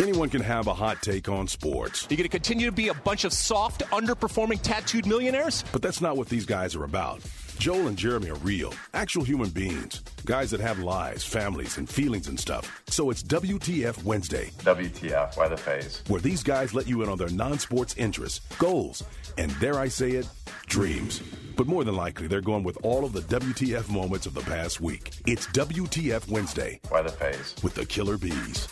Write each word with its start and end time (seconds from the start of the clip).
Anyone 0.00 0.28
can 0.28 0.40
have 0.42 0.68
a 0.68 0.74
hot 0.74 1.02
take 1.02 1.28
on 1.28 1.48
sports. 1.48 2.06
You're 2.08 2.18
going 2.18 2.22
to 2.22 2.28
continue 2.28 2.66
to 2.66 2.72
be 2.72 2.86
a 2.86 2.94
bunch 2.94 3.24
of 3.24 3.32
soft, 3.32 3.82
underperforming, 3.86 4.62
tattooed 4.62 5.06
millionaires? 5.06 5.64
But 5.72 5.82
that's 5.82 6.00
not 6.00 6.16
what 6.16 6.28
these 6.28 6.46
guys 6.46 6.76
are 6.76 6.84
about. 6.84 7.20
Joel 7.58 7.88
and 7.88 7.98
Jeremy 7.98 8.30
are 8.30 8.36
real, 8.36 8.72
actual 8.94 9.24
human 9.24 9.48
beings. 9.48 10.04
Guys 10.24 10.52
that 10.52 10.60
have 10.60 10.78
lives, 10.78 11.24
families, 11.24 11.78
and 11.78 11.88
feelings 11.88 12.28
and 12.28 12.38
stuff. 12.38 12.80
So 12.86 13.10
it's 13.10 13.24
WTF 13.24 14.04
Wednesday. 14.04 14.52
WTF, 14.58 15.36
why 15.36 15.48
the 15.48 15.56
phase? 15.56 16.04
Where 16.06 16.20
these 16.20 16.44
guys 16.44 16.74
let 16.74 16.86
you 16.86 17.02
in 17.02 17.08
on 17.08 17.18
their 17.18 17.30
non 17.30 17.58
sports 17.58 17.96
interests, 17.98 18.46
goals, 18.58 19.02
and 19.36 19.52
dare 19.58 19.80
I 19.80 19.88
say 19.88 20.12
it, 20.12 20.28
dreams. 20.66 21.20
But 21.56 21.66
more 21.66 21.82
than 21.82 21.96
likely, 21.96 22.28
they're 22.28 22.40
going 22.40 22.62
with 22.62 22.78
all 22.84 23.04
of 23.04 23.12
the 23.12 23.22
WTF 23.22 23.88
moments 23.88 24.26
of 24.26 24.34
the 24.34 24.42
past 24.42 24.80
week. 24.80 25.10
It's 25.26 25.48
WTF 25.48 26.28
Wednesday. 26.28 26.78
Why 26.88 27.02
the 27.02 27.08
phase? 27.08 27.56
With 27.64 27.74
the 27.74 27.84
Killer 27.84 28.16
Bees. 28.16 28.68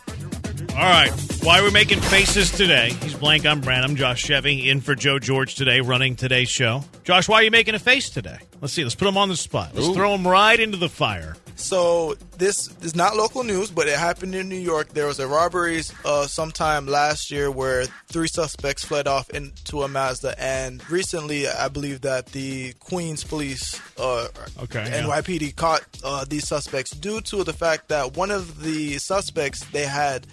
All 0.71 0.83
right. 0.83 1.11
Why 1.43 1.61
are 1.61 1.63
we're 1.63 1.71
making 1.71 2.01
faces 2.01 2.51
today. 2.51 2.91
He's 3.03 3.15
Blank. 3.15 3.47
I'm 3.47 3.61
Brand. 3.61 3.85
I'm 3.85 3.97
Josh 3.97 4.23
Chevy 4.23 4.69
in 4.69 4.81
for 4.81 4.95
Joe 4.95 5.19
George 5.19 5.55
today, 5.55 5.81
running 5.81 6.17
today's 6.17 6.49
show. 6.49 6.83
Josh, 7.05 7.29
why 7.29 7.37
are 7.37 7.43
you 7.43 7.51
making 7.51 7.75
a 7.75 7.79
face 7.79 8.11
today? 8.11 8.39
Let's 8.61 8.73
see. 8.73 8.83
Let's 8.83 8.95
put 8.95 9.09
him 9.09 9.17
on 9.17 9.29
the 9.29 9.37
spot. 9.37 9.71
Let's 9.75 9.87
Ooh. 9.89 9.95
throw 9.95 10.15
him 10.15 10.27
right 10.27 10.59
into 10.59 10.77
the 10.77 10.89
fire. 10.89 11.37
So 11.57 12.15
this 12.37 12.69
is 12.83 12.95
not 12.95 13.17
local 13.17 13.43
news, 13.43 13.71
but 13.71 13.89
it 13.89 13.99
happened 13.99 14.35
in 14.35 14.49
New 14.49 14.59
York. 14.59 14.91
There 14.91 15.07
was 15.07 15.19
a 15.19 15.27
robbery 15.27 15.83
uh, 16.05 16.27
sometime 16.27 16.87
last 16.87 17.31
year 17.31 17.51
where 17.51 17.87
three 18.07 18.29
suspects 18.29 18.85
fled 18.85 19.09
off 19.09 19.31
into 19.31 19.83
a 19.83 19.89
Mazda, 19.89 20.35
and 20.39 20.89
recently, 20.91 21.49
I 21.49 21.69
believe 21.69 22.03
that 22.03 22.27
the 22.27 22.75
Queens 22.75 23.25
Police, 23.25 23.81
uh, 23.99 24.29
okay, 24.65 24.85
NYPD, 24.85 25.41
yeah. 25.41 25.51
caught 25.57 25.83
uh, 26.05 26.27
these 26.29 26.47
suspects 26.47 26.91
due 26.91 27.23
to 27.23 27.43
the 27.43 27.55
fact 27.55 27.89
that 27.89 28.17
one 28.17 28.31
of 28.31 28.63
the 28.63 28.99
suspects 28.99 29.65
they 29.71 29.87
had 29.87 30.27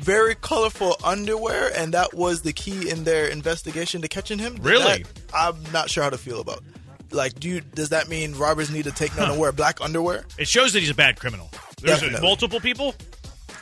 very 0.00 0.34
colorful 0.34 0.96
underwear, 1.04 1.70
and 1.76 1.94
that 1.94 2.14
was 2.14 2.42
the 2.42 2.52
key 2.52 2.90
in 2.90 3.04
their 3.04 3.28
investigation 3.28 4.02
to 4.02 4.08
catching 4.08 4.40
him. 4.40 4.56
Really, 4.60 5.04
that, 5.04 5.08
I'm 5.32 5.56
not 5.72 5.88
sure 5.88 6.02
how 6.02 6.10
to 6.10 6.18
feel 6.18 6.40
about. 6.40 6.62
Like, 7.14 7.38
do 7.38 7.48
you, 7.48 7.60
does 7.60 7.90
that 7.90 8.08
mean 8.08 8.34
robbers 8.34 8.70
need 8.70 8.84
to 8.84 8.92
take 8.92 9.16
note 9.16 9.30
and 9.30 9.38
wear 9.38 9.52
black 9.52 9.80
underwear? 9.80 10.24
It 10.38 10.48
shows 10.48 10.72
that 10.72 10.80
he's 10.80 10.90
a 10.90 10.94
bad 10.94 11.18
criminal. 11.18 11.50
There's 11.80 12.02
a, 12.02 12.20
multiple 12.20 12.60
people. 12.60 12.94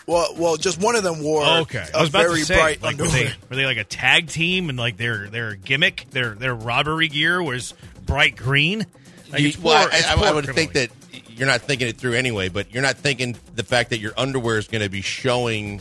Well, 0.06 0.34
well, 0.36 0.56
just 0.56 0.81
one 0.81 0.97
of 0.97 1.05
them 1.05 1.22
wore. 1.22 1.44
okay, 1.44 1.86
I 1.94 2.00
was 2.00 2.11
about 2.11 2.25
to 2.25 2.36
say, 2.44 2.78
like, 2.83 2.98
were 2.98 3.06
they, 3.06 3.33
were 3.48 3.56
they 3.56 3.67
like 3.67 3.77
a 3.77 3.84
tag 3.84 4.28
team 4.28 4.69
and 4.69 4.77
like 4.77 4.97
their 4.97 5.28
their 5.28 5.55
gimmick, 5.55 6.06
their 6.11 6.34
their 6.34 6.55
robbery 6.55 7.09
gear 7.09 7.41
was 7.41 7.75
bright 8.05 8.36
green? 8.36 8.84
Like, 9.31 9.41
you, 9.41 9.53
well, 9.62 9.89
I, 9.91 10.14
I, 10.16 10.31
I 10.31 10.33
would 10.33 10.47
think 10.47 10.72
that 10.72 10.91
you're 11.28 11.47
not 11.47 11.62
thinking 11.62 11.89
it 11.89 11.97
through 11.97 12.14
anyway, 12.14 12.48
but 12.48 12.72
you're 12.72 12.83
not 12.83 12.97
thinking 12.97 13.37
the 13.55 13.62
fact 13.62 13.91
that 13.91 13.98
your 13.98 14.12
underwear 14.16 14.59
is 14.59 14.66
going 14.66 14.83
to 14.83 14.91
be 14.91 15.03
showing 15.03 15.81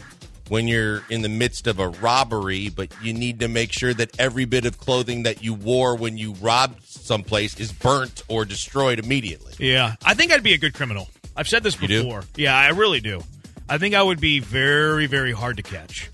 when 0.52 0.68
you're 0.68 1.02
in 1.10 1.22
the 1.22 1.30
midst 1.30 1.66
of 1.66 1.80
a 1.80 1.88
robbery, 1.88 2.68
but 2.68 2.94
you 3.02 3.14
need 3.14 3.40
to 3.40 3.48
make 3.48 3.72
sure 3.72 3.94
that 3.94 4.20
every 4.20 4.44
bit 4.44 4.66
of 4.66 4.78
clothing 4.78 5.24
that 5.24 5.42
you 5.42 5.54
wore 5.54 5.96
when 5.96 6.18
you 6.18 6.34
robbed 6.42 6.84
someplace 6.84 7.58
is 7.58 7.72
burnt 7.72 8.22
or 8.28 8.44
destroyed 8.44 9.00
immediately. 9.00 9.54
Yeah, 9.66 9.96
I 10.04 10.14
think 10.14 10.34
I'd 10.34 10.44
be 10.44 10.52
a 10.52 10.58
good 10.58 10.74
criminal. 10.74 11.08
I've 11.38 11.48
said 11.48 11.64
this 11.64 11.78
before. 11.78 12.26
Yeah, 12.36 12.54
I 12.54 12.68
really 12.72 13.00
do. 13.00 13.24
I 13.70 13.78
think 13.78 13.96
I 13.96 14.04
would 14.04 14.20
be 14.20 14.42
very, 14.42 15.06
very 15.06 15.32
hard 15.32 15.56
to 15.56 15.64
catch. 15.64 16.10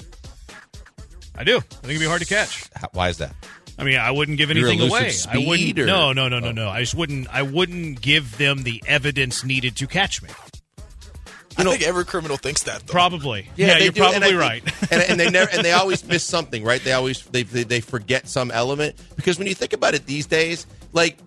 I 1.35 1.43
do. 1.43 1.57
I 1.57 1.59
think 1.59 1.85
it'd 1.85 2.01
be 2.01 2.05
hard 2.05 2.21
to 2.21 2.27
catch. 2.27 2.69
Why 2.93 3.09
is 3.09 3.17
that? 3.17 3.33
I 3.79 3.85
mean, 3.85 3.97
I 3.97 4.11
wouldn't 4.11 4.37
give 4.37 4.51
anything 4.51 4.81
away. 4.81 5.13
I 5.27 5.39
wouldn't. 5.39 5.79
Or? 5.79 5.87
No, 5.87 6.13
no, 6.13 6.29
no, 6.29 6.37
no, 6.37 6.49
oh. 6.49 6.51
no. 6.51 6.69
I 6.69 6.81
just 6.81 6.93
wouldn't. 6.93 7.27
I 7.33 7.41
wouldn't 7.41 8.01
give 8.01 8.37
them 8.37 8.61
the 8.61 8.83
evidence 8.85 9.43
needed 9.43 9.77
to 9.77 9.87
catch 9.87 10.21
me. 10.21 10.29
You 11.57 11.63
know, 11.63 11.71
I 11.71 11.77
think 11.77 11.87
every 11.87 12.05
criminal 12.05 12.37
thinks 12.37 12.63
that. 12.63 12.85
Though. 12.85 12.91
Probably. 12.91 13.49
Yeah, 13.55 13.67
yeah 13.67 13.77
you're 13.79 13.91
do. 13.91 14.01
probably 14.01 14.29
and 14.29 14.37
right. 14.37 14.63
and, 14.91 15.01
and, 15.01 15.19
they 15.19 15.29
never 15.29 15.49
and 15.51 15.65
they 15.65 15.71
always 15.71 16.05
miss 16.05 16.23
something, 16.23 16.63
right? 16.63 16.83
They 16.83 16.93
always 16.93 17.23
they, 17.25 17.43
they, 17.43 17.63
they 17.63 17.81
forget 17.81 18.27
some 18.27 18.51
element 18.51 18.95
because 19.15 19.37
when 19.37 19.47
you 19.47 19.55
think 19.55 19.73
about 19.73 19.95
it 19.95 20.05
these 20.05 20.27
days, 20.27 20.67
like 20.93 21.17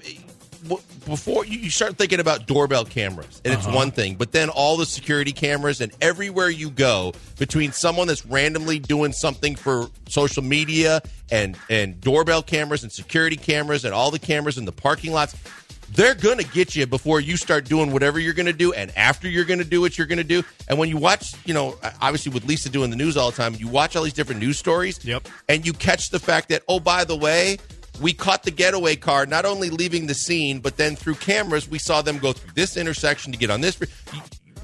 before 1.06 1.46
you 1.46 1.70
start 1.70 1.96
thinking 1.96 2.20
about 2.20 2.46
doorbell 2.46 2.84
cameras 2.84 3.40
and 3.44 3.54
it's 3.54 3.66
uh-huh. 3.66 3.74
one 3.74 3.90
thing 3.90 4.14
but 4.14 4.30
then 4.32 4.50
all 4.50 4.76
the 4.76 4.84
security 4.84 5.32
cameras 5.32 5.80
and 5.80 5.90
everywhere 6.02 6.50
you 6.50 6.68
go 6.70 7.14
between 7.38 7.72
someone 7.72 8.06
that's 8.06 8.26
randomly 8.26 8.78
doing 8.78 9.12
something 9.12 9.56
for 9.56 9.88
social 10.06 10.42
media 10.42 11.00
and 11.30 11.56
and 11.70 11.98
doorbell 12.00 12.42
cameras 12.42 12.82
and 12.82 12.92
security 12.92 13.36
cameras 13.36 13.86
and 13.86 13.94
all 13.94 14.10
the 14.10 14.18
cameras 14.18 14.58
in 14.58 14.66
the 14.66 14.72
parking 14.72 15.12
lots 15.12 15.34
they're 15.92 16.14
going 16.14 16.38
to 16.38 16.44
get 16.44 16.76
you 16.76 16.86
before 16.86 17.20
you 17.20 17.36
start 17.36 17.64
doing 17.64 17.92
whatever 17.92 18.18
you're 18.18 18.34
going 18.34 18.46
to 18.46 18.52
do 18.52 18.72
and 18.72 18.96
after 18.96 19.28
you're 19.28 19.44
going 19.44 19.58
to 19.58 19.64
do 19.64 19.80
what 19.80 19.98
you're 19.98 20.06
going 20.06 20.18
to 20.18 20.24
do. 20.24 20.42
And 20.68 20.78
when 20.78 20.88
you 20.88 20.96
watch, 20.96 21.34
you 21.44 21.54
know, 21.54 21.76
obviously 22.00 22.32
with 22.32 22.44
Lisa 22.44 22.70
doing 22.70 22.90
the 22.90 22.96
news 22.96 23.16
all 23.16 23.30
the 23.30 23.36
time, 23.36 23.54
you 23.54 23.68
watch 23.68 23.96
all 23.96 24.04
these 24.04 24.12
different 24.12 24.40
news 24.40 24.58
stories. 24.58 25.04
Yep. 25.04 25.28
And 25.48 25.66
you 25.66 25.72
catch 25.72 26.10
the 26.10 26.20
fact 26.20 26.48
that, 26.50 26.62
oh, 26.68 26.78
by 26.78 27.04
the 27.04 27.16
way, 27.16 27.58
we 28.00 28.12
caught 28.12 28.44
the 28.44 28.50
getaway 28.50 28.96
car 28.96 29.26
not 29.26 29.44
only 29.44 29.68
leaving 29.68 30.06
the 30.06 30.14
scene, 30.14 30.60
but 30.60 30.76
then 30.76 30.94
through 30.94 31.16
cameras, 31.16 31.68
we 31.68 31.78
saw 31.78 32.02
them 32.02 32.18
go 32.18 32.32
through 32.32 32.52
this 32.54 32.76
intersection 32.76 33.32
to 33.32 33.38
get 33.38 33.50
on 33.50 33.60
this. 33.60 33.78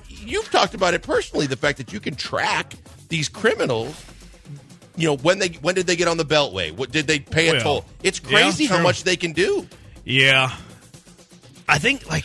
You've 0.08 0.50
talked 0.50 0.74
about 0.74 0.94
it 0.94 1.02
personally, 1.02 1.46
the 1.46 1.56
fact 1.56 1.78
that 1.78 1.92
you 1.92 2.00
can 2.00 2.14
track 2.14 2.74
these 3.08 3.28
criminals 3.28 4.04
you 4.96 5.06
know 5.06 5.16
when 5.18 5.38
they 5.38 5.48
when 5.60 5.74
did 5.74 5.86
they 5.86 5.94
get 5.94 6.08
on 6.08 6.16
the 6.16 6.24
beltway 6.24 6.72
what 6.72 6.90
did 6.90 7.06
they 7.06 7.20
pay 7.20 7.50
a 7.50 7.52
well, 7.52 7.62
toll 7.62 7.84
it's 8.02 8.18
crazy 8.18 8.64
yeah, 8.64 8.70
how 8.70 8.82
much 8.82 9.04
they 9.04 9.14
can 9.14 9.32
do 9.32 9.68
yeah 10.04 10.56
I 11.68 11.78
think 11.78 12.08
like 12.08 12.24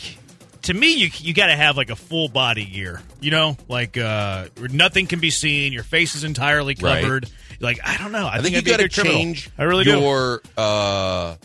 to 0.63 0.74
me 0.74 0.94
you 0.94 1.09
you 1.18 1.34
got 1.34 1.47
to 1.47 1.56
have 1.56 1.78
like 1.78 1.90
a 1.90 1.96
full 1.96 2.28
body 2.28 2.66
gear. 2.66 3.02
You 3.19 3.31
know, 3.31 3.57
like 3.68 3.97
uh 3.97 4.47
nothing 4.57 5.07
can 5.07 5.19
be 5.19 5.29
seen, 5.29 5.74
your 5.74 5.84
face 5.84 6.16
is 6.16 6.24
entirely 6.24 6.75
covered. 6.75 7.25
Right. 7.25 7.62
Like 7.62 7.79
I 7.84 7.97
don't 7.97 8.12
know. 8.12 8.25
I, 8.25 8.35
I 8.35 8.41
think, 8.41 8.56
think 8.56 8.68
you 8.68 8.72
got 8.72 8.79
to 8.79 8.90
change 8.90 9.50
I 9.57 9.63
really 9.63 9.85
your 9.85 10.41
do. 10.56 10.62
uh 10.62 11.35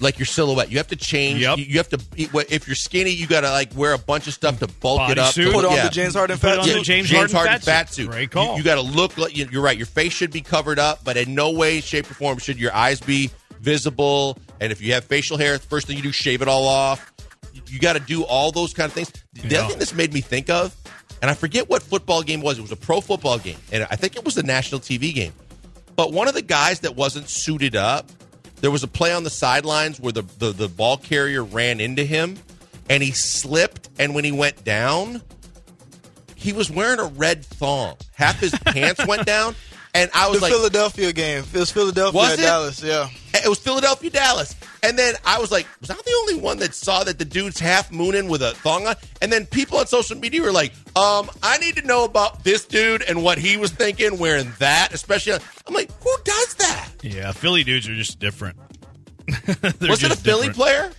like 0.00 0.18
your 0.18 0.26
silhouette. 0.26 0.70
You 0.70 0.78
have 0.78 0.88
to 0.88 0.96
change. 0.96 1.40
Yep. 1.40 1.58
You, 1.58 1.64
you, 1.64 1.76
have 1.78 1.88
to. 1.90 2.00
If 2.16 2.66
you're 2.66 2.74
skinny, 2.74 3.10
you 3.10 3.26
got 3.26 3.42
to 3.42 3.50
like 3.50 3.74
wear 3.76 3.92
a 3.92 3.98
bunch 3.98 4.26
of 4.26 4.32
stuff 4.32 4.58
to 4.60 4.66
bulk 4.66 4.98
Body 4.98 5.12
it 5.12 5.18
up. 5.18 5.34
Suit. 5.34 5.52
Put 5.52 5.64
on 5.64 5.72
yeah. 5.72 5.84
the 5.84 5.90
James 5.90 6.14
Harden 6.14 6.38
fat 6.38 6.64
suit. 6.64 6.76
Yeah, 6.76 6.82
James, 6.82 7.08
James, 7.08 7.32
Harden, 7.32 7.36
Harden 7.36 7.60
fat, 7.60 7.92
suit. 7.92 8.10
Great 8.10 8.30
call. 8.30 8.52
You, 8.52 8.58
you 8.58 8.62
got 8.64 8.76
to 8.76 8.80
look 8.80 9.16
like 9.18 9.36
you're 9.36 9.62
right. 9.62 9.76
Your 9.76 9.86
face 9.86 10.12
should 10.12 10.32
be 10.32 10.40
covered 10.40 10.78
up, 10.78 11.04
but 11.04 11.16
in 11.16 11.34
no 11.34 11.50
way, 11.50 11.80
shape, 11.80 12.10
or 12.10 12.14
form 12.14 12.38
should 12.38 12.58
your 12.58 12.74
eyes 12.74 13.00
be 13.00 13.30
visible. 13.60 14.38
And 14.60 14.70
if 14.70 14.80
you 14.80 14.92
have 14.92 15.04
facial 15.04 15.38
hair, 15.38 15.56
the 15.56 15.66
first 15.66 15.86
thing 15.86 15.96
you 15.96 16.02
do, 16.02 16.12
shave 16.12 16.42
it 16.42 16.48
all 16.48 16.66
off 16.66 17.12
you 17.70 17.78
got 17.78 17.94
to 17.94 18.00
do 18.00 18.24
all 18.24 18.52
those 18.52 18.74
kind 18.74 18.88
of 18.88 18.92
things. 18.92 19.12
The 19.32 19.48
yeah. 19.48 19.58
other 19.60 19.68
thing 19.68 19.78
this 19.78 19.94
made 19.94 20.12
me 20.12 20.20
think 20.20 20.50
of, 20.50 20.74
and 21.22 21.30
I 21.30 21.34
forget 21.34 21.68
what 21.68 21.82
football 21.82 22.22
game 22.22 22.40
was. 22.40 22.58
It 22.58 22.62
was 22.62 22.72
a 22.72 22.76
pro 22.76 23.00
football 23.00 23.38
game, 23.38 23.58
and 23.72 23.86
I 23.90 23.96
think 23.96 24.16
it 24.16 24.24
was 24.24 24.34
the 24.34 24.42
national 24.42 24.80
TV 24.80 25.14
game. 25.14 25.32
But 25.96 26.12
one 26.12 26.28
of 26.28 26.34
the 26.34 26.42
guys 26.42 26.80
that 26.80 26.96
wasn't 26.96 27.28
suited 27.28 27.76
up, 27.76 28.10
there 28.60 28.70
was 28.70 28.82
a 28.82 28.88
play 28.88 29.12
on 29.12 29.24
the 29.24 29.30
sidelines 29.30 30.00
where 30.00 30.12
the, 30.12 30.22
the, 30.38 30.52
the 30.52 30.68
ball 30.68 30.96
carrier 30.96 31.44
ran 31.44 31.80
into 31.80 32.04
him, 32.04 32.38
and 32.88 33.02
he 33.02 33.12
slipped. 33.12 33.88
And 33.98 34.14
when 34.14 34.24
he 34.24 34.32
went 34.32 34.64
down, 34.64 35.22
he 36.34 36.52
was 36.52 36.70
wearing 36.70 37.00
a 37.00 37.04
red 37.04 37.44
thong. 37.44 37.96
Half 38.14 38.40
his 38.40 38.52
pants 38.66 39.06
went 39.06 39.26
down. 39.26 39.54
And 39.94 40.10
I 40.14 40.28
was 40.28 40.38
the 40.38 40.42
like, 40.42 40.52
Philadelphia 40.52 41.12
game. 41.12 41.44
It 41.52 41.58
was 41.58 41.70
Philadelphia 41.70 42.16
was 42.16 42.38
it? 42.38 42.42
Dallas. 42.42 42.82
Yeah, 42.82 43.08
it 43.34 43.48
was 43.48 43.58
Philadelphia 43.58 44.10
Dallas. 44.10 44.54
And 44.82 44.98
then 44.98 45.14
I 45.24 45.38
was 45.38 45.50
like, 45.50 45.66
was 45.80 45.90
I 45.90 45.94
the 45.94 46.16
only 46.20 46.40
one 46.40 46.58
that 46.58 46.74
saw 46.74 47.04
that 47.04 47.18
the 47.18 47.24
dude's 47.24 47.60
half 47.60 47.92
mooning 47.92 48.28
with 48.28 48.42
a 48.42 48.52
thong 48.52 48.86
on? 48.86 48.94
And 49.20 49.32
then 49.32 49.46
people 49.46 49.78
on 49.78 49.86
social 49.86 50.16
media 50.16 50.40
were 50.42 50.52
like, 50.52 50.72
um, 50.96 51.28
I 51.42 51.58
need 51.58 51.76
to 51.76 51.82
know 51.82 52.04
about 52.04 52.44
this 52.44 52.64
dude 52.64 53.02
and 53.02 53.22
what 53.22 53.38
he 53.38 53.56
was 53.56 53.72
thinking 53.72 54.18
wearing 54.18 54.52
that, 54.58 54.94
especially. 54.94 55.34
I'm 55.66 55.74
like, 55.74 55.90
who 56.02 56.16
does 56.24 56.54
that? 56.54 56.88
Yeah, 57.02 57.32
Philly 57.32 57.64
dudes 57.64 57.88
are 57.88 57.94
just 57.94 58.18
different. 58.18 58.56
was 59.80 60.02
it 60.02 60.12
a 60.12 60.16
Philly 60.16 60.50
player? 60.50 60.90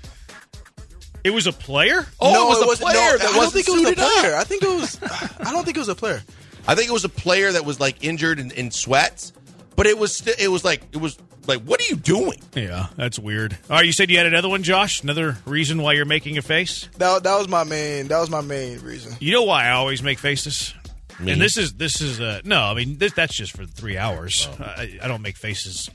It 1.24 1.32
was 1.32 1.48
a 1.48 1.54
player? 1.54 2.08
Oh, 2.20 2.34
no, 2.34 2.52
it 2.52 2.68
was 2.68 2.80
a 2.80 2.84
player 2.84 2.96
no, 2.96 3.18
that 3.18 3.30
I 3.30 3.34
don't 3.34 3.54
think 3.54 3.68
it 3.68 3.72
was 3.72 3.90
a 3.90 3.94
player. 3.94 4.34
Up. 4.34 4.42
I 4.42 4.44
think 4.44 4.64
it 4.64 4.70
was. 4.70 5.00
I 5.40 5.52
don't 5.52 5.64
think 5.64 5.78
it 5.78 5.80
was 5.80 5.90
a 5.90 5.96
player. 5.96 6.22
I 6.68 6.76
think 6.76 6.90
it 6.90 6.94
was 6.94 7.06
a 7.06 7.10
player 7.10 7.52
that 7.52 7.66
was 7.66 7.80
like 7.80 8.04
injured 8.04 8.40
in, 8.40 8.52
in 8.52 8.72
sweats, 8.72 9.34
but 9.76 9.88
it 9.88 9.98
was 9.98 10.16
st- 10.16 10.40
it 10.40 10.48
was 10.50 10.64
like 10.64 10.84
it 10.92 10.98
was 10.98 11.18
like 11.48 11.62
what 11.62 11.80
are 11.82 11.86
you 11.86 11.96
doing? 11.96 12.42
Yeah, 12.56 12.88
that's 12.96 13.18
weird. 13.18 13.58
All 13.70 13.78
right, 13.78 13.86
you 13.86 13.94
said 13.94 14.10
you 14.10 14.18
had 14.18 14.28
another 14.28 14.50
one, 14.50 14.64
Josh. 14.64 15.02
Another 15.04 15.38
reason 15.46 15.82
why 15.82 15.94
you're 15.94 16.06
making 16.06 16.38
a 16.38 16.42
face? 16.42 16.88
That 16.98 17.24
that 17.24 17.38
was 17.38 17.48
my 17.48 17.64
main. 17.64 18.08
That 18.08 18.20
was 18.20 18.30
my 18.30 18.42
main 18.42 18.80
reason. 18.82 19.14
You 19.20 19.34
know 19.34 19.44
why 19.44 19.66
I 19.66 19.72
always 19.72 20.04
make 20.04 20.20
faces? 20.20 20.74
Me? 21.20 21.34
And 21.34 21.42
this 21.42 21.58
is 21.58 21.74
this 21.74 22.02
is 22.02 22.20
uh, 22.20 22.42
no, 22.44 22.62
I 22.62 22.74
mean 22.74 22.98
this, 22.98 23.14
that's 23.14 23.36
just 23.36 23.56
for 23.56 23.66
three 23.66 23.98
hours. 23.98 24.48
Oh. 24.60 24.64
I, 24.64 25.00
I, 25.04 25.08
don't 25.08 25.22
make 25.22 25.38
faces 25.38 25.90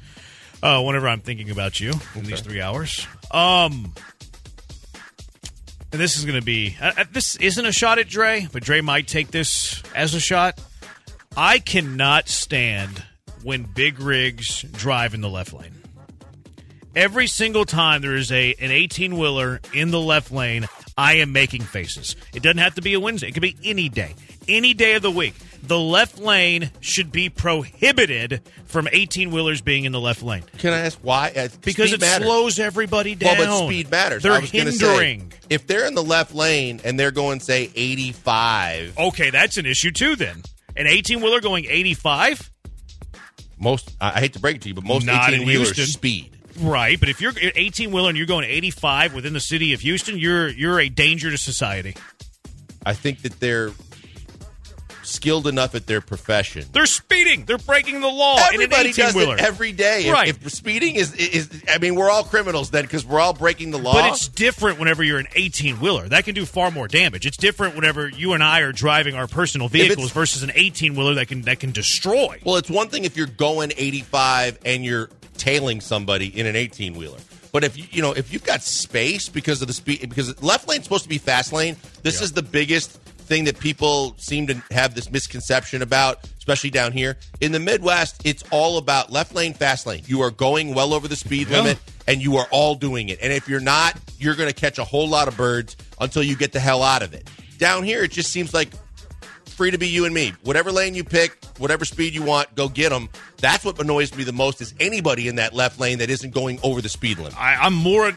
uh, 0.62 0.82
whenever 0.82 1.08
I'm 1.08 1.20
thinking 1.20 1.50
about 1.50 1.80
you 1.80 1.92
in 2.14 2.24
these 2.24 2.40
three 2.40 2.60
hours. 2.60 3.06
Um, 3.30 3.94
and 5.96 6.02
this 6.02 6.18
is 6.18 6.26
going 6.26 6.38
to 6.38 6.44
be 6.44 6.76
uh, 6.78 6.92
uh, 6.98 7.04
this 7.10 7.36
isn't 7.36 7.64
a 7.64 7.72
shot 7.72 7.98
at 7.98 8.06
Dre, 8.06 8.46
but 8.52 8.62
Dre 8.62 8.82
might 8.82 9.08
take 9.08 9.30
this 9.30 9.82
as 9.94 10.12
a 10.12 10.20
shot. 10.20 10.60
I 11.34 11.58
cannot 11.58 12.28
stand 12.28 13.02
when 13.42 13.62
big 13.62 13.98
rigs 13.98 14.60
drive 14.60 15.14
in 15.14 15.22
the 15.22 15.30
left 15.30 15.54
lane. 15.54 15.72
Every 16.94 17.26
single 17.26 17.64
time 17.64 18.02
there 18.02 18.14
is 18.14 18.30
a 18.30 18.54
an 18.60 18.72
18 18.72 19.16
wheeler 19.16 19.62
in 19.72 19.90
the 19.90 19.98
left 19.98 20.30
lane, 20.30 20.68
I 20.98 21.14
am 21.14 21.32
making 21.32 21.62
faces. 21.62 22.14
It 22.34 22.42
doesn't 22.42 22.58
have 22.58 22.74
to 22.74 22.82
be 22.82 22.92
a 22.92 23.00
Wednesday. 23.00 23.28
It 23.28 23.32
could 23.32 23.40
be 23.40 23.56
any 23.64 23.88
day, 23.88 24.14
any 24.46 24.74
day 24.74 24.96
of 24.96 25.02
the 25.02 25.10
week. 25.10 25.32
The 25.66 25.78
left 25.78 26.18
lane 26.18 26.70
should 26.80 27.10
be 27.12 27.28
prohibited 27.28 28.42
from 28.66 28.88
18 28.90 29.30
wheelers 29.30 29.60
being 29.60 29.84
in 29.84 29.92
the 29.92 30.00
left 30.00 30.22
lane 30.22 30.42
Can 30.58 30.72
I 30.72 30.80
ask 30.80 30.98
why? 31.02 31.32
Uh, 31.36 31.48
because 31.62 31.92
it 31.92 32.00
matters. 32.00 32.26
slows 32.26 32.58
everybody 32.58 33.14
down. 33.14 33.38
Well, 33.38 33.60
but 33.62 33.66
speed 33.66 33.90
matters. 33.90 34.22
They're 34.22 34.40
hindering. 34.40 35.30
Say, 35.32 35.38
if 35.50 35.66
they're 35.66 35.86
in 35.86 35.94
the 35.94 36.02
left 36.02 36.34
lane 36.34 36.80
and 36.84 36.98
they're 36.98 37.10
going, 37.10 37.40
say, 37.40 37.70
85, 37.74 38.98
okay, 38.98 39.30
that's 39.30 39.56
an 39.56 39.66
issue 39.66 39.90
too. 39.90 40.16
Then 40.16 40.42
an 40.76 40.86
18 40.86 41.20
wheeler 41.20 41.40
going 41.40 41.66
85, 41.68 42.50
most, 43.58 43.94
I 44.00 44.20
hate 44.20 44.34
to 44.34 44.40
break 44.40 44.56
it 44.56 44.62
to 44.62 44.68
you, 44.68 44.74
but 44.74 44.84
most 44.84 45.08
18 45.08 45.46
wheelers 45.46 45.92
speed. 45.92 46.36
right? 46.60 46.98
But 47.00 47.08
if 47.08 47.20
you're 47.20 47.32
18 47.36 47.90
wheeler 47.90 48.08
and 48.08 48.18
you're 48.18 48.26
going 48.26 48.44
85 48.44 49.14
within 49.14 49.32
the 49.32 49.40
city 49.40 49.72
of 49.72 49.80
Houston, 49.80 50.18
you're 50.18 50.48
you're 50.48 50.80
a 50.80 50.88
danger 50.88 51.30
to 51.30 51.38
society. 51.38 51.96
I 52.84 52.94
think 52.94 53.22
that 53.22 53.40
they're 53.40 53.72
skilled 55.06 55.46
enough 55.46 55.74
at 55.74 55.86
their 55.86 56.00
profession. 56.00 56.64
They're 56.72 56.86
speeding. 56.86 57.44
They're 57.44 57.58
breaking 57.58 58.00
the 58.00 58.08
law 58.08 58.36
Everybody 58.52 58.92
does 58.92 59.14
wheeler. 59.14 59.34
it 59.36 59.40
every 59.40 59.72
day. 59.72 60.04
If- 60.06 60.12
Right. 60.12 60.28
If, 60.28 60.50
speeding 60.52 60.96
is, 60.96 61.14
is, 61.14 61.62
I 61.68 61.78
mean, 61.78 61.94
we're 61.94 62.10
all 62.10 62.24
criminals 62.24 62.70
then 62.70 62.84
because 62.84 63.04
we're 63.04 63.20
all 63.20 63.32
breaking 63.32 63.70
the 63.70 63.78
law. 63.78 63.92
But 63.94 64.12
it's 64.12 64.28
different 64.28 64.78
whenever 64.78 65.02
you're 65.02 65.18
an 65.18 65.28
18 65.34 65.80
wheeler. 65.80 66.08
That 66.08 66.24
can 66.24 66.34
do 66.34 66.44
far 66.46 66.70
more 66.70 66.88
damage. 66.88 67.26
It's 67.26 67.36
different 67.36 67.74
whenever 67.74 68.08
you 68.08 68.32
and 68.32 68.42
I 68.42 68.60
are 68.60 68.72
driving 68.72 69.14
our 69.14 69.26
personal 69.26 69.68
vehicles 69.68 70.10
versus 70.12 70.42
an 70.42 70.52
18 70.54 70.94
wheeler 70.94 71.14
that 71.14 71.28
can 71.28 71.42
that 71.42 71.60
can 71.60 71.70
destroy. 71.72 72.40
Well, 72.44 72.56
it's 72.56 72.70
one 72.70 72.88
thing 72.88 73.04
if 73.04 73.16
you're 73.16 73.26
going 73.26 73.72
85 73.76 74.58
and 74.64 74.84
you're 74.84 75.10
tailing 75.36 75.80
somebody 75.80 76.26
in 76.26 76.46
an 76.46 76.56
18 76.56 76.94
wheeler. 76.94 77.18
But 77.52 77.64
if 77.64 77.76
you 77.78 77.84
you 77.90 78.02
know 78.02 78.12
if 78.12 78.32
you've 78.32 78.44
got 78.44 78.62
space 78.62 79.28
because 79.28 79.62
of 79.62 79.68
the 79.68 79.74
speed 79.74 80.00
because 80.08 80.42
left 80.42 80.68
lane's 80.68 80.84
supposed 80.84 81.04
to 81.04 81.08
be 81.08 81.18
fast 81.18 81.52
lane, 81.52 81.76
this 82.02 82.20
is 82.20 82.32
the 82.32 82.42
biggest 82.42 82.98
thing 83.26 83.44
that 83.44 83.58
people 83.58 84.14
seem 84.18 84.46
to 84.46 84.54
have 84.70 84.94
this 84.94 85.10
misconception 85.10 85.82
about, 85.82 86.20
especially 86.38 86.70
down 86.70 86.92
here 86.92 87.16
in 87.40 87.52
the 87.52 87.60
Midwest. 87.60 88.22
It's 88.24 88.42
all 88.50 88.78
about 88.78 89.10
left 89.12 89.34
lane, 89.34 89.52
fast 89.54 89.86
lane. 89.86 90.02
You 90.06 90.22
are 90.22 90.30
going 90.30 90.74
well 90.74 90.94
over 90.94 91.08
the 91.08 91.16
speed 91.16 91.48
Yeah. 91.48 91.58
limit, 91.60 91.78
and 92.06 92.22
you 92.22 92.36
are 92.36 92.46
all 92.50 92.74
doing 92.74 93.08
it. 93.08 93.18
And 93.22 93.32
if 93.32 93.48
you're 93.48 93.60
not, 93.60 93.98
you're 94.18 94.34
going 94.36 94.48
to 94.48 94.54
catch 94.54 94.78
a 94.78 94.84
whole 94.84 95.08
lot 95.08 95.28
of 95.28 95.36
birds 95.36 95.76
until 96.00 96.22
you 96.22 96.36
get 96.36 96.52
the 96.52 96.60
hell 96.60 96.82
out 96.82 97.02
of 97.02 97.12
it. 97.14 97.28
Down 97.58 97.82
here, 97.84 98.02
it 98.04 98.10
just 98.12 98.30
seems 98.30 98.54
like 98.54 98.68
free 99.46 99.70
to 99.70 99.78
be 99.78 99.88
you 99.88 100.04
and 100.04 100.14
me. 100.14 100.34
Whatever 100.42 100.70
lane 100.70 100.94
you 100.94 101.02
pick, 101.02 101.42
whatever 101.56 101.86
speed 101.86 102.12
you 102.14 102.22
want, 102.22 102.54
go 102.54 102.68
get 102.68 102.90
them. 102.90 103.08
That's 103.38 103.64
what 103.64 103.78
annoys 103.80 104.14
me 104.14 104.22
the 104.24 104.32
most 104.32 104.60
is 104.60 104.74
anybody 104.78 105.28
in 105.28 105.36
that 105.36 105.54
left 105.54 105.80
lane 105.80 105.98
that 105.98 106.10
isn't 106.10 106.34
going 106.34 106.60
over 106.62 106.82
the 106.82 106.90
speed 106.90 107.16
limit. 107.16 107.34
I, 107.40 107.54
I'm 107.54 107.72
more 107.72 108.12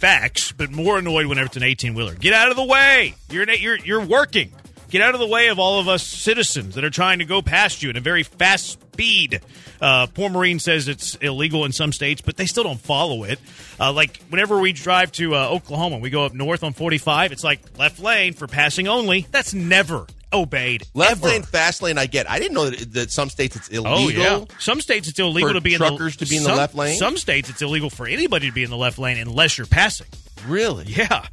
facts, 0.00 0.52
but 0.52 0.70
more 0.70 0.98
annoyed 0.98 1.26
whenever 1.26 1.46
it's 1.46 1.56
an 1.56 1.62
18 1.62 1.94
wheeler. 1.94 2.14
Get 2.14 2.32
out 2.32 2.50
of 2.50 2.56
the 2.56 2.64
way. 2.64 3.14
You're 3.28 3.44
an, 3.44 3.50
you're 3.58 3.76
you're 3.78 4.04
working. 4.04 4.52
Get 4.88 5.02
out 5.02 5.14
of 5.14 5.20
the 5.20 5.26
way 5.26 5.48
of 5.48 5.60
all 5.60 5.78
of 5.78 5.86
us 5.86 6.04
citizens 6.04 6.74
that 6.74 6.82
are 6.82 6.90
trying 6.90 7.20
to 7.20 7.24
go 7.24 7.42
past 7.42 7.80
you 7.82 7.90
at 7.90 7.96
a 7.96 8.00
very 8.00 8.24
fast 8.24 8.70
speed. 8.70 9.40
Uh, 9.80 10.08
poor 10.08 10.28
Marine 10.28 10.58
says 10.58 10.88
it's 10.88 11.14
illegal 11.16 11.64
in 11.64 11.70
some 11.70 11.92
states, 11.92 12.20
but 12.20 12.36
they 12.36 12.46
still 12.46 12.64
don't 12.64 12.80
follow 12.80 13.22
it. 13.22 13.38
Uh, 13.78 13.92
like 13.92 14.20
whenever 14.30 14.58
we 14.58 14.72
drive 14.72 15.12
to 15.12 15.36
uh, 15.36 15.48
Oklahoma, 15.48 15.98
we 15.98 16.10
go 16.10 16.24
up 16.24 16.34
north 16.34 16.64
on 16.64 16.72
45. 16.72 17.30
It's 17.30 17.44
like 17.44 17.60
left 17.78 18.00
lane 18.00 18.32
for 18.32 18.48
passing 18.48 18.88
only. 18.88 19.28
That's 19.30 19.54
never 19.54 20.06
obeyed. 20.32 20.84
Left 20.94 21.12
ever. 21.12 21.26
lane, 21.28 21.42
fast 21.42 21.82
lane, 21.82 21.98
I 21.98 22.06
get. 22.06 22.28
I 22.30 22.38
didn't 22.38 22.54
know 22.54 22.70
that, 22.70 22.92
that 22.94 23.10
some 23.10 23.28
states 23.30 23.56
it's 23.56 23.68
illegal. 23.68 23.92
Oh 23.92 24.08
yeah. 24.08 24.44
Some 24.58 24.80
states 24.80 25.08
it's 25.08 25.18
illegal 25.18 25.52
to 25.54 25.60
be 25.60 25.72
in 25.74 25.78
truckers 25.78 26.16
the 26.16 26.24
to 26.24 26.30
be 26.30 26.36
in 26.36 26.42
the 26.44 26.54
left 26.54 26.74
lane? 26.74 26.96
Some 26.96 27.16
states 27.16 27.48
it's 27.50 27.62
illegal 27.62 27.90
for 27.90 28.06
anybody 28.06 28.48
to 28.48 28.52
be 28.54 28.62
in 28.64 28.70
the 28.70 28.76
left 28.76 28.98
lane 28.98 29.18
unless 29.18 29.58
you're 29.58 29.66
passing. 29.66 30.06
Really? 30.46 30.84
Yeah. 30.86 31.26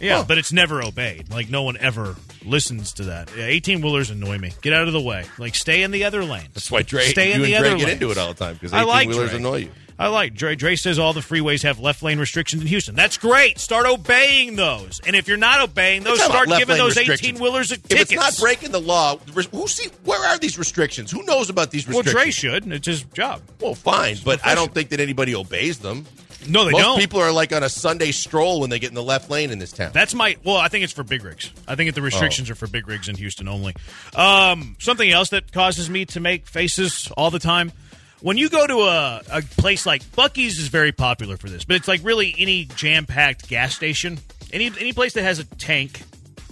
Yeah, 0.00 0.18
Huh. 0.18 0.24
but 0.28 0.38
it's 0.38 0.50
never 0.50 0.82
obeyed. 0.82 1.30
Like 1.30 1.50
no 1.50 1.62
one 1.62 1.76
ever 1.76 2.16
listens 2.42 2.94
to 2.94 3.04
that. 3.04 3.30
Yeah, 3.36 3.44
eighteen 3.44 3.82
wheelers 3.82 4.08
annoy 4.08 4.38
me. 4.38 4.52
Get 4.62 4.72
out 4.72 4.86
of 4.86 4.94
the 4.94 5.00
way. 5.00 5.26
Like 5.36 5.54
stay 5.54 5.82
in 5.82 5.90
the 5.90 6.04
other 6.04 6.24
lane. 6.24 6.48
That's 6.54 6.70
why 6.70 6.80
Dre, 6.80 7.02
stay 7.04 7.32
in 7.32 7.40
you 7.40 7.46
the 7.46 7.54
and 7.56 7.62
Dre 7.64 7.68
other 7.72 7.78
get 7.78 7.84
lanes. 7.86 8.00
into 8.02 8.10
it 8.10 8.16
all 8.16 8.28
the 8.32 8.42
time 8.42 8.54
because 8.54 8.72
18 8.72 8.86
like 8.88 9.08
wheelers 9.08 9.30
Dre. 9.30 9.38
annoy 9.38 9.56
you. 9.56 9.70
I 10.00 10.08
like 10.08 10.32
Dre. 10.34 10.54
Dre 10.56 10.76
says 10.76 10.98
all 10.98 11.12
the 11.12 11.20
freeways 11.20 11.62
have 11.62 11.78
left 11.78 12.02
lane 12.02 12.18
restrictions 12.18 12.62
in 12.62 12.68
Houston. 12.68 12.94
That's 12.94 13.18
great. 13.18 13.58
Start 13.58 13.84
obeying 13.84 14.56
those. 14.56 14.98
And 15.06 15.14
if 15.14 15.28
you're 15.28 15.36
not 15.36 15.60
obeying 15.60 16.04
those, 16.04 16.22
start 16.24 16.48
giving 16.48 16.78
those 16.78 16.96
18 16.96 17.38
wheelers 17.38 17.70
a 17.70 17.74
If 17.74 17.90
it's 17.92 18.12
not 18.12 18.34
breaking 18.38 18.70
the 18.72 18.80
law, 18.80 19.18
who 19.18 19.68
see 19.68 19.90
where 20.04 20.18
are 20.26 20.38
these 20.38 20.58
restrictions? 20.58 21.10
Who 21.10 21.22
knows 21.24 21.50
about 21.50 21.70
these 21.70 21.86
restrictions? 21.86 22.14
well? 22.14 22.24
Dre 22.24 22.30
should. 22.30 22.72
It's 22.72 22.86
his 22.86 23.02
job. 23.02 23.42
Well, 23.60 23.74
fine, 23.74 24.16
but 24.24 24.40
I 24.46 24.54
don't 24.54 24.72
think 24.72 24.88
that 24.88 25.00
anybody 25.00 25.34
obeys 25.34 25.80
them. 25.80 26.06
No, 26.48 26.64
they 26.64 26.70
Most 26.72 26.80
don't. 26.82 26.98
people 26.98 27.20
are 27.20 27.30
like 27.32 27.52
on 27.52 27.62
a 27.62 27.68
Sunday 27.68 28.12
stroll 28.12 28.60
when 28.62 28.70
they 28.70 28.78
get 28.78 28.88
in 28.88 28.94
the 28.94 29.02
left 29.02 29.28
lane 29.28 29.50
in 29.50 29.58
this 29.58 29.72
town. 29.72 29.90
That's 29.92 30.14
my 30.14 30.36
well. 30.42 30.56
I 30.56 30.68
think 30.68 30.84
it's 30.84 30.92
for 30.94 31.02
big 31.04 31.22
rigs. 31.22 31.52
I 31.68 31.74
think 31.74 31.88
that 31.88 31.94
the 31.94 32.00
restrictions 32.00 32.48
Oh. 32.48 32.52
are 32.52 32.54
for 32.56 32.66
big 32.66 32.88
rigs 32.88 33.08
in 33.08 33.16
Houston 33.16 33.46
only. 33.48 33.74
Um, 34.14 34.76
something 34.78 35.10
else 35.10 35.28
that 35.28 35.52
causes 35.52 35.90
me 35.90 36.06
to 36.06 36.20
make 36.20 36.46
faces 36.46 37.12
all 37.18 37.30
the 37.30 37.38
time. 37.38 37.72
When 38.22 38.36
you 38.36 38.50
go 38.50 38.66
to 38.66 38.80
a, 38.80 39.22
a 39.30 39.42
place 39.42 39.86
like 39.86 40.04
Buc-ee's 40.04 40.58
is 40.58 40.68
very 40.68 40.92
popular 40.92 41.38
for 41.38 41.48
this, 41.48 41.64
but 41.64 41.76
it's 41.76 41.88
like 41.88 42.00
really 42.04 42.34
any 42.38 42.66
jam 42.66 43.06
packed 43.06 43.48
gas 43.48 43.74
station, 43.74 44.18
any 44.52 44.66
any 44.66 44.92
place 44.92 45.14
that 45.14 45.22
has 45.22 45.38
a 45.38 45.44
tank 45.44 46.02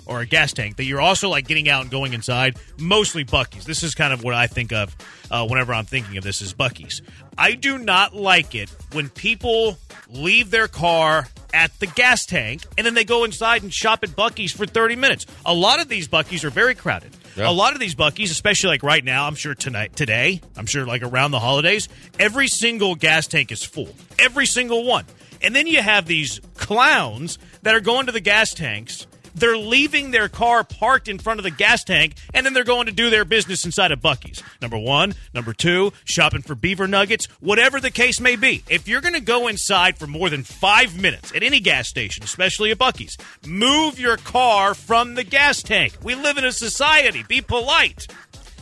or 0.07 0.21
a 0.21 0.27
gas 0.27 0.55
tank 0.55 0.77
that 0.77 0.85
you're 0.85 1.01
also 1.01 1.29
like 1.29 1.47
getting 1.47 1.69
out 1.69 1.83
and 1.83 1.91
going 1.91 2.15
inside. 2.15 2.57
Mostly 2.79 3.25
Buc-ee's. 3.25 3.67
This 3.67 3.83
is 3.83 3.95
kind 3.95 4.15
of 4.15 4.25
what 4.25 4.33
I 4.33 4.47
think 4.47 4.73
of 4.73 4.97
uh, 5.31 5.47
whenever 5.47 5.75
I'm 5.75 5.85
thinking 5.85 6.17
of 6.17 6.25
this 6.25 6.41
is 6.41 6.55
Buc-ee's. 6.55 7.03
I 7.37 7.53
do 7.53 7.77
not 7.77 8.15
like 8.15 8.55
it 8.55 8.71
when 8.93 9.11
people 9.11 9.77
leave 10.09 10.51
their 10.51 10.69
car 10.69 11.29
at 11.53 11.79
the 11.81 11.87
gas 11.87 12.25
tank 12.25 12.63
and 12.79 12.87
then 12.87 12.95
they 12.95 13.05
go 13.05 13.25
inside 13.25 13.63
and 13.63 13.73
shop 13.73 14.01
at 14.03 14.11
Buc-ee's 14.11 14.53
for 14.53 14.65
30 14.65 14.97
minutes. 14.97 15.27
A 15.45 15.53
lot 15.53 15.81
of 15.81 15.89
these 15.89 16.09
Buc-ee's 16.09 16.45
are 16.45 16.51
very 16.51 16.75
crowded. 16.75 17.15
Yeah. 17.37 17.49
A 17.49 17.53
lot 17.53 17.75
of 17.75 17.81
these 17.81 17.95
Buc-ee's, 17.95 18.31
especially 18.31 18.69
like 18.71 18.83
right 18.83 19.05
now, 19.05 19.27
I'm 19.27 19.35
sure 19.35 19.55
tonight, 19.55 19.95
today, 19.97 20.41
I'm 20.57 20.67
sure 20.67 20.87
like 20.87 21.03
around 21.03 21.31
the 21.31 21.41
holidays, 21.41 21.89
every 22.19 22.49
single 22.49 22.95
gas 22.95 23.27
tank 23.27 23.53
is 23.53 23.65
full. 23.65 23.95
Every 24.19 24.47
single 24.47 24.85
one. 24.85 25.05
And 25.41 25.55
then 25.55 25.67
you 25.67 25.81
have 25.81 26.07
these 26.07 26.41
clowns 26.57 27.39
that 27.63 27.75
are 27.75 27.81
going 27.81 28.07
to 28.07 28.13
the 28.13 28.21
gas 28.21 28.55
tanks. 28.55 29.07
They're 29.39 29.57
leaving 29.57 30.11
their 30.11 30.29
car 30.29 30.65
parked 30.65 31.09
in 31.09 31.19
front 31.19 31.41
of 31.41 31.45
the 31.45 31.51
gas 31.51 31.85
tank, 31.85 32.15
and 32.35 32.45
then 32.45 32.53
they're 32.53 32.65
going 32.65 32.87
to 32.87 32.93
do 32.93 33.11
their 33.11 33.25
business 33.25 33.65
inside 33.65 33.93
of 33.93 34.01
Buc-ee's. 34.01 34.43
Number 34.61 34.79
one. 34.79 35.15
Number 35.35 35.53
two, 35.53 35.93
shopping 36.05 36.43
for 36.43 36.55
beaver 36.55 36.89
nuggets, 36.89 37.27
whatever 37.41 37.81
the 37.81 37.91
case 37.91 38.21
may 38.21 38.37
be. 38.37 38.65
If 38.69 38.89
you're 38.89 39.01
going 39.01 39.15
to 39.15 39.21
go 39.21 39.49
inside 39.49 39.99
for 39.99 40.07
more 40.07 40.31
than 40.31 40.43
five 40.43 41.01
minutes 41.01 41.35
at 41.35 41.43
any 41.43 41.61
gas 41.61 41.89
station, 41.89 42.25
especially 42.25 42.71
at 42.71 42.79
Buc-ee's, 42.79 43.17
move 43.47 43.99
your 43.99 44.17
car 44.17 44.75
from 44.75 45.15
the 45.15 45.25
gas 45.25 45.63
tank. 45.63 45.97
We 46.03 46.15
live 46.15 46.39
in 46.39 46.45
a 46.45 46.53
society. 46.53 47.23
Be 47.23 47.41
polite. 47.41 48.07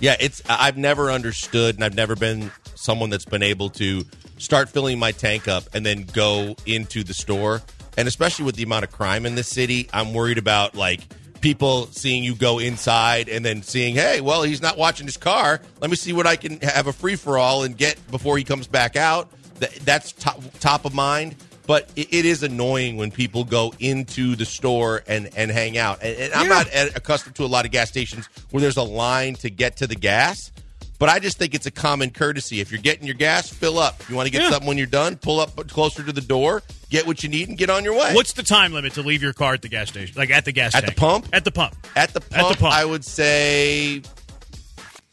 Yeah, 0.00 0.17
it's 0.20 0.43
I've 0.49 0.76
never 0.76 1.11
understood 1.11 1.76
and 1.76 1.85
I've 1.85 1.95
never 1.95 2.16
been 2.16 2.50
someone 2.75 3.09
that's 3.09 3.25
been 3.25 3.42
able 3.42 3.71
to 3.71 4.04
start 4.37 4.68
filling 4.68 4.99
my 4.99 5.12
tank 5.12 5.49
up 5.49 5.64
and 5.73 5.87
then 5.87 6.04
go 6.12 6.56
into 6.66 7.02
the 7.02 7.14
store. 7.14 7.62
And 7.97 8.07
especially 8.09 8.45
with 8.45 8.57
the 8.57 8.62
amount 8.62 8.85
of 8.85 8.93
crime 8.93 9.25
in 9.26 9.35
this 9.35 9.49
city, 9.49 9.88
I'm 9.93 10.12
worried 10.15 10.38
about 10.38 10.75
like 10.75 11.00
people 11.41 11.87
seeing 11.88 12.25
you 12.25 12.35
go 12.35 12.59
inside 12.59 13.29
and 13.29 13.45
then 13.45 13.62
seeing, 13.62 13.95
hey, 13.95 14.21
well, 14.21 14.43
he's 14.43 14.61
not 14.62 14.76
watching 14.76 15.07
his 15.07 15.17
car. 15.17 15.61
Let 15.81 15.91
me 15.91 15.97
see 15.97 16.12
what 16.12 16.26
I 16.26 16.37
can 16.37 16.61
have 16.61 16.87
a 16.87 16.93
free 16.93 17.17
for 17.17 17.38
all 17.38 17.62
and 17.62 17.76
get 17.76 17.99
before 18.11 18.37
he 18.38 18.45
comes 18.45 18.67
back 18.67 18.97
out. 18.97 19.31
Th- 19.61 19.73
That's 19.81 20.12
top, 20.12 20.41
top 20.61 20.85
of 20.85 20.95
mind. 20.95 21.37
But 21.67 21.91
it, 21.97 22.15
it 22.15 22.25
is 22.25 22.43
annoying 22.45 22.97
when 22.97 23.11
people 23.11 23.43
go 23.45 23.75
into 23.81 24.37
the 24.37 24.45
store 24.45 25.03
and, 25.09 25.29
and 25.37 25.50
hang 25.50 25.76
out. 25.79 26.00
And, 26.03 26.17
and 26.17 26.33
I'm 26.35 26.47
Yeah. 26.49 26.62
not 26.62 26.97
accustomed 26.97 27.35
to 27.37 27.45
a 27.45 27.47
lot 27.49 27.65
of 27.65 27.73
gas 27.73 27.88
stations 27.88 28.26
where 28.50 28.61
there's 28.61 28.76
a 28.76 28.83
line 28.85 29.35
to 29.37 29.50
get 29.50 29.79
to 29.79 29.87
the 29.88 29.97
gas. 29.97 30.53
But 30.99 31.09
I 31.11 31.19
just 31.19 31.37
think 31.38 31.55
it's 31.55 31.67
a 31.67 31.71
common 31.71 32.11
courtesy. 32.11 32.61
If 32.61 32.73
you're 32.73 32.81
getting 32.81 33.07
your 33.07 33.17
gas, 33.17 33.49
fill 33.50 33.79
up. 33.79 34.00
If 34.00 34.09
you 34.09 34.17
want 34.17 34.26
to 34.26 34.31
get 34.33 34.43
Yeah. 34.43 34.50
something 34.50 34.67
when 34.67 34.79
you're 34.79 34.87
done, 34.87 35.17
pull 35.17 35.41
up 35.41 35.69
closer 35.69 36.03
to 36.03 36.12
the 36.12 36.21
door, 36.23 36.62
get 36.88 37.07
what 37.07 37.23
you 37.23 37.29
need, 37.29 37.49
and 37.49 37.59
get 37.59 37.69
on 37.69 37.85
your 37.85 37.93
way. 37.95 38.15
What's 38.15 38.33
the 38.33 38.43
time 38.43 38.73
limit 38.73 38.95
to 38.95 39.03
leave 39.03 39.23
your 39.23 39.35
car 39.35 39.53
at 39.55 39.61
the 39.62 39.69
gas 39.69 39.88
station? 39.88 40.15
Like 40.17 40.31
at 40.31 40.45
the 40.47 40.53
gas 40.53 40.71
station. 40.73 40.88
At 40.88 40.95
the 40.95 40.99
pump? 41.00 41.29
At 41.35 41.45
the 41.45 41.50
pump. 41.50 41.75
at 41.97 42.15
the 42.15 42.21
At 42.21 42.29
the 42.31 42.35
pump? 42.35 42.59
pump. 42.61 42.75
I 42.75 42.85
would 42.85 43.05
say 43.05 44.00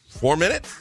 four 0.08 0.36
minutes. 0.38 0.72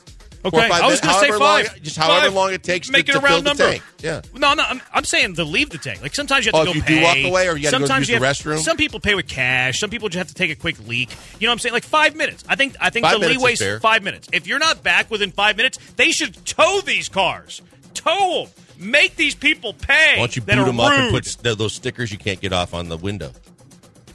Okay, 0.46 0.50
Four 0.58 0.66
or 0.66 0.70
five 0.70 0.82
I 0.84 0.88
was 0.88 1.00
going 1.00 1.14
to 1.14 1.20
say 1.22 1.30
five. 1.32 1.40
Long, 1.68 1.76
just 1.84 1.96
however 1.98 2.26
Five. 2.26 2.34
long 2.34 2.54
it 2.54 2.64
takes 2.64 2.90
Make 2.90 3.06
to, 3.06 3.14
it 3.14 3.16
a 3.16 3.20
to 3.22 3.26
fill 3.26 3.36
round 3.36 3.46
the 3.46 3.50
number. 3.52 3.72
tank. 3.72 3.84
Yeah. 4.02 4.22
No, 4.36 4.54
no, 4.54 4.64
I'm, 4.68 4.82
I'm 4.94 5.06
saying 5.06 5.36
to 5.36 5.46
leave 5.46 5.70
the 5.70 5.78
tank. 5.78 6.02
Like 6.02 6.14
sometimes 6.14 6.46
you 6.46 6.52
have 6.54 6.68
Oh, 6.68 6.72
to 6.74 6.78
if 6.78 6.86
go 6.86 6.94
you 6.94 7.00
pay. 7.00 7.14
do 7.14 7.24
walk 7.24 7.32
away 7.32 7.48
or 7.48 7.56
you 7.56 7.64
gotta 7.64 7.78
go 7.80 7.86
sometimes 7.86 8.10
use 8.10 8.20
the 8.20 8.26
have- 8.26 8.36
restroom? 8.38 8.60
Some 8.60 8.76
people 8.76 9.00
pay 9.00 9.16
with 9.16 9.28
cash. 9.28 9.80
Some 9.80 9.90
people 9.90 10.10
just 10.10 10.18
have 10.18 10.28
to 10.28 10.34
take 10.34 10.52
a 10.52 10.56
quick 10.56 10.76
leak. 10.88 11.12
You 11.40 11.48
know 11.48 11.52
what 11.52 11.54
I'm 11.54 11.60
saying? 11.60 11.74
Like 11.74 11.86
five 11.86 12.16
minutes. 12.18 12.44
I 12.50 12.56
think 12.56 12.76
I 12.82 12.90
think 12.90 13.06
Five 13.06 13.22
the 13.22 13.30
is 13.30 13.38
leeway's 13.38 13.82
five 13.82 14.04
minutes. 14.04 14.28
If 14.34 14.46
you're 14.48 14.60
not 14.60 14.84
back 14.84 15.10
within 15.10 15.32
five 15.32 15.56
minutes, 15.56 15.78
they 15.96 16.12
should 16.12 16.46
tow 16.46 16.82
these 16.82 17.08
cars. 17.08 17.62
Tow 17.94 18.44
them. 18.46 18.52
Make 18.90 19.16
these 19.16 19.36
people 19.36 19.74
pay. 19.74 20.16
Why 20.16 20.18
don't 20.18 20.36
you 20.36 20.42
boot 20.42 20.56
them 20.66 20.80
up 20.80 20.92
and 20.92 21.12
put 21.14 21.38
those 21.58 21.74
stickers 21.74 22.12
you 22.12 22.18
can't 22.18 22.42
get 22.42 22.52
off 22.52 22.74
on 22.74 22.90
the 22.90 22.98
window? 22.98 23.32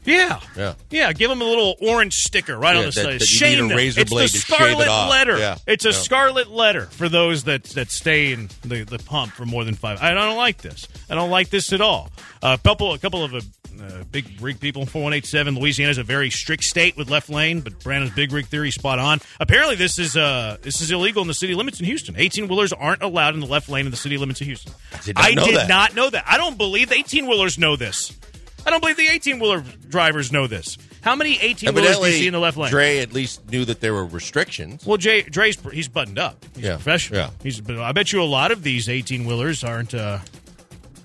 Yeah. 0.09 0.41
Yeah. 0.57 0.75
Yeah, 0.91 1.13
give 1.13 1.29
them 1.31 1.41
a 1.41 1.45
little 1.45 1.77
orange 1.81 2.15
sticker 2.15 2.57
right 2.57 2.73
Yeah, 2.75 2.79
on 2.81 2.85
the 2.87 2.91
that- 2.93 2.95
side. 2.95 3.05
that 3.07 3.13
you 3.13 3.19
need 3.19 3.27
Shame 3.57 3.65
a 3.65 3.69
them. 3.69 3.77
razor 3.77 4.01
it's 4.01 4.11
blade 4.11 4.29
the 4.31 4.33
to 4.33 4.39
shave 4.39 4.61
it 4.61 4.83
scarlet 4.83 5.11
letter. 5.11 5.39
Yeah. 5.39 5.57
It's 5.67 5.85
a 5.85 5.89
Yeah. 5.91 5.95
scarlet 5.95 6.49
letter 6.51 6.87
for 6.87 7.09
those 7.09 7.45
that, 7.45 7.65
that 7.65 7.91
stay 7.93 8.33
in 8.33 8.49
the, 8.65 8.85
the 8.85 8.99
pump 8.99 9.33
for 9.35 9.45
more 9.47 9.65
than 9.65 9.75
five. 9.75 10.01
I 10.03 10.15
don't 10.15 10.37
like 10.37 10.59
this. 10.63 10.89
I 11.11 11.15
don't 11.15 11.31
like 11.31 11.51
this 11.51 11.73
at 11.73 11.81
all. 11.81 12.11
A 12.43 12.59
couple, 12.59 12.93
a 12.95 12.99
couple 12.99 13.23
of 13.25 13.35
uh, 13.35 13.41
Uh, 13.79 14.03
big 14.11 14.27
rig 14.41 14.59
people 14.59 14.85
4187. 14.87 15.55
Louisiana 15.55 15.93
is 15.93 15.99
a 15.99 16.03
very 16.03 16.31
strict 16.31 16.65
state 16.65 16.97
with 16.97 17.09
left 17.09 17.31
lane, 17.31 17.61
but 17.61 17.79
Brandon's 17.79 18.13
big 18.13 18.33
rig 18.33 18.47
theory 18.47 18.73
spot 18.73 18.99
on. 18.99 19.21
Apparently, 19.39 19.77
this 19.77 20.01
is 20.01 20.17
uh, 20.17 20.57
this 20.63 20.81
is 20.81 20.91
illegal 20.91 21.23
in 21.23 21.29
the 21.29 21.35
city 21.35 21.55
limits 21.55 21.79
in 21.79 21.87
Houston. 21.87 22.17
18 22.19 22.49
wheelers 22.49 22.73
aren't 22.73 23.03
allowed 23.05 23.35
in 23.35 23.41
the 23.41 23.47
left 23.47 23.69
lane 23.69 23.85
in 23.85 23.93
the 23.93 23.97
city 23.97 24.19
limits 24.19 24.41
of 24.41 24.49
Houston. 24.49 24.73
I 24.93 24.99
did 25.05 25.15
not 25.15 25.35
know 25.37 25.45
did 25.47 25.55
that. 25.55 25.69
not 25.69 25.95
know 25.95 26.11
that. 26.11 26.25
I 26.27 26.39
don't 26.39 26.59
believe 26.59 26.89
the 26.89 26.97
18 26.97 27.29
wheelers 27.29 27.57
know 27.57 27.77
this. 27.77 28.11
I 28.69 28.71
don't 28.71 28.81
believe 28.81 28.99
the 28.99 29.09
18 29.09 29.39
wheeler 29.39 29.65
drivers 29.89 30.31
know 30.31 30.47
this. 30.47 30.77
How 31.01 31.17
many 31.17 31.39
18 31.41 31.75
wheelers 31.75 31.99
do 31.99 32.07
you 32.07 32.13
see 32.13 32.27
in 32.27 32.35
the 32.35 32.39
left 32.39 32.59
lane? 32.59 32.69
Dre 32.71 32.99
at 32.99 33.15
least 33.15 33.51
knew 33.51 33.65
that 33.65 33.81
there 33.81 33.95
were 33.95 34.05
restrictions. 34.05 34.85
Well, 34.85 34.99
Jay 34.99 35.23
Dre's 35.23 35.59
he's 35.73 35.89
buttoned 35.89 36.19
up. 36.19 36.45
He's 36.55 36.65
Yeah, 36.65 36.75
professional. 36.75 37.21
yeah. 37.21 37.31
He's. 37.43 37.63
I 37.71 37.93
bet 37.93 38.13
you 38.13 38.21
a 38.21 38.25
lot 38.25 38.51
of 38.51 38.63
these 38.63 38.91
eighteen 38.91 39.25
wheelers 39.25 39.65
aren't. 39.65 39.95
Uh, 39.95 40.19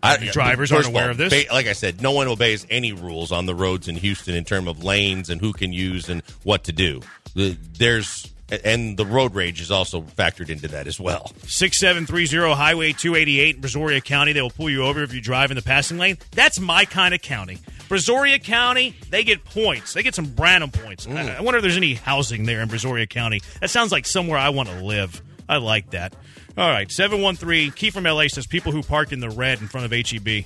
I, 0.04 0.18
drivers 0.18 0.74
aren't 0.74 0.88
aware 0.88 1.06
all, 1.06 1.12
of 1.12 1.18
this? 1.18 1.50
like 1.50 1.68
I 1.68 1.72
said, 1.72 2.02
no 2.02 2.12
one 2.12 2.28
obeys 2.28 2.68
any 2.70 2.92
rules 2.92 3.32
on 3.32 3.46
the 3.46 3.56
roads 3.56 3.88
in 3.88 3.96
Houston 3.96 4.36
in 4.36 4.44
terms 4.44 4.68
of 4.68 4.84
lanes 4.84 5.30
and 5.30 5.40
who 5.40 5.54
can 5.54 5.72
use 5.72 6.10
and 6.10 6.22
what 6.44 6.66
to 6.66 6.74
do. 6.74 7.00
The- 7.36 7.58
There's 7.80 8.33
and 8.64 8.98
the 8.98 9.06
road 9.06 9.36
rage 9.36 9.62
is 9.62 9.72
also 9.72 10.02
factored 10.02 10.50
into 10.50 10.68
that 10.70 10.88
as 10.88 11.00
well. 11.00 11.32
six 11.48 11.80
seven 11.80 12.06
three 12.06 12.26
zero 12.26 12.54
Highway 12.54 12.94
two 12.94 13.16
eighty 13.16 13.40
eight 13.40 13.56
in 13.58 13.62
Brazoria 13.62 14.04
County. 14.04 14.34
They 14.34 14.42
will 14.42 14.50
pull 14.50 14.70
you 14.70 14.84
over 14.84 15.04
if 15.04 15.14
you 15.14 15.22
drive 15.22 15.52
in 15.52 15.56
the 15.56 15.62
passing 15.62 15.98
lane. 15.98 16.18
That's 16.32 16.60
my 16.60 16.86
kind 16.86 17.14
of 17.14 17.22
county. 17.22 17.60
Brazoria 17.90 18.42
County, 18.42 18.96
they 19.10 19.24
get 19.24 19.44
points. 19.46 19.94
They 19.94 20.04
get 20.04 20.16
some 20.16 20.26
Branham 20.26 20.72
points. 20.72 21.06
Mm. 21.06 21.16
I, 21.16 21.38
I 21.38 21.42
wonder 21.42 21.58
if 21.58 21.64
there's 21.64 21.78
any 21.78 21.94
housing 21.94 22.46
there 22.46 22.62
in 22.62 22.70
Brazoria 22.70 23.10
County. 23.10 23.42
That 23.62 23.70
sounds 23.70 23.92
like 23.92 24.06
somewhere 24.06 24.38
I 24.38 24.50
want 24.50 24.70
to 24.70 24.84
live. 24.84 25.22
I 25.48 25.58
like 25.58 25.92
that. 25.92 26.16
All 26.58 26.70
right, 26.70 26.92
seven 26.92 27.22
one 27.22 27.36
three. 27.36 27.72
Key 27.72 27.90
from 27.90 28.04
LA 28.04 28.28
says 28.28 28.46
people 28.46 28.72
who 28.72 28.84
park 28.84 29.12
in 29.12 29.20
the 29.20 29.30
red 29.30 29.60
in 29.62 29.68
front 29.68 29.92
of 29.92 29.92
HEB. 29.92 30.46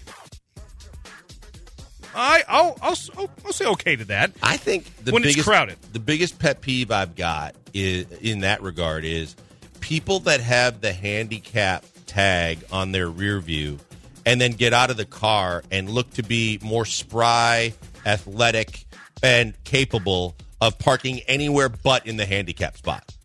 I 2.17 2.43
I'll, 2.47 2.77
I'll 2.81 2.97
I'll 3.45 3.53
say 3.53 3.65
okay 3.67 3.95
to 3.95 4.05
that. 4.05 4.31
I 4.41 4.57
think 4.57 4.91
the 5.05 5.11
When 5.11 5.23
it's 5.23 5.41
crowded. 5.43 5.77
the 5.93 5.99
biggest 5.99 6.39
pet 6.39 6.61
peeve 6.61 6.89
I've 6.91 7.15
got 7.15 7.55
is 7.73 8.11
in 8.21 8.39
that 8.41 8.61
regard 8.63 9.05
is 9.05 9.35
people 9.79 10.19
that 10.21 10.41
have 10.41 10.81
the 10.81 10.91
handicap 10.91 11.85
tag 12.07 12.59
on 12.71 12.91
their 12.91 13.07
rear 13.09 13.39
view 13.39 13.77
and 14.25 14.41
then 14.41 14.51
get 14.53 14.73
out 14.73 14.89
of 14.89 14.97
the 14.97 15.05
car 15.05 15.63
and 15.71 15.89
look 15.89 16.09
to 16.15 16.23
be 16.23 16.59
more 16.61 16.85
spry, 16.85 17.73
athletic, 18.05 18.85
and 19.21 19.53
capable 19.63 20.35
of 20.59 20.77
parking 20.79 21.19
anywhere 21.27 21.69
but 21.69 22.07
in 22.07 22.17
the 22.17 22.25
handicap 22.25 22.75
spot. 22.77 23.15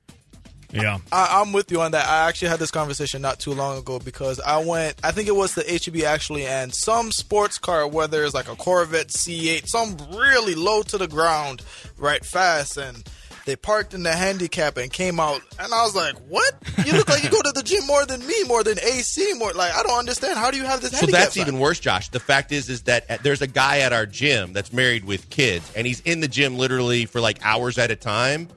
Yeah. 0.72 0.98
I, 1.10 1.40
I'm 1.40 1.52
with 1.52 1.70
you 1.70 1.80
on 1.80 1.92
that. 1.92 2.08
I 2.08 2.28
actually 2.28 2.48
had 2.48 2.58
this 2.58 2.70
conversation 2.70 3.22
not 3.22 3.38
too 3.38 3.52
long 3.52 3.78
ago 3.78 3.98
because 3.98 4.40
I 4.40 4.64
went. 4.64 4.96
I 5.04 5.12
think 5.12 5.28
it 5.28 5.36
was 5.36 5.54
the 5.54 5.62
HEB 5.62 6.04
actually, 6.04 6.46
and 6.46 6.74
some 6.74 7.12
sports 7.12 7.58
car, 7.58 7.86
whether 7.86 8.24
it's 8.24 8.34
like 8.34 8.48
a 8.48 8.56
Corvette 8.56 9.08
C8, 9.08 9.66
some 9.66 9.96
really 10.16 10.54
low 10.54 10.82
to 10.82 10.98
the 10.98 11.08
ground, 11.08 11.62
right 11.98 12.24
fast, 12.24 12.76
and 12.76 13.04
they 13.44 13.56
parked 13.56 13.92
in 13.92 14.04
the 14.04 14.12
handicap 14.12 14.76
and 14.76 14.92
came 14.92 15.18
out, 15.18 15.40
and 15.58 15.74
I 15.74 15.82
was 15.82 15.96
like, 15.96 16.14
"What? 16.28 16.54
You 16.86 16.92
look 16.92 17.08
like 17.08 17.24
you 17.24 17.30
go 17.30 17.42
to 17.42 17.52
the 17.52 17.62
gym 17.62 17.84
more 17.86 18.06
than 18.06 18.24
me, 18.24 18.44
more 18.44 18.62
than 18.62 18.78
AC, 18.78 19.34
more 19.34 19.52
like 19.52 19.74
I 19.74 19.82
don't 19.82 19.98
understand. 19.98 20.38
How 20.38 20.50
do 20.50 20.56
you 20.56 20.64
have 20.64 20.80
this?" 20.80 20.92
So 20.92 20.98
handicap 20.98 21.20
that's 21.20 21.34
sign?" 21.34 21.48
even 21.48 21.58
worse, 21.58 21.80
Josh. 21.80 22.08
The 22.10 22.20
fact 22.20 22.52
is, 22.52 22.68
is 22.68 22.82
that 22.82 23.22
there's 23.22 23.42
a 23.42 23.46
guy 23.46 23.80
at 23.80 23.92
our 23.92 24.06
gym 24.06 24.52
that's 24.52 24.72
married 24.72 25.04
with 25.04 25.28
kids, 25.28 25.70
and 25.74 25.86
he's 25.86 26.00
in 26.00 26.20
the 26.20 26.28
gym 26.28 26.56
literally 26.56 27.04
for 27.04 27.20
like 27.20 27.38
hours 27.42 27.78
at 27.78 27.90
a 27.90 27.96
time. 27.96 28.48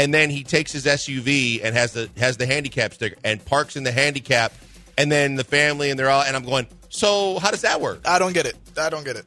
And 0.00 0.14
then 0.14 0.30
he 0.30 0.44
takes 0.44 0.72
his 0.72 0.86
SUV 0.86 1.62
and 1.62 1.76
has 1.76 1.92
the 1.92 2.08
has 2.16 2.38
the 2.38 2.46
handicap 2.46 2.94
sticker 2.94 3.16
and 3.22 3.44
parks 3.44 3.76
in 3.76 3.84
the 3.84 3.92
handicap, 3.92 4.52
and 4.96 5.12
then 5.12 5.34
the 5.34 5.44
family 5.44 5.90
and 5.90 5.98
they're 5.98 6.08
all 6.08 6.22
and 6.22 6.34
I'm 6.34 6.44
going. 6.44 6.66
So 6.88 7.38
how 7.38 7.50
does 7.50 7.60
that 7.60 7.82
work? 7.82 8.00
I 8.06 8.18
don't 8.18 8.32
get 8.32 8.46
it. 8.46 8.56
I 8.78 8.88
don't 8.88 9.04
get 9.04 9.16
it. 9.16 9.26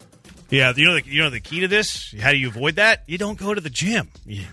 Yeah, 0.49 0.73
you 0.75 0.85
know 0.85 0.95
the 0.95 1.05
you 1.05 1.21
know 1.21 1.29
the 1.29 1.39
key 1.39 1.59
to 1.59 1.67
this. 1.67 2.13
How 2.19 2.31
do 2.31 2.37
you 2.37 2.47
avoid 2.47 2.77
that? 2.77 3.03
You 3.05 3.19
don't 3.19 3.37
go 3.37 3.53
to 3.53 3.61
the 3.61 3.69
gym. 3.69 4.09
You, 4.25 4.45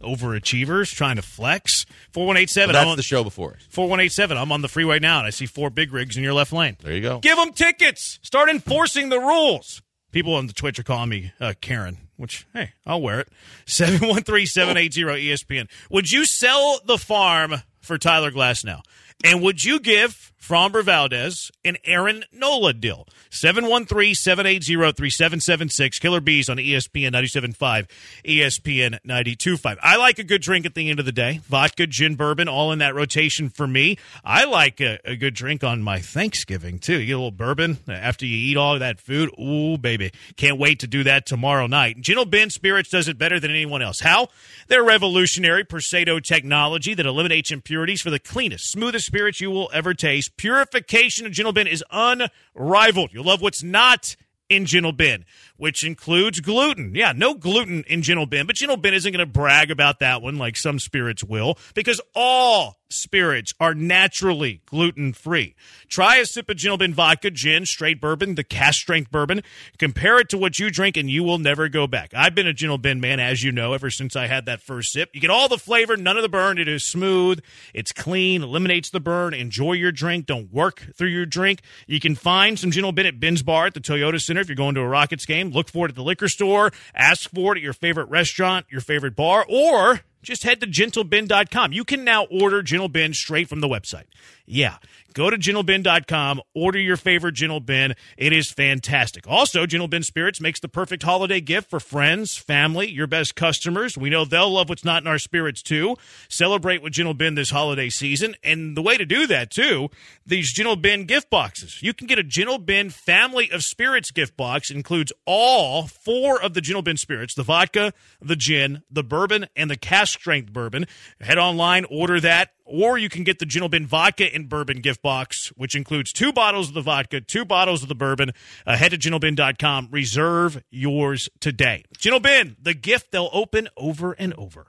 overachievers 0.00 0.92
trying 0.92 1.16
to 1.16 1.22
flex. 1.22 1.86
Four 2.12 2.26
one 2.26 2.36
eight 2.36 2.50
seven. 2.50 2.72
That's 2.72 2.96
the 2.96 3.02
show 3.02 3.22
before. 3.22 3.56
Four 3.70 3.88
one 3.88 4.00
eight 4.00 4.12
seven. 4.12 4.36
I'm 4.36 4.50
on 4.50 4.62
the 4.62 4.68
freeway 4.68 4.98
now, 4.98 5.18
and 5.18 5.28
I 5.28 5.30
see 5.30 5.46
four 5.46 5.70
big 5.70 5.92
rigs 5.92 6.16
in 6.16 6.24
your 6.24 6.34
left 6.34 6.52
lane. 6.52 6.76
There 6.82 6.92
you 6.92 7.02
go. 7.02 7.20
Give 7.20 7.36
them 7.36 7.52
tickets. 7.52 8.18
Start 8.22 8.48
enforcing 8.48 9.10
the 9.10 9.20
rules. 9.20 9.80
People 10.10 10.34
on 10.34 10.48
the 10.48 10.52
Twitch 10.52 10.78
are 10.78 10.82
calling 10.84 11.10
me 11.10 11.32
uh, 11.40 11.54
Karen, 11.60 11.98
which 12.18 12.46
hey, 12.52 12.72
I'll 12.86 13.00
wear 13.00 13.20
it. 13.20 13.28
Seven 13.66 14.06
one 14.08 14.22
three 14.22 14.44
seven 14.44 14.76
eight 14.76 14.92
zero 14.92 15.14
ESPN. 15.14 15.68
Would 15.90 16.12
you 16.12 16.26
sell 16.26 16.80
the 16.84 16.98
farm 16.98 17.54
for 17.80 17.96
Tyler 17.96 18.30
Glasnow? 18.30 18.82
And 19.24 19.42
would 19.42 19.64
you 19.64 19.80
give 19.80 20.32
Framber 20.48 20.82
Valdez 20.82 21.52
and 21.62 21.78
Aaron 21.84 22.24
Nola 22.32 22.72
deal? 22.72 23.06
713-780-3776. 23.30 26.00
Killer 26.00 26.22
Bees 26.22 26.48
on 26.48 26.56
ESPN 26.56 27.12
97.5, 27.12 27.86
ESPN 28.24 28.98
92.5. 29.06 29.76
I 29.82 29.98
like 29.98 30.18
a 30.18 30.24
good 30.24 30.40
drink 30.40 30.64
at 30.64 30.74
the 30.74 30.88
end 30.88 31.00
of 31.00 31.04
the 31.04 31.12
day. 31.12 31.42
Vodka, 31.44 31.86
gin, 31.86 32.14
bourbon, 32.14 32.48
all 32.48 32.72
in 32.72 32.78
that 32.78 32.94
rotation 32.94 33.50
for 33.50 33.66
me. 33.66 33.98
I 34.24 34.46
like 34.46 34.80
a, 34.80 34.98
a 35.04 35.16
good 35.16 35.34
drink 35.34 35.62
on 35.62 35.82
my 35.82 35.98
Thanksgiving, 35.98 36.78
too. 36.78 36.98
You 36.98 37.08
get 37.08 37.12
a 37.12 37.16
little 37.16 37.30
bourbon 37.30 37.76
after 37.86 38.24
you 38.24 38.34
eat 38.34 38.56
all 38.56 38.78
that 38.78 39.00
food. 39.00 39.28
Ooh, 39.38 39.76
baby. 39.76 40.12
Can't 40.36 40.58
wait 40.58 40.80
to 40.80 40.86
do 40.86 41.04
that 41.04 41.26
tomorrow 41.26 41.66
night. 41.66 42.00
Gentle 42.00 42.24
Ben 42.24 42.48
Spirits 42.48 42.88
does 42.88 43.06
it 43.06 43.18
better 43.18 43.38
than 43.38 43.50
anyone 43.50 43.82
else. 43.82 44.00
How? 44.00 44.28
Their 44.68 44.82
revolutionary 44.82 45.64
Persado 45.64 46.22
technology 46.22 46.94
that 46.94 47.04
eliminates 47.04 47.52
impurities 47.52 48.00
for 48.00 48.08
the 48.08 48.18
cleanest, 48.18 48.70
smoothest 48.70 49.04
spirits 49.04 49.42
you 49.42 49.50
will 49.50 49.68
ever 49.74 49.92
taste. 49.92 50.37
Purification 50.38 51.26
of 51.26 51.32
Gentle 51.32 51.52
Ben 51.52 51.66
is 51.66 51.84
unrivaled. 51.90 53.10
You'll 53.12 53.24
love 53.24 53.42
what's 53.42 53.62
not 53.62 54.16
in 54.48 54.64
Gentle 54.64 54.92
Ben, 54.92 55.26
which 55.56 55.84
includes 55.84 56.40
gluten. 56.40 56.94
Yeah, 56.94 57.12
no 57.14 57.34
gluten 57.34 57.84
in 57.86 58.00
Gentle 58.00 58.24
Ben, 58.24 58.46
but 58.46 58.56
Gentle 58.56 58.78
Ben 58.78 58.94
isn't 58.94 59.12
going 59.12 59.26
to 59.26 59.30
brag 59.30 59.70
about 59.70 59.98
that 59.98 60.22
one 60.22 60.38
like 60.38 60.56
some 60.56 60.78
spirits 60.78 61.22
will 61.22 61.58
because 61.74 62.00
all 62.14 62.77
spirits 62.90 63.52
are 63.60 63.74
naturally 63.74 64.62
gluten 64.66 65.12
free. 65.12 65.54
Try 65.88 66.16
a 66.16 66.26
sip 66.26 66.48
of 66.48 66.56
Gentle 66.56 66.78
Ben 66.78 66.94
vodka, 66.94 67.30
gin, 67.30 67.66
straight 67.66 68.00
bourbon, 68.00 68.34
the 68.34 68.44
cask 68.44 68.80
strength 68.80 69.10
bourbon. 69.10 69.42
Compare 69.78 70.20
it 70.20 70.28
to 70.30 70.38
what 70.38 70.58
you 70.58 70.70
drink 70.70 70.96
and 70.96 71.10
you 71.10 71.22
will 71.22 71.38
never 71.38 71.68
go 71.68 71.86
back. 71.86 72.12
I've 72.14 72.34
been 72.34 72.46
a 72.46 72.52
Gentle 72.52 72.78
Ben 72.78 73.00
man, 73.00 73.20
as 73.20 73.42
you 73.42 73.52
know, 73.52 73.72
ever 73.72 73.90
since 73.90 74.16
I 74.16 74.26
had 74.26 74.46
that 74.46 74.60
first 74.60 74.92
sip. 74.92 75.10
You 75.12 75.20
get 75.20 75.30
all 75.30 75.48
the 75.48 75.58
flavor, 75.58 75.96
none 75.96 76.16
of 76.16 76.22
the 76.22 76.28
burn. 76.28 76.58
It 76.58 76.68
is 76.68 76.84
smooth, 76.84 77.40
it's 77.74 77.92
clean, 77.92 78.42
eliminates 78.42 78.90
the 78.90 79.00
burn. 79.00 79.34
Enjoy 79.34 79.72
your 79.72 79.92
drink. 79.92 80.26
Don't 80.26 80.52
work 80.52 80.88
through 80.96 81.08
your 81.08 81.26
drink. 81.26 81.62
You 81.86 82.00
can 82.00 82.14
find 82.14 82.58
some 82.58 82.70
Gentle 82.70 82.92
Ben 82.92 83.06
at 83.06 83.20
Ben's 83.20 83.42
Bar 83.42 83.66
at 83.66 83.74
the 83.74 83.80
Toyota 83.80 84.20
Center 84.20 84.40
if 84.40 84.48
you're 84.48 84.56
going 84.56 84.74
to 84.74 84.80
a 84.80 84.88
Rockets 84.88 85.26
game. 85.26 85.50
Look 85.50 85.68
for 85.68 85.86
it 85.86 85.90
at 85.90 85.94
the 85.94 86.02
liquor 86.02 86.28
store. 86.28 86.72
Ask 86.94 87.30
for 87.30 87.54
it 87.54 87.58
at 87.58 87.62
your 87.62 87.72
favorite 87.72 88.08
restaurant, 88.08 88.66
your 88.70 88.80
favorite 88.80 89.16
bar, 89.16 89.44
or 89.48 90.00
just 90.22 90.42
head 90.42 90.60
to 90.60 90.66
gentleben.com. 90.66 91.72
You 91.72 91.84
can 91.84 92.04
now 92.04 92.24
order 92.24 92.62
Gentle 92.62 92.88
Ben 92.88 93.14
straight 93.14 93.48
from 93.48 93.60
the 93.60 93.68
website. 93.68 94.04
Yeah. 94.48 94.76
Go 95.14 95.30
to 95.30 95.36
gentleben.com, 95.36 96.40
order 96.54 96.78
your 96.78 96.96
favorite 96.96 97.32
Gentle 97.32 97.60
Ben. 97.60 97.94
It 98.16 98.32
is 98.32 98.50
fantastic. 98.50 99.26
Also, 99.26 99.66
Gentle 99.66 99.88
Ben 99.88 100.02
Spirits 100.02 100.40
makes 100.40 100.60
the 100.60 100.68
perfect 100.68 101.02
holiday 101.02 101.40
gift 101.40 101.68
for 101.68 101.80
friends, 101.80 102.36
family, 102.36 102.88
your 102.88 103.06
best 103.06 103.34
customers. 103.34 103.98
We 103.98 104.10
know 104.10 104.24
they'll 104.24 104.50
love 104.50 104.68
what's 104.68 104.84
not 104.84 105.02
in 105.02 105.08
our 105.08 105.18
spirits 105.18 105.60
too. 105.60 105.96
Celebrate 106.28 106.82
with 106.82 106.92
Gentle 106.92 107.14
Ben 107.14 107.34
this 107.34 107.50
holiday 107.50 107.88
season. 107.88 108.36
And 108.44 108.76
the 108.76 108.82
way 108.82 108.96
to 108.96 109.04
do 109.04 109.26
that 109.26 109.50
too, 109.50 109.90
these 110.24 110.52
Gentle 110.52 110.76
Ben 110.76 111.04
gift 111.04 111.30
boxes. 111.30 111.82
You 111.82 111.92
can 111.92 112.06
get 112.06 112.18
a 112.18 112.24
Gentle 112.24 112.58
Ben 112.58 112.88
family 112.88 113.50
of 113.50 113.62
spirits 113.62 114.10
gift 114.10 114.36
box. 114.36 114.70
It 114.70 114.76
includes 114.76 115.12
all 115.26 115.88
four 115.88 116.40
of 116.40 116.54
the 116.54 116.60
Gentle 116.60 116.82
Ben 116.82 116.96
spirits, 116.96 117.34
the 117.34 117.42
vodka, 117.42 117.92
the 118.20 118.36
gin, 118.36 118.82
the 118.90 119.02
bourbon, 119.02 119.46
and 119.56 119.70
the 119.70 119.76
cask 119.76 120.18
strength 120.18 120.52
bourbon. 120.52 120.86
Head 121.20 121.38
online, 121.38 121.84
order 121.90 122.20
that 122.20 122.50
or 122.68 122.98
you 122.98 123.08
can 123.08 123.24
get 123.24 123.38
the 123.38 123.46
Gentle 123.46 123.68
Ben 123.68 123.86
vodka 123.86 124.32
and 124.32 124.48
bourbon 124.48 124.80
gift 124.80 125.02
box, 125.02 125.48
which 125.56 125.74
includes 125.74 126.12
two 126.12 126.32
bottles 126.32 126.68
of 126.68 126.74
the 126.74 126.80
vodka, 126.80 127.20
two 127.20 127.44
bottles 127.44 127.82
of 127.82 127.88
the 127.88 127.94
bourbon. 127.94 128.32
Uh, 128.66 128.76
head 128.76 128.90
to 128.90 128.98
gentleben.com. 128.98 129.88
Reserve 129.90 130.62
yours 130.70 131.28
today. 131.40 131.84
Gentle 131.96 132.20
Ben, 132.20 132.56
the 132.60 132.74
gift 132.74 133.10
they'll 133.10 133.30
open 133.32 133.68
over 133.76 134.12
and 134.12 134.34
over. 134.34 134.66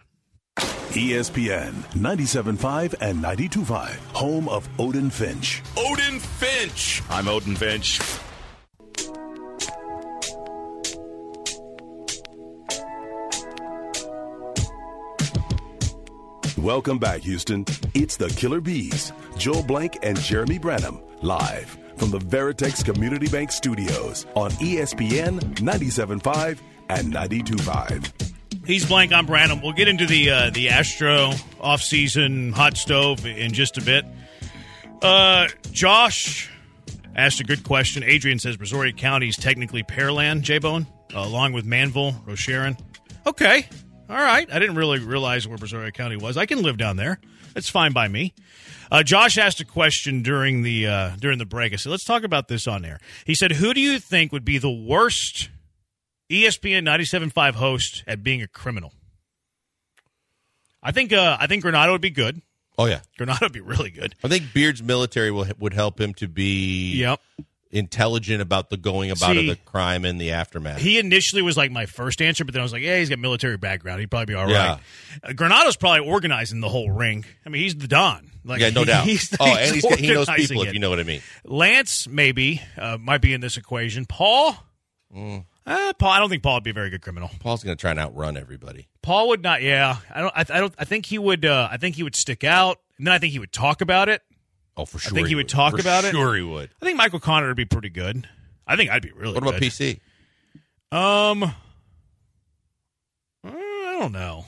ESPN 0.57 1.71
97.5 1.93 2.95
and 2.99 3.23
92.5, 3.23 3.95
home 4.13 4.49
of 4.49 4.67
Odin 4.79 5.09
Finch. 5.11 5.61
Odin 5.77 6.19
Finch. 6.19 7.03
I'm 7.09 7.27
Odin 7.27 7.55
Finch. 7.55 7.99
Welcome 16.61 16.97
back, 16.99 17.21
Houston. 17.21 17.63
It's 17.93 18.17
the 18.17 18.27
Killer 18.29 18.59
Bees, 18.59 19.13
Joel 19.37 19.63
Blank 19.63 19.99
and 20.03 20.19
Jeremy 20.19 20.57
Branham, 20.59 20.99
live 21.21 21.77
from 21.95 22.11
the 22.11 22.19
Veritex 22.19 22.83
Community 22.83 23.27
Bank 23.29 23.51
Studios 23.51 24.25
on 24.35 24.51
ESPN 24.51 25.39
97.5 25.55 26.59
and 26.89 27.13
92.5. 27.13 28.33
He's 28.65 28.85
blank. 28.85 29.13
I'm 29.13 29.25
Branham. 29.25 29.61
We'll 29.61 29.71
get 29.73 29.87
into 29.87 30.05
the 30.05 30.29
uh, 30.29 30.49
the 30.51 30.69
Astro 30.69 31.31
offseason 31.61 32.51
hot 32.51 32.75
stove 32.77 33.25
in 33.25 33.53
just 33.53 33.77
a 33.77 33.81
bit. 33.81 34.05
Uh, 35.01 35.47
Josh 35.71 36.49
asked 37.15 37.39
a 37.39 37.43
good 37.45 37.63
question. 37.63 38.03
Adrian 38.03 38.37
says 38.37 38.57
Brazoria 38.57 38.95
County 38.95 39.29
is 39.29 39.37
technically 39.37 39.83
Pearland, 39.83 40.41
J 40.41 40.59
Bone. 40.59 40.87
uh, 41.15 41.19
along 41.19 41.53
with 41.53 41.65
Manvel, 41.65 42.13
Rosharon. 42.25 42.77
Okay, 43.25 43.67
all 44.09 44.15
right. 44.15 44.51
I 44.51 44.59
didn't 44.59 44.75
really 44.75 44.99
realize 44.99 45.47
where 45.47 45.57
Brazoria 45.57 45.93
County 45.93 46.17
was. 46.17 46.35
I 46.37 46.45
can 46.45 46.61
live 46.61 46.77
down 46.77 46.97
there. 46.97 47.19
That's 47.53 47.69
fine 47.69 47.93
by 47.93 48.07
me. 48.07 48.33
Uh, 48.91 49.03
Josh 49.03 49.37
asked 49.37 49.59
a 49.59 49.65
question 49.65 50.23
during 50.23 50.63
the 50.63 50.87
uh, 50.87 51.11
during 51.19 51.37
the 51.37 51.45
break. 51.45 51.73
I 51.73 51.75
said, 51.75 51.89
"Let's 51.91 52.05
talk 52.05 52.23
about 52.23 52.47
this 52.47 52.67
on 52.67 52.83
air." 52.83 52.99
He 53.25 53.35
said, 53.35 53.53
"Who 53.53 53.73
do 53.73 53.81
you 53.81 53.99
think 53.99 54.31
would 54.31 54.45
be 54.45 54.57
the 54.57 54.69
worst 54.71 55.49
ESPN 56.29 56.83
97.5 56.85 57.53
host 57.55 58.03
at 58.07 58.23
being 58.23 58.41
a 58.41 58.47
criminal?" 58.47 58.93
I 60.81 60.91
think 60.91 61.13
uh, 61.13 61.37
I 61.39 61.47
think 61.47 61.63
Granado 61.63 61.91
would 61.91 62.01
be 62.01 62.09
good. 62.09 62.41
Oh 62.77 62.85
yeah, 62.85 63.01
Granado 63.19 63.41
would 63.41 63.53
be 63.53 63.59
really 63.61 63.91
good. 63.91 64.15
I 64.23 64.27
think 64.27 64.53
Beard's 64.53 64.81
military 64.81 65.29
will, 65.31 65.45
would 65.59 65.73
help 65.73 65.99
him 65.99 66.13
to 66.15 66.27
be 66.27 66.95
Yep. 66.99 67.19
Intelligent 67.71 68.41
about 68.41 68.69
the 68.69 68.77
going 68.77 69.11
about 69.11 69.33
See, 69.33 69.39
of 69.49 69.57
the 69.57 69.61
crime 69.63 70.05
and 70.05 70.19
the 70.19 70.31
aftermath. 70.31 70.79
He 70.79 70.97
initially 70.99 71.41
was 71.41 71.55
like 71.57 71.71
my 71.71 71.85
first 71.85 72.21
answer, 72.21 72.43
but 72.45 72.53
then 72.53 72.61
I 72.61 72.63
was 72.63 72.73
like, 72.73 72.81
yeah, 72.81 72.97
he's 72.97 73.09
got 73.09 73.19
military 73.19 73.57
background. 73.57 73.99
He'd 73.99 74.09
probably 74.09 74.25
be 74.27 74.33
all 74.35 74.45
right. 74.45 74.51
Yeah. 74.51 74.77
Uh, 75.23 75.33
Granado's 75.33 75.75
probably 75.77 76.07
organizing 76.07 76.61
the 76.61 76.69
whole 76.69 76.89
ring. 76.89 77.25
I 77.45 77.49
mean, 77.49 77.61
he's 77.61 77.75
the 77.75 77.87
Don. 77.87 78.31
Like, 78.43 78.61
yeah, 78.61 78.69
no 78.69 78.85
doubt. 78.85 79.03
He's, 79.05 79.35
oh, 79.39 79.45
and 79.45 79.75
he's, 79.75 79.85
he 79.99 80.07
knows 80.13 80.29
people, 80.29 80.63
if 80.63 80.73
you 80.73 80.79
know 80.79 80.89
what 80.89 80.99
I 80.99 81.03
mean. 81.03 81.21
Lance 81.43 82.07
maybe 82.07 82.61
uh, 82.77 82.97
might 82.99 83.21
be 83.21 83.33
in 83.33 83.41
this 83.41 83.57
equation. 83.57 84.05
Paul, 84.05 84.55
Mm. 85.13 85.43
uh, 85.65 85.93
Paul. 85.93 86.09
I 86.11 86.19
don't 86.19 86.29
think 86.29 86.43
Paul 86.43 86.55
would 86.55 86.63
be 86.63 86.69
a 86.69 86.73
very 86.73 86.89
good 86.91 87.01
criminal. 87.01 87.29
Paul's 87.39 87.63
going 87.63 87.75
to 87.75 87.81
try 87.81 87.89
and 87.91 87.99
outrun 87.99 88.37
everybody. 88.37 88.87
Paul 89.01 89.29
would 89.29 89.41
not. 89.41 89.61
Yeah, 89.63 89.97
I 90.13 90.21
don't. 90.21 90.33
I, 90.35 90.41
I 90.41 90.59
don't. 90.59 90.73
I 90.77 90.85
think 90.85 91.07
he 91.07 91.17
would. 91.17 91.45
Uh, 91.45 91.67
I 91.71 91.77
think 91.77 91.95
he 91.95 92.03
would 92.03 92.15
stick 92.15 92.43
out, 92.43 92.79
and 92.97 93.07
then 93.07 93.13
I 93.13 93.17
think 93.17 93.33
he 93.33 93.39
would 93.39 93.51
talk 93.51 93.81
about 93.81 94.07
it. 94.07 94.21
Oh, 94.79 94.85
for 94.85 94.97
sure. 94.97 95.11
I 95.11 95.13
think 95.15 95.27
he 95.27 95.35
would 95.35 95.49
talk 95.49 95.73
For 95.73 95.81
about 95.81 96.05
it. 96.05 96.11
Sure, 96.11 96.35
he 96.35 96.41
would. 96.41 96.69
I 96.81 96.85
think 96.85 96.97
Michael 96.97 97.19
Connor 97.19 97.47
would 97.47 97.57
be 97.57 97.65
pretty 97.65 97.89
good. 97.89 98.27
I 98.65 98.75
think 98.77 98.89
I'd 98.89 99.01
be 99.01 99.11
really. 99.11 99.33
What 99.33 99.43
about 99.43 99.59
good. 99.59 99.63
PC? 99.71 99.99
Um, 100.91 101.43
uh, 101.43 101.51
I 103.45 103.97
don't 103.99 104.13
know. 104.13 104.45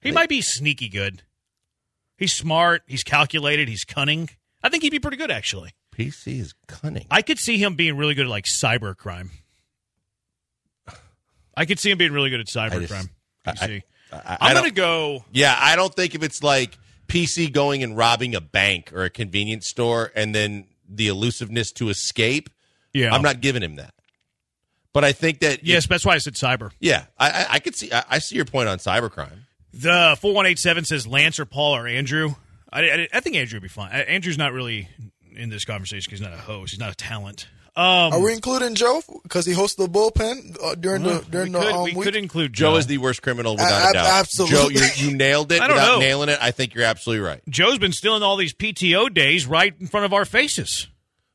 He 0.00 0.10
might 0.10 0.28
be 0.30 0.40
sneaky 0.40 0.88
good. 0.88 1.22
He's 2.16 2.32
smart. 2.32 2.82
He's 2.86 3.02
calculated. 3.04 3.68
He's 3.68 3.84
cunning. 3.84 4.30
I 4.62 4.68
think 4.70 4.82
he'd 4.82 4.90
be 4.90 5.00
pretty 5.00 5.16
good, 5.18 5.30
actually. 5.30 5.72
PC 5.94 6.40
is 6.40 6.54
cunning. 6.66 7.06
I 7.10 7.20
could 7.22 7.38
see 7.38 7.58
him 7.58 7.74
being 7.74 7.96
really 7.96 8.14
good 8.14 8.24
at 8.26 8.30
like 8.30 8.44
cyber 8.46 8.96
crime. 8.96 9.30
I 11.56 11.66
could 11.66 11.78
see 11.78 11.90
him 11.90 11.98
being 11.98 12.12
really 12.12 12.30
good 12.30 12.40
at 12.40 12.46
cyber 12.46 12.82
I 12.82 12.86
crime. 12.86 13.10
I, 13.46 13.50
I, 13.50 13.82
I, 14.12 14.36
I'm 14.40 14.54
don't- 14.54 14.62
gonna 14.64 14.70
go. 14.74 15.24
Yeah, 15.32 15.56
I 15.58 15.76
don't 15.76 15.94
think 15.94 16.14
if 16.14 16.22
it's 16.22 16.42
like 16.42 16.76
PC 17.06 17.52
going 17.52 17.82
and 17.82 17.96
robbing 17.96 18.34
a 18.34 18.40
bank 18.40 18.92
or 18.92 19.04
a 19.04 19.10
convenience 19.10 19.66
store 19.66 20.10
and 20.14 20.34
then 20.34 20.66
the 20.88 21.08
elusiveness 21.08 21.72
to 21.72 21.88
escape. 21.88 22.50
Yeah, 22.92 23.12
I'm 23.14 23.22
not 23.22 23.40
giving 23.40 23.62
him 23.62 23.76
that. 23.76 23.94
But 24.92 25.04
I 25.04 25.12
think 25.12 25.40
that 25.40 25.64
Yes, 25.64 25.86
that's 25.88 26.06
why 26.06 26.14
I 26.14 26.18
said 26.18 26.34
cyber. 26.34 26.70
yeah, 26.78 27.06
I, 27.18 27.30
I, 27.30 27.46
I 27.50 27.58
could 27.58 27.74
see. 27.74 27.92
I, 27.92 28.04
I 28.10 28.18
see 28.20 28.36
your 28.36 28.44
point 28.44 28.68
on 28.68 28.78
cybercrime. 28.78 29.38
The 29.72 30.16
four 30.20 30.32
one 30.34 30.46
eight 30.46 30.58
seven 30.58 30.84
says 30.84 31.06
Lance 31.06 31.40
or 31.40 31.44
Paul 31.46 31.74
or 31.76 31.88
Andrew. 31.88 32.34
I, 32.72 32.82
I, 32.90 33.08
I 33.12 33.20
think 33.20 33.34
Andrew 33.36 33.56
would 33.56 33.62
be 33.62 33.68
fine. 33.68 33.90
Andrew's 33.92 34.38
not 34.38 34.52
really 34.52 34.88
in 35.34 35.50
this 35.50 35.64
conversation 35.64 36.04
because 36.08 36.20
he's 36.20 36.28
not 36.28 36.32
a 36.38 36.40
host. 36.40 36.70
He's 36.72 36.78
not 36.80 36.92
a 36.92 36.94
talent. 36.96 37.48
Um, 37.76 38.12
Are 38.12 38.20
we 38.20 38.32
including 38.32 38.76
Joe 38.76 39.02
because 39.24 39.46
he 39.46 39.52
hosted 39.52 39.78
the 39.78 39.88
bullpen 39.88 40.56
uh, 40.62 40.76
during 40.76 41.02
the 41.02 41.24
during 41.28 41.52
we 41.52 41.58
the 41.58 41.64
could, 41.64 41.74
um, 41.74 41.82
we 41.84 41.92
week? 41.94 42.04
could 42.04 42.14
include 42.16 42.52
Joe. 42.52 42.72
Joe 42.72 42.76
is 42.76 42.86
the 42.86 42.98
worst 42.98 43.20
criminal 43.20 43.54
without 43.54 43.86
A- 43.86 43.90
a 43.90 43.92
doubt. 43.94 44.06
absolutely. 44.06 44.74
Joe, 44.76 44.86
you, 44.96 45.08
you 45.10 45.16
nailed 45.16 45.50
it 45.50 45.60
I 45.60 45.66
don't 45.66 45.76
without 45.76 45.94
know. 45.94 45.98
nailing 45.98 46.28
it. 46.28 46.38
I 46.40 46.52
think 46.52 46.74
you're 46.74 46.84
absolutely 46.84 47.26
right. 47.26 47.42
Joe's 47.48 47.78
been 47.78 47.90
stealing 47.90 48.22
all 48.22 48.36
these 48.36 48.54
PTO 48.54 49.12
days 49.12 49.46
right 49.46 49.74
in 49.80 49.88
front 49.88 50.06
of 50.06 50.12
our 50.12 50.24
faces. 50.24 50.86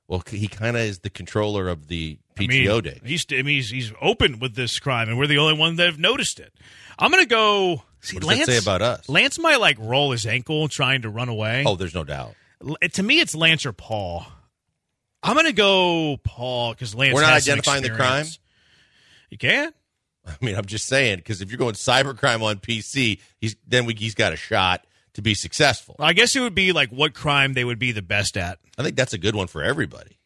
Well, 0.08 0.24
he 0.30 0.48
kind 0.48 0.78
of 0.78 0.84
is 0.84 1.00
the 1.00 1.10
controller 1.10 1.68
of 1.68 1.88
the 1.88 2.18
I 2.38 2.48
mean, 2.48 2.50
PTO 2.66 2.84
day. 2.84 3.00
He's, 3.04 3.26
I 3.32 3.36
mean, 3.36 3.46
he's, 3.48 3.70
he's 3.70 3.92
open 4.02 4.40
with 4.40 4.56
this 4.56 4.80
crime, 4.80 5.08
and 5.10 5.20
we're 5.20 5.28
the 5.28 5.38
only 5.40 5.54
one 5.60 5.76
that 5.76 5.86
have 5.88 6.00
noticed 6.00 6.40
it. 6.40 6.52
I'm 6.98 7.12
going 7.12 7.22
to 7.24 7.30
go. 7.30 7.84
See, 8.02 8.16
What 8.16 8.22
does 8.22 8.30
that 8.30 8.36
Lance, 8.38 8.46
say 8.50 8.58
about 8.58 8.82
us? 8.82 9.10
Lance 9.10 9.38
might 9.38 9.60
like 9.60 9.78
roll 9.78 10.12
his 10.12 10.26
ankle 10.26 10.68
trying 10.70 11.02
to 11.04 11.10
run 11.10 11.28
away. 11.30 11.64
Oh, 11.68 11.76
there's 11.76 11.94
no 11.94 12.06
doubt. 12.06 12.34
L- 12.66 12.78
to 12.94 13.04
me, 13.04 13.20
it's 13.20 13.36
Lance 13.36 13.66
or 13.66 13.74
Paul. 13.74 14.26
I'm 15.22 15.34
going 15.34 15.46
to 15.48 15.54
go 15.54 16.18
Paul 16.24 16.72
because 16.72 16.96
Lance. 16.96 17.14
We're 17.14 17.22
not 17.22 17.34
identifying 17.34 17.84
the 17.84 17.90
crime? 17.90 18.26
You 19.30 19.38
can. 19.38 19.74
I 20.26 20.36
mean, 20.42 20.56
I'm 20.56 20.66
just 20.66 20.88
saying 20.88 21.18
because 21.18 21.42
if 21.42 21.50
you're 21.50 21.58
going 21.58 21.74
cybercrime 21.74 22.42
on 22.42 22.58
PC, 22.58 23.20
he's 23.40 23.56
then 23.68 23.86
we, 23.86 23.96
he's 23.96 24.16
got 24.16 24.34
a 24.34 24.36
shot 24.36 24.86
to 25.14 25.22
be 25.22 25.34
successful. 25.34 25.96
I 26.00 26.14
guess 26.14 26.36
it 26.36 26.42
would 26.42 26.56
be 26.56 26.72
like 26.72 26.90
what 26.90 27.14
crime 27.14 27.54
they 27.54 27.64
would 27.64 27.80
be 27.80 27.92
the 27.92 28.02
best 28.02 28.38
at. 28.38 28.60
I 28.78 28.84
think 28.84 28.96
that's 28.96 29.14
a 29.14 29.18
good 29.18 29.36
one 29.36 29.48
for 29.48 29.64
everybody. 29.64 30.19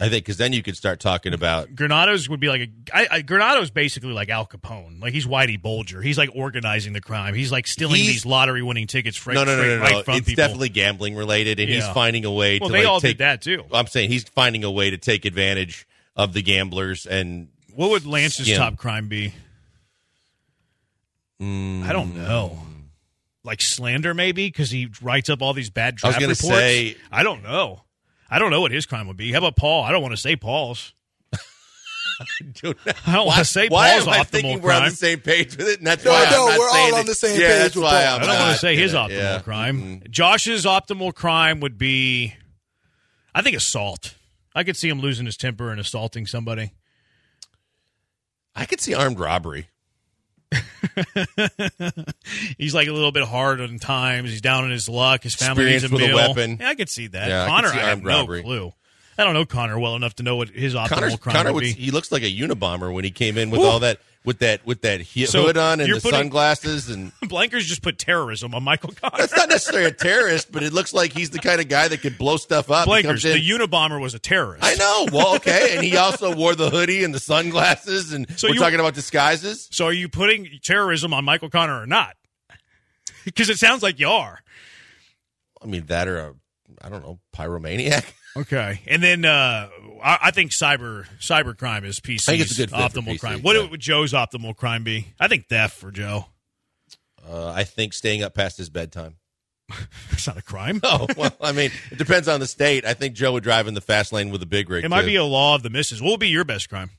I 0.00 0.08
think 0.08 0.24
because 0.24 0.38
then 0.38 0.52
you 0.52 0.60
could 0.62 0.76
start 0.76 0.98
talking 0.98 1.32
about 1.34 1.74
Granados 1.76 2.28
would 2.28 2.40
be 2.40 2.48
like 2.48 2.62
a 2.62 2.68
I, 2.92 3.06
I, 3.10 3.22
Granados 3.22 3.70
basically 3.70 4.12
like 4.12 4.28
Al 4.28 4.44
Capone. 4.44 5.00
Like 5.00 5.12
he's 5.14 5.24
Whitey 5.24 5.60
Bulger. 5.60 6.02
He's 6.02 6.18
like 6.18 6.30
organizing 6.34 6.92
the 6.94 7.00
crime. 7.00 7.32
He's 7.34 7.52
like 7.52 7.66
stealing 7.68 7.96
He's- 7.96 8.08
these 8.08 8.26
lottery 8.26 8.60
winning 8.62 8.88
tickets 8.88 9.24
right, 9.24 9.34
no, 9.34 9.44
no, 9.44 9.56
no, 9.56 9.62
no, 9.76 9.80
right 9.80 9.92
no. 9.92 10.02
from 10.02 10.16
It's 10.16 10.26
people. 10.26 10.42
definitely 10.42 10.70
gambling 10.70 11.14
related, 11.14 11.60
and 11.60 11.68
he's 11.68 11.84
Yeah. 11.84 11.92
finding 11.92 12.24
a 12.24 12.32
way 12.32 12.58
well, 12.58 12.70
to 12.70 12.72
they 12.72 12.80
like 12.80 12.88
all 12.88 13.00
take. 13.00 13.18
did 13.18 13.24
that 13.24 13.40
too. 13.42 13.62
I'm 13.72 13.86
saying 13.86 14.10
he's 14.10 14.24
finding 14.24 14.64
a 14.64 14.70
way 14.70 14.90
to 14.90 14.98
take 14.98 15.24
advantage 15.24 15.86
of 16.16 16.32
the 16.32 16.42
gamblers 16.42 17.06
and 17.06 17.48
What 17.72 17.90
would 17.90 18.04
Lance's 18.04 18.46
Skin. 18.46 18.58
top 18.58 18.76
crime 18.76 19.06
be? 19.08 19.32
Hmm. 21.38 21.84
I 21.84 21.92
don't 21.92 22.16
know. 22.16 22.58
Like 23.44 23.60
slander, 23.60 24.12
maybe 24.14 24.48
because 24.48 24.70
he 24.70 24.88
writes 25.02 25.28
up 25.30 25.40
all 25.42 25.52
these 25.52 25.70
bad 25.70 25.98
I 26.02 26.08
was 26.08 26.16
draft 26.16 26.20
gonna 26.20 26.30
reports. 26.32 26.56
say- 26.56 26.96
I 27.12 27.22
don't 27.22 27.42
know. 27.44 27.82
I 28.34 28.38
don't 28.40 28.50
know 28.50 28.60
what 28.60 28.72
his 28.72 28.84
crime 28.84 29.06
would 29.06 29.16
be. 29.16 29.30
How 29.30 29.38
about 29.38 29.54
Paul? 29.54 29.84
I 29.84 29.92
don't 29.92 30.02
want 30.02 30.10
to 30.12 30.16
say 30.20 30.34
Paul's. 30.34 30.92
Dude, 32.54 32.76
I 33.06 33.14
don't 33.14 33.26
want 33.26 33.38
to 33.38 33.44
say 33.44 33.68
why 33.68 33.92
Paul's 33.92 34.06
am 34.08 34.12
I 34.12 34.18
optimal 34.18 34.26
thinking 34.26 34.60
we're 34.60 34.72
on 34.72 34.84
the 34.86 34.90
same 34.90 35.20
page 35.20 35.56
with 35.56 35.68
it? 35.68 35.78
And 35.78 35.86
that's 35.86 36.04
No, 36.04 36.10
why 36.10 36.24
no, 36.30 36.48
I'm 36.48 36.48
not 36.50 36.58
we're 36.58 36.68
all 36.68 36.94
on 36.96 37.00
it. 37.02 37.06
the 37.06 37.14
same 37.14 37.40
yeah, 37.40 37.46
page 37.46 37.58
That's 37.62 37.76
with 37.76 37.84
why 37.84 37.90
Paul. 38.06 38.16
I'm 38.16 38.22
I 38.22 38.26
don't 38.26 38.38
want 38.40 38.52
to 38.54 38.58
say 38.58 38.74
his 38.76 38.92
gonna- 38.92 39.14
optimal 39.14 39.16
yeah. 39.18 39.38
crime. 39.40 39.80
Mm. 40.00 40.10
Josh's 40.10 40.64
optimal 40.64 41.14
crime 41.14 41.60
would 41.60 41.78
be, 41.78 42.34
I 43.34 43.42
think, 43.42 43.56
assault. 43.56 44.14
I 44.52 44.64
could 44.64 44.76
see 44.76 44.88
him 44.88 44.98
losing 45.00 45.26
his 45.26 45.36
temper 45.36 45.70
and 45.70 45.80
assaulting 45.80 46.26
somebody. 46.26 46.72
I 48.56 48.64
could 48.66 48.80
see 48.80 48.94
armed 48.94 49.18
robbery. 49.20 49.68
He's 52.58 52.74
like 52.74 52.88
a 52.88 52.92
little 52.92 53.12
bit 53.12 53.24
hard 53.24 53.60
on 53.60 53.78
times. 53.78 54.30
He's 54.30 54.40
down 54.40 54.64
in 54.64 54.70
his 54.70 54.88
luck. 54.88 55.22
His 55.22 55.34
family 55.34 55.74
Experience 55.74 55.82
needs 55.82 55.92
a 55.92 55.94
with 55.94 56.04
a 56.04 56.06
meal. 56.08 56.16
weapon. 56.16 56.56
Yeah, 56.60 56.68
I 56.68 56.74
could 56.74 56.88
see 56.88 57.06
that. 57.08 57.28
Yeah, 57.28 57.42
I 57.42 57.46
could 57.46 57.50
Connor, 57.50 57.68
see 57.68 57.78
I, 57.78 57.80
have 57.80 57.88
armed 57.90 58.04
no 58.04 58.20
robbery. 58.20 58.42
clue. 58.42 58.72
I 59.16 59.24
don't 59.24 59.34
know 59.34 59.44
Connor 59.44 59.78
well 59.78 59.94
enough 59.96 60.16
to 60.16 60.22
know 60.22 60.36
what 60.36 60.48
his 60.48 60.74
optimal 60.74 60.88
Connor's, 60.88 61.16
crime 61.16 61.36
Connor 61.36 61.52
would 61.52 61.62
would, 61.62 61.76
be. 61.76 61.82
he 61.82 61.90
looks 61.92 62.10
like 62.10 62.22
a 62.22 62.32
Unabomber 62.32 62.92
when 62.92 63.04
he 63.04 63.10
came 63.10 63.38
in 63.38 63.50
with 63.50 63.60
all 63.60 63.80
that 63.80 64.00
with 64.24 64.38
that 64.38 64.64
with 64.66 64.80
that 64.82 65.00
he- 65.00 65.26
So 65.26 65.42
hood 65.44 65.56
on 65.56 65.80
and 65.80 65.88
the 65.92 66.00
putting- 66.00 66.12
sunglasses 66.18 66.88
and 66.88 67.12
Blankers 67.24 67.60
just 67.62 67.82
put 67.82 67.98
terrorism 67.98 68.54
on 68.54 68.62
Michael 68.62 68.92
Connor. 68.92 69.18
that's 69.18 69.36
not 69.36 69.48
necessarily 69.48 69.84
a 69.88 69.92
terrorist, 69.92 70.50
but 70.50 70.62
it 70.62 70.72
looks 70.72 70.94
like 70.94 71.12
he's 71.12 71.30
the 71.30 71.38
kind 71.38 71.60
of 71.60 71.68
guy 71.68 71.88
that 71.88 72.00
could 72.00 72.16
blow 72.16 72.36
stuff 72.36 72.70
up. 72.70 72.88
Blankers, 72.88 73.22
the 73.22 73.38
Unabomber 73.50 74.00
was 74.00 74.14
a 74.14 74.18
terrorist. 74.18 74.64
I 74.64 74.74
know. 74.76 75.06
Well, 75.12 75.36
okay, 75.36 75.74
and 75.76 75.84
he 75.84 75.96
also 75.96 76.34
wore 76.34 76.54
the 76.54 76.70
hoodie 76.70 77.04
and 77.04 77.14
the 77.14 77.20
sunglasses, 77.20 78.12
and 78.12 78.26
So 78.38 78.48
we're 78.48 78.54
you- 78.54 78.60
talking 78.60 78.80
about 78.80 78.94
disguises. 78.94 79.68
So 79.70 79.86
are 79.86 79.92
you 79.92 80.08
putting 80.08 80.48
terrorism 80.62 81.12
on 81.12 81.24
Michael 81.24 81.50
Connor 81.50 81.80
or 81.82 81.86
not? 81.86 82.16
Because 83.24 83.48
it 83.48 83.58
sounds 83.58 83.82
like 83.82 83.98
you 83.98 84.08
are. 84.08 84.38
I 85.62 85.66
mean, 85.66 85.86
that 85.86 86.08
or 86.08 86.18
a 86.18 86.34
I 86.82 86.90
don't 86.90 87.02
know 87.02 87.20
pyromaniac. 87.34 88.04
Okay, 88.36 88.80
and 88.86 89.02
then 89.02 89.24
uh, 89.24 89.68
I, 90.02 90.18
I 90.24 90.30
think 90.30 90.50
cyber 90.50 91.06
cyber 91.18 91.56
crime 91.56 91.84
is 91.84 92.00
PC's 92.00 92.28
I 92.28 92.32
think 92.32 92.42
it's 92.42 92.58
a 92.58 92.66
good 92.66 92.70
optimal 92.70 93.14
PC, 93.14 93.20
crime. 93.20 93.42
What 93.42 93.56
yeah. 93.56 93.68
would 93.68 93.80
Joe's 93.80 94.12
optimal 94.12 94.56
crime 94.56 94.84
be? 94.84 95.08
I 95.18 95.28
think 95.28 95.48
theft 95.48 95.76
for 95.76 95.90
Joe. 95.90 96.26
Uh, 97.28 97.48
I 97.48 97.64
think 97.64 97.94
staying 97.94 98.22
up 98.22 98.34
past 98.34 98.58
his 98.58 98.70
bedtime. 98.70 99.16
It's 100.10 100.26
not 100.26 100.36
a 100.36 100.42
crime. 100.42 100.80
Oh 100.84 101.06
well, 101.16 101.32
I 101.40 101.52
mean, 101.52 101.70
it 101.90 101.98
depends 101.98 102.28
on 102.28 102.40
the 102.40 102.46
state. 102.46 102.84
I 102.84 102.94
think 102.94 103.14
Joe 103.14 103.32
would 103.32 103.42
drive 103.42 103.66
in 103.66 103.74
the 103.74 103.80
fast 103.80 104.12
lane 104.12 104.30
with 104.30 104.42
a 104.42 104.46
big 104.46 104.70
rig. 104.70 104.84
It 104.84 104.88
might 104.88 105.02
too. 105.02 105.08
be 105.08 105.16
a 105.16 105.24
law 105.24 105.54
of 105.54 105.62
the 105.62 105.70
misses. 105.70 106.00
What 106.00 106.12
would 106.12 106.20
be 106.20 106.28
your 106.28 106.44
best 106.44 106.68
crime? 106.68 106.90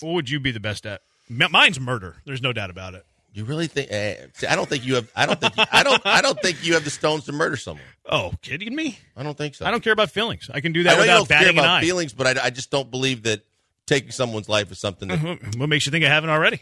What 0.00 0.12
would 0.12 0.30
you 0.30 0.40
be 0.40 0.50
the 0.50 0.60
best 0.60 0.84
at? 0.86 1.02
Mine's 1.28 1.80
murder. 1.80 2.16
There's 2.26 2.42
no 2.42 2.52
doubt 2.52 2.70
about 2.70 2.94
it. 2.94 3.06
You 3.34 3.44
really 3.44 3.66
think? 3.66 3.90
Eh, 3.90 4.14
see, 4.34 4.46
I 4.46 4.54
don't 4.54 4.68
think 4.68 4.86
you 4.86 4.94
have. 4.94 5.10
I 5.16 5.26
don't 5.26 5.40
think. 5.40 5.56
You, 5.56 5.64
I 5.72 5.82
don't. 5.82 6.00
I 6.06 6.22
don't 6.22 6.40
think 6.40 6.64
you 6.64 6.74
have 6.74 6.84
the 6.84 6.90
stones 6.90 7.24
to 7.24 7.32
murder 7.32 7.56
someone. 7.56 7.84
Oh, 8.08 8.32
kidding 8.42 8.74
me? 8.74 8.96
I 9.16 9.24
don't 9.24 9.36
think 9.36 9.56
so. 9.56 9.66
I 9.66 9.72
don't 9.72 9.82
care 9.82 9.92
about 9.92 10.10
feelings. 10.12 10.48
I 10.54 10.60
can 10.60 10.72
do 10.72 10.84
that 10.84 10.90
know 10.90 10.94
you 10.94 11.00
without 11.00 11.16
don't 11.18 11.28
care 11.28 11.38
batting 11.40 11.58
an 11.58 11.64
about 11.64 11.70
eye. 11.78 11.80
feelings, 11.80 12.12
but 12.12 12.38
I, 12.38 12.44
I 12.46 12.50
just 12.50 12.70
don't 12.70 12.90
believe 12.90 13.24
that 13.24 13.44
taking 13.86 14.12
someone's 14.12 14.48
life 14.48 14.70
is 14.70 14.78
something 14.78 15.08
that. 15.08 15.56
What 15.58 15.68
makes 15.68 15.84
you 15.84 15.90
think 15.90 16.04
I 16.04 16.08
haven't 16.08 16.30
already? 16.30 16.60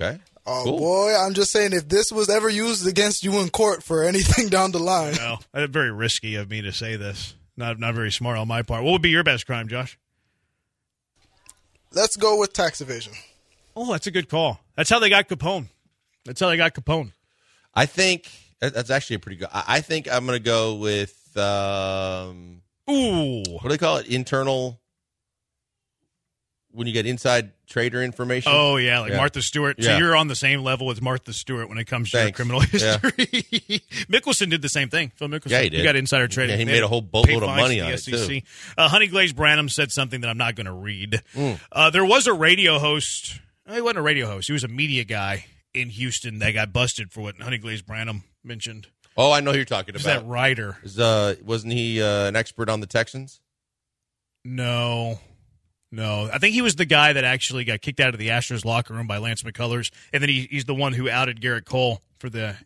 Okay. 0.00 0.18
Oh 0.46 0.62
Cool. 0.64 0.78
boy, 0.78 1.14
I'm 1.16 1.32
just 1.32 1.52
saying 1.52 1.72
if 1.72 1.88
this 1.88 2.10
was 2.12 2.28
ever 2.28 2.48
used 2.50 2.86
against 2.88 3.22
you 3.24 3.38
in 3.38 3.48
court 3.50 3.82
for 3.84 4.02
anything 4.02 4.48
down 4.50 4.72
the 4.72 4.78
line, 4.80 5.14
No, 5.14 5.38
very 5.68 5.92
risky 5.92 6.34
of 6.34 6.50
me 6.50 6.60
to 6.62 6.72
say 6.72 6.96
this. 6.96 7.34
Not 7.56 7.78
not 7.78 7.94
very 7.94 8.10
smart 8.10 8.36
on 8.36 8.48
my 8.48 8.62
part. 8.62 8.82
What 8.82 8.90
would 8.92 9.00
be 9.02 9.10
your 9.10 9.22
best 9.22 9.46
crime, 9.46 9.68
Josh? 9.68 9.96
let's 11.92 12.16
go 12.16 12.36
with 12.38 12.52
tax 12.52 12.80
evasion. 12.80 13.12
Oh, 13.76 13.92
that's 13.92 14.06
a 14.06 14.10
good 14.10 14.28
call. 14.28 14.60
That's 14.76 14.90
how 14.90 14.98
they 14.98 15.08
got 15.08 15.28
Capone. 15.28 15.68
That's 16.24 16.40
how 16.40 16.48
they 16.48 16.56
got 16.56 16.74
Capone. 16.74 17.12
I 17.74 17.86
think 17.86 18.28
that's 18.60 18.90
actually 18.90 19.16
a 19.16 19.18
pretty 19.18 19.36
good. 19.36 19.48
I 19.52 19.80
think 19.80 20.10
I'm 20.10 20.26
going 20.26 20.38
to 20.38 20.42
go 20.44 20.74
with 20.76 21.36
um, 21.36 22.62
Ooh, 22.90 23.42
what 23.50 23.62
do 23.62 23.68
they 23.68 23.78
call 23.78 23.96
it? 23.98 24.06
Internal. 24.06 24.80
when 26.70 26.86
you 26.86 26.92
get 26.92 27.06
inside 27.06 27.50
trader 27.66 28.02
information. 28.02 28.52
Oh 28.54 28.76
yeah, 28.76 29.00
like 29.00 29.10
Yeah. 29.12 29.16
Martha 29.18 29.40
Stewart. 29.42 29.82
So 29.82 29.96
you're 29.96 30.16
on 30.16 30.28
the 30.28 30.34
same 30.36 30.62
level 30.62 30.90
as 30.90 31.00
Martha 31.00 31.32
Stewart 31.32 31.68
when 31.68 31.78
it 31.78 31.84
comes 31.84 32.10
to 32.10 32.32
criminal 32.32 32.62
Yeah. 32.72 32.98
history. 32.98 33.10
Mickelson 34.10 34.50
did 34.50 34.60
the 34.62 34.68
same 34.68 34.88
thing. 34.88 35.12
Phil 35.16 35.28
Mickelson. 35.28 35.50
Yeah, 35.50 35.60
he 35.62 35.68
did. 35.70 35.84
got 35.84 35.94
insider 35.96 36.26
trading. 36.28 36.54
Yeah, 36.54 36.58
he 36.58 36.64
made 36.64 36.82
a 36.82 36.88
whole 36.88 37.00
boatload 37.02 37.42
of 37.42 37.50
money 37.50 37.80
on 37.80 37.88
the 37.88 37.94
it, 37.94 37.98
SEC. 38.00 38.26
too. 38.28 38.40
Uh, 38.76 38.88
Honey 38.88 39.06
Glaze 39.06 39.32
Branham 39.32 39.68
said 39.68 39.92
something 39.92 40.20
that 40.22 40.28
I'm 40.30 40.38
not 40.38 40.54
going 40.56 40.66
to 40.66 40.72
read. 40.72 41.22
Mm. 41.34 41.60
Uh, 41.72 41.90
there 41.90 42.04
was 42.04 42.26
a 42.26 42.32
radio 42.34 42.78
host. 42.78 43.40
He 43.72 43.80
wasn't 43.80 43.98
a 43.98 44.02
radio 44.02 44.26
host. 44.26 44.46
He 44.48 44.52
was 44.52 44.64
a 44.64 44.68
media 44.68 45.04
guy 45.04 45.46
in 45.74 45.90
Houston 45.90 46.38
that 46.38 46.52
got 46.52 46.72
busted 46.72 47.12
for 47.12 47.20
what 47.20 47.40
Honey 47.40 47.58
Glaze 47.58 47.82
Branham 47.82 48.22
mentioned. 48.42 48.86
Oh, 49.16 49.30
I 49.32 49.40
know 49.40 49.50
who 49.52 49.58
you're 49.58 49.64
talking 49.64 49.94
about. 49.94 50.04
that 50.04 50.26
writer? 50.26 50.76
Is, 50.82 50.98
uh, 50.98 51.34
wasn't 51.44 51.72
he 51.72 52.02
uh, 52.02 52.26
an 52.26 52.36
expert 52.36 52.68
on 52.68 52.80
the 52.80 52.86
Texans? 52.86 53.40
No. 54.44 55.18
No, 55.92 56.28
I 56.32 56.38
think 56.38 56.54
he 56.54 56.60
was 56.62 56.74
the 56.74 56.84
guy 56.86 57.12
that 57.12 57.22
actually 57.22 57.62
got 57.64 57.80
kicked 57.80 58.00
out 58.00 58.14
of 58.14 58.18
the 58.18 58.28
Astros 58.28 58.64
locker 58.64 58.92
room 58.94 59.06
by 59.06 59.18
Lance 59.18 59.44
McCullers, 59.44 59.92
and 60.12 60.20
then 60.20 60.28
he, 60.28 60.48
he's 60.50 60.64
the 60.64 60.74
one 60.74 60.92
who 60.92 61.08
outed 61.08 61.40
Gerrit 61.40 61.64
Cole 61.66 62.00
for 62.18 62.28
the. 62.28 62.56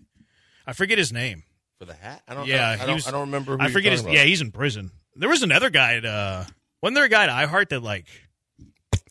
I 0.67 0.73
forget 0.73 0.97
his 0.97 1.13
name. 1.13 1.43
For 1.79 1.85
the 1.85 1.93
hat? 1.93 2.23
I 2.27 2.33
don't. 2.33 2.47
Yeah, 2.47 2.67
I, 2.71 2.83
I 2.83 2.87
don't, 2.87 2.95
was- 2.95 3.07
I 3.07 3.11
don't 3.11 3.21
remember. 3.27 3.59
Who 3.59 3.63
I 3.63 3.69
forget 3.69 3.93
his. 3.93 4.01
talking 4.01 4.17
Yeah, 4.17 4.25
he's 4.25 4.41
in 4.41 4.51
prison. 4.51 4.93
There 5.15 5.29
was 5.29 5.43
another 5.43 5.69
guy 5.69 5.97
at. 5.97 6.07
uh 6.07 6.45
Wasn't 6.83 6.95
there 6.95 7.05
a 7.05 7.09
guy 7.11 7.25
at 7.25 7.49
iHeart 7.51 7.69
that 7.69 7.83
like 7.83 8.07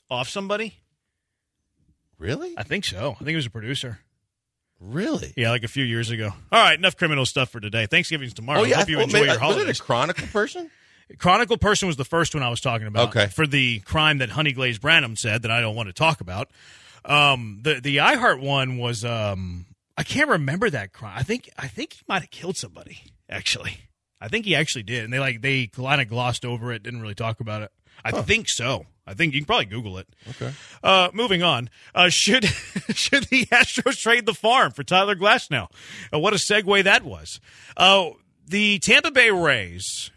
off 0.09 0.29
somebody? 0.29 0.73
Really, 2.19 2.53
I 2.57 2.63
think 2.63 2.85
so. 2.85 3.11
I 3.15 3.17
think 3.19 3.29
he 3.29 3.35
was 3.35 3.45
a 3.45 3.51
producer. 3.51 3.99
really. 4.79 5.33
Yeah, 5.35 5.51
like 5.51 5.63
a 5.63 5.67
few 5.67 5.83
years 5.83 6.09
ago. 6.09 6.31
All 6.51 6.63
right, 6.63 6.77
enough 6.77 6.97
criminal 6.97 7.25
stuff 7.25 7.49
for 7.49 7.59
today. 7.59 7.85
Thanksgiving's 7.85 8.33
tomorrow. 8.33 8.61
Oh 8.61 8.63
yeah, 8.63 8.75
I 8.75 8.79
hope 8.79 8.89
you 8.89 8.99
enjoy 8.99 9.19
maybe- 9.25 9.31
your 9.31 9.39
Was 9.39 9.57
it 9.57 9.79
a 9.79 9.81
Chronicle 9.83 10.27
person? 10.27 10.69
Chronicle 11.17 11.57
person 11.57 11.87
was 11.87 11.95
the 11.95 12.03
first 12.05 12.35
one 12.35 12.43
I 12.43 12.49
was 12.49 12.59
talking 12.59 12.85
about. 12.85 13.09
Okay. 13.09 13.27
For 13.27 13.47
the 13.47 13.79
crime 13.79 14.17
that 14.17 14.29
Honey 14.29 14.51
Glaze 14.51 14.77
Branham 14.77 15.15
said 15.15 15.43
that 15.43 15.51
I 15.51 15.61
don't 15.61 15.75
want 15.75 15.87
to 15.87 15.93
talk 15.93 16.19
about. 16.19 16.49
Um, 17.05 17.59
the 17.61 17.75
the 17.75 17.97
iHeart 17.97 18.41
one 18.41 18.77
was 18.77 19.05
um, 19.05 19.65
I 19.97 20.03
can't 20.03 20.29
remember 20.29 20.69
that 20.69 20.91
crime. 20.91 21.13
I 21.15 21.23
think 21.23 21.49
I 21.57 21.67
think 21.67 21.93
he 21.93 22.01
might 22.09 22.21
have 22.23 22.31
killed 22.31 22.57
somebody. 22.57 22.99
Actually, 23.29 23.77
I 24.19 24.27
think 24.27 24.45
he 24.45 24.55
actually 24.55 24.83
did, 24.83 25.05
and 25.05 25.13
they 25.13 25.19
like 25.19 25.41
they 25.41 25.67
kind 25.67 26.01
of 26.01 26.09
glossed 26.09 26.43
over 26.43 26.73
it, 26.73 26.83
didn't 26.83 27.01
really 27.01 27.15
talk 27.15 27.39
about 27.39 27.61
it. 27.61 27.71
I 28.03 28.11
think 28.21 28.49
so. 28.49 28.85
I 29.07 29.13
think 29.13 29.33
you 29.33 29.39
can 29.39 29.45
probably 29.45 29.65
Google 29.65 29.97
it. 29.97 30.07
Okay. 30.29 30.51
Uh, 30.83 31.09
moving 31.13 31.41
on. 31.41 31.69
Uh, 31.95 32.09
should 32.09 32.43
should 32.89 33.23
the 33.25 33.45
Astros 33.45 33.99
trade 33.99 34.25
the 34.25 34.33
farm 34.33 34.71
for 34.71 34.83
Tyler 34.83 35.15
Glasnow? 35.15 35.69
Uh, 36.13 36.19
what 36.19 36.33
a 36.33 36.37
segue 36.37 36.83
that 36.83 37.03
was. 37.03 37.39
Uh, 37.77 38.09
the 38.45 38.79
Tampa 38.79 39.11
Bay 39.11 39.31
Rays. 39.31 40.11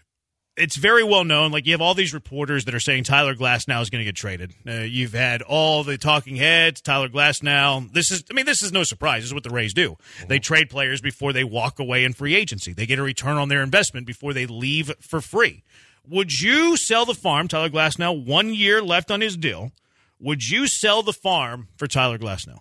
It's 0.57 0.76
very 0.76 1.05
well 1.05 1.24
known. 1.24 1.53
Like 1.53 1.64
you 1.64 1.72
have 1.72 1.81
all 1.81 1.94
these 1.94 2.12
reporters 2.12 2.66
that 2.66 2.74
are 2.74 2.81
saying 2.81 3.05
Tyler 3.05 3.35
Glasnow 3.35 3.81
is 3.81 3.88
going 3.88 4.00
to 4.00 4.05
get 4.05 4.16
traded. 4.16 4.53
Uh, 4.68 4.72
you've 4.81 5.14
had 5.14 5.40
all 5.40 5.85
the 5.85 5.96
talking 5.96 6.37
heads. 6.37 6.83
Tyler 6.83 7.09
Glasnow. 7.09 7.90
This 7.92 8.11
is. 8.11 8.24
I 8.31 8.35
mean, 8.35 8.44
this 8.44 8.62
is 8.62 8.72
no 8.72 8.83
surprise. 8.83 9.22
This 9.22 9.29
is 9.29 9.35
what 9.35 9.44
the 9.44 9.50
Rays 9.50 9.72
do. 9.72 9.96
They 10.29 10.38
trade 10.40 10.68
players 10.68 11.00
before 11.00 11.33
they 11.33 11.44
walk 11.44 11.79
away 11.79 12.05
in 12.05 12.12
free 12.12 12.35
agency. 12.35 12.72
They 12.72 12.85
get 12.85 12.98
a 12.98 13.03
return 13.03 13.37
on 13.37 13.48
their 13.48 13.62
investment 13.62 14.07
before 14.07 14.35
they 14.35 14.46
leave 14.46 14.92
for 15.00 15.20
free. 15.20 15.62
Would 16.08 16.40
you 16.40 16.76
sell 16.76 17.04
the 17.04 17.14
farm, 17.14 17.48
Tyler 17.48 17.68
Glasnow, 17.68 18.24
one 18.24 18.54
year 18.54 18.82
left 18.82 19.10
on 19.10 19.20
his 19.20 19.36
deal? 19.36 19.72
Would 20.18 20.48
you 20.48 20.66
sell 20.66 21.02
the 21.02 21.12
farm 21.12 21.68
for 21.76 21.86
Tyler 21.86 22.18
Glasnow? 22.18 22.58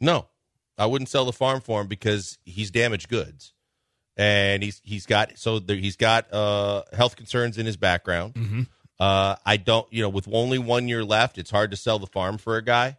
No, 0.00 0.28
I 0.78 0.86
wouldn't 0.86 1.08
sell 1.08 1.24
the 1.24 1.32
farm 1.32 1.60
for 1.60 1.80
him 1.80 1.86
because 1.86 2.38
he's 2.44 2.70
damaged 2.70 3.08
goods, 3.08 3.54
and 4.16 4.62
he's 4.62 4.80
he's 4.84 5.06
got 5.06 5.38
so 5.38 5.58
there, 5.58 5.76
he's 5.76 5.96
got 5.96 6.32
uh, 6.32 6.82
health 6.92 7.16
concerns 7.16 7.58
in 7.58 7.66
his 7.66 7.76
background. 7.76 8.34
Mm-hmm. 8.34 8.62
Uh, 8.98 9.36
I 9.44 9.56
don't, 9.56 9.90
you 9.92 10.02
know, 10.02 10.08
with 10.08 10.28
only 10.32 10.58
one 10.58 10.88
year 10.88 11.04
left, 11.04 11.38
it's 11.38 11.50
hard 11.50 11.70
to 11.70 11.76
sell 11.76 11.98
the 11.98 12.06
farm 12.06 12.38
for 12.38 12.56
a 12.56 12.62
guy. 12.62 12.96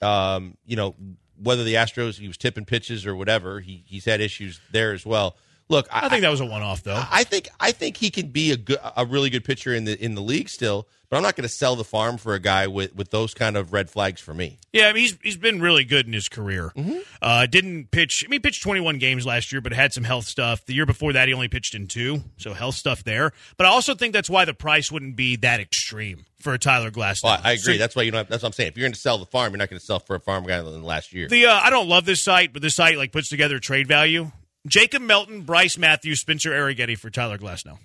Um, 0.00 0.56
you 0.66 0.76
know, 0.76 0.94
whether 1.40 1.64
the 1.64 1.74
Astros 1.74 2.18
he 2.18 2.28
was 2.28 2.36
tipping 2.36 2.64
pitches 2.64 3.06
or 3.06 3.14
whatever, 3.14 3.60
he 3.60 3.84
he's 3.86 4.04
had 4.04 4.20
issues 4.20 4.60
there 4.72 4.92
as 4.92 5.06
well. 5.06 5.36
Look, 5.72 5.88
I 5.90 6.10
think 6.10 6.20
that 6.20 6.30
was 6.30 6.42
a 6.42 6.44
one-off, 6.44 6.82
though. 6.82 7.02
I 7.10 7.24
think 7.24 7.48
I 7.58 7.72
think 7.72 7.96
he 7.96 8.10
can 8.10 8.28
be 8.28 8.52
a 8.52 8.58
good, 8.58 8.78
a 8.94 9.06
really 9.06 9.30
good 9.30 9.42
pitcher 9.42 9.74
in 9.74 9.84
the 9.84 9.98
in 9.98 10.14
the 10.14 10.20
league 10.20 10.50
still, 10.50 10.86
but 11.08 11.16
I'm 11.16 11.22
not 11.22 11.34
going 11.34 11.48
to 11.48 11.54
sell 11.54 11.76
the 11.76 11.84
farm 11.84 12.18
for 12.18 12.34
a 12.34 12.38
guy 12.38 12.66
with 12.66 12.94
with 12.94 13.10
those 13.10 13.32
kind 13.32 13.56
of 13.56 13.72
red 13.72 13.88
flags 13.88 14.20
for 14.20 14.34
me. 14.34 14.58
Yeah, 14.74 14.88
I 14.88 14.92
mean, 14.92 15.00
he's 15.00 15.16
he's 15.22 15.36
been 15.38 15.62
really 15.62 15.84
good 15.84 16.06
in 16.06 16.12
his 16.12 16.28
career. 16.28 16.74
Uh, 17.22 17.46
didn't 17.46 17.90
pitch. 17.90 18.22
I 18.26 18.28
mean, 18.28 18.36
he 18.36 18.40
pitched 18.40 18.62
21 18.62 18.98
games 18.98 19.24
last 19.24 19.50
year, 19.50 19.62
but 19.62 19.72
had 19.72 19.94
some 19.94 20.04
health 20.04 20.26
stuff. 20.26 20.66
The 20.66 20.74
year 20.74 20.84
before 20.84 21.14
that, 21.14 21.26
he 21.26 21.32
only 21.32 21.48
pitched 21.48 21.74
in 21.74 21.86
two, 21.86 22.22
so 22.36 22.52
health 22.52 22.74
stuff 22.74 23.02
there. 23.02 23.32
But 23.56 23.66
I 23.66 23.70
also 23.70 23.94
think 23.94 24.12
that's 24.12 24.28
why 24.28 24.44
the 24.44 24.54
price 24.54 24.92
wouldn't 24.92 25.16
be 25.16 25.36
that 25.36 25.58
extreme 25.58 26.26
for 26.38 26.52
a 26.52 26.58
Tyler 26.58 26.90
Glass. 26.90 27.22
Well. 27.22 27.40
I 27.42 27.52
agree. 27.52 27.74
So 27.74 27.78
that's 27.78 27.96
why 27.96 28.02
you 28.02 28.10
don't. 28.10 28.18
Have, 28.18 28.28
that's 28.28 28.42
what 28.42 28.48
I'm 28.50 28.52
saying. 28.52 28.68
If 28.68 28.76
you're 28.76 28.84
going 28.84 28.92
to 28.92 29.00
sell 29.00 29.16
the 29.16 29.24
farm, 29.24 29.52
you're 29.52 29.58
not 29.58 29.70
going 29.70 29.80
to 29.80 29.86
sell 29.86 30.00
for 30.00 30.16
a 30.16 30.20
farm 30.20 30.44
guy 30.44 30.60
than 30.60 30.82
last 30.82 31.14
year. 31.14 31.28
the 31.28 31.46
uh, 31.46 31.54
I 31.54 31.70
don't 31.70 31.88
love 31.88 32.04
this 32.04 32.22
site, 32.22 32.52
but 32.52 32.60
this 32.60 32.74
site 32.74 32.98
like 32.98 33.12
puts 33.12 33.30
together 33.30 33.58
trade 33.58 33.86
value. 33.88 34.30
Jacob 34.66 35.02
Melton, 35.02 35.42
Brice 35.42 35.76
Matthews, 35.76 36.20
Spencer 36.20 36.50
Arrighetti 36.50 36.96
for 36.96 37.10
Tyler 37.10 37.38
Glasnow. 37.38 37.78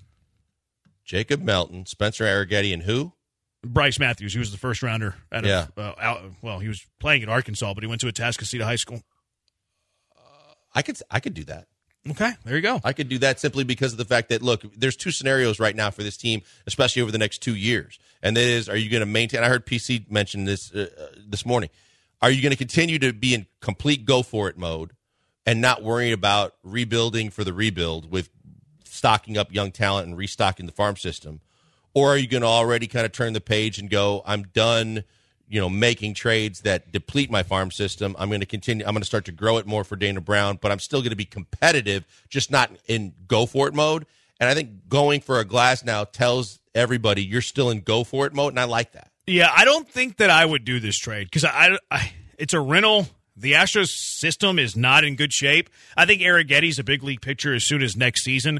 Jacob 1.05 1.41
Melton, 1.41 1.85
Spencer 1.85 2.25
Arrighetti, 2.25 2.73
and 2.73 2.83
who? 2.83 3.13
Brice 3.65 3.97
Matthews, 3.99 4.33
he 4.33 4.39
was 4.39 4.51
the 4.51 4.57
first 4.57 4.83
rounder. 4.83 5.15
Out 5.31 5.43
of, 5.43 5.49
Yeah. 5.49 5.67
uh, 5.75 5.93
out, 5.99 6.21
well, 6.41 6.59
he 6.59 6.67
was 6.67 6.85
playing 6.99 7.23
at 7.23 7.29
Arkansas, 7.29 7.73
but 7.73 7.83
he 7.83 7.87
went 7.87 8.01
to 8.01 8.07
Atascocita 8.07 8.61
High 8.61 8.75
School. 8.75 9.01
I 10.75 10.81
could. 10.83 10.99
I 11.09 11.19
could 11.19 11.33
do 11.33 11.43
that. 11.45 11.67
Okay, 12.07 12.31
there 12.45 12.55
you 12.55 12.61
go. 12.61 12.79
I 12.83 12.93
could 12.93 13.09
do 13.09 13.17
that 13.19 13.39
simply 13.39 13.63
because 13.63 13.91
of 13.93 13.97
the 13.97 14.05
fact 14.05 14.29
that 14.29 14.41
look, 14.43 14.61
there's 14.75 14.95
two 14.95 15.11
scenarios 15.11 15.59
right 15.59 15.75
now 15.75 15.89
for 15.89 16.03
this 16.03 16.15
team, 16.17 16.41
especially 16.67 17.01
over 17.01 17.11
the 17.11 17.17
next 17.17 17.39
two 17.41 17.55
years, 17.55 17.97
and 18.21 18.37
that 18.37 18.43
is, 18.43 18.69
are 18.69 18.77
you 18.77 18.89
going 18.89 19.01
to 19.01 19.05
maintain? 19.07 19.43
I 19.43 19.47
heard 19.49 19.65
PC 19.65 20.09
mention 20.11 20.45
this 20.45 20.71
uh, 20.73 20.87
uh, 20.99 21.19
this 21.27 21.45
morning. 21.45 21.69
Are 22.21 22.29
you 22.29 22.41
going 22.43 22.51
to 22.51 22.57
continue 22.57 22.99
to 22.99 23.11
be 23.11 23.33
in 23.33 23.47
complete 23.59 24.05
go 24.05 24.21
for 24.23 24.47
it 24.49 24.57
mode 24.57 24.91
and 25.47 25.61
not 25.61 25.81
worrying 25.81 26.11
about 26.11 26.53
rebuilding 26.61 27.29
for 27.29 27.45
the 27.45 27.53
rebuild 27.53 28.11
with 28.11 28.29
stocking 28.83 29.37
up 29.37 29.51
young 29.53 29.71
talent 29.71 30.05
and 30.05 30.17
restocking 30.17 30.65
the 30.65 30.71
farm 30.73 30.97
system, 30.97 31.39
or 31.93 32.09
are 32.09 32.17
you 32.17 32.27
going 32.27 32.41
to 32.41 32.47
already 32.47 32.85
kind 32.85 33.05
of 33.05 33.13
turn 33.13 33.31
the 33.31 33.41
page 33.41 33.79
and 33.79 33.89
go, 33.89 34.21
I'm 34.25 34.43
done, 34.43 35.05
you 35.47 35.61
know, 35.61 35.69
making 35.69 36.13
trades 36.15 36.61
that 36.61 36.91
deplete 36.91 37.31
my 37.31 37.43
farm 37.43 37.71
system. 37.71 38.13
I'm 38.19 38.27
going 38.27 38.41
to 38.41 38.45
continue. 38.45 38.85
I'm 38.85 38.93
going 38.93 39.01
to 39.01 39.07
start 39.07 39.23
to 39.25 39.31
grow 39.31 39.57
it 39.57 39.65
more 39.65 39.85
for 39.85 39.95
Dana 39.95 40.19
Brown, 40.19 40.59
but 40.61 40.71
I'm 40.71 40.79
still 40.79 40.99
going 40.99 41.11
to 41.11 41.15
be 41.15 41.25
competitive, 41.25 42.05
just 42.29 42.51
not 42.51 42.69
in 42.87 43.13
go 43.27 43.45
for 43.45 43.69
it 43.69 43.73
mode. 43.73 44.05
And 44.41 44.49
I 44.49 44.53
think 44.53 44.89
going 44.89 45.21
for 45.21 45.39
a 45.39 45.45
Glasnow 45.45 46.11
tells 46.11 46.59
everybody 46.75 47.23
you're 47.23 47.41
still 47.41 47.69
in 47.69 47.79
go 47.79 48.03
for 48.03 48.27
it 48.27 48.33
mode, 48.33 48.51
and 48.51 48.59
I 48.59 48.65
like 48.65 48.91
that. 48.91 49.09
Yeah, 49.25 49.49
I 49.55 49.63
don't 49.63 49.89
think 49.89 50.17
that 50.17 50.29
I 50.29 50.45
would 50.45 50.65
do 50.65 50.81
this 50.81 50.97
trade 50.97 51.27
because 51.27 51.45
I, 51.45 51.77
I, 51.89 52.11
it's 52.37 52.53
a 52.53 52.59
rental. 52.59 53.07
The 53.39 53.53
Astros 53.53 53.89
system 53.89 54.57
is 54.57 54.75
not 54.75 55.03
in 55.03 55.15
good 55.15 55.31
shape. 55.31 55.69
I 55.95 56.05
think 56.05 56.21
Arrighetti's 56.21 56.79
a 56.79 56.83
big 56.83 57.03
league 57.03 57.21
pitcher 57.21 57.53
as 57.53 57.63
soon 57.63 57.83
as 57.83 57.95
next 57.95 58.23
season. 58.23 58.59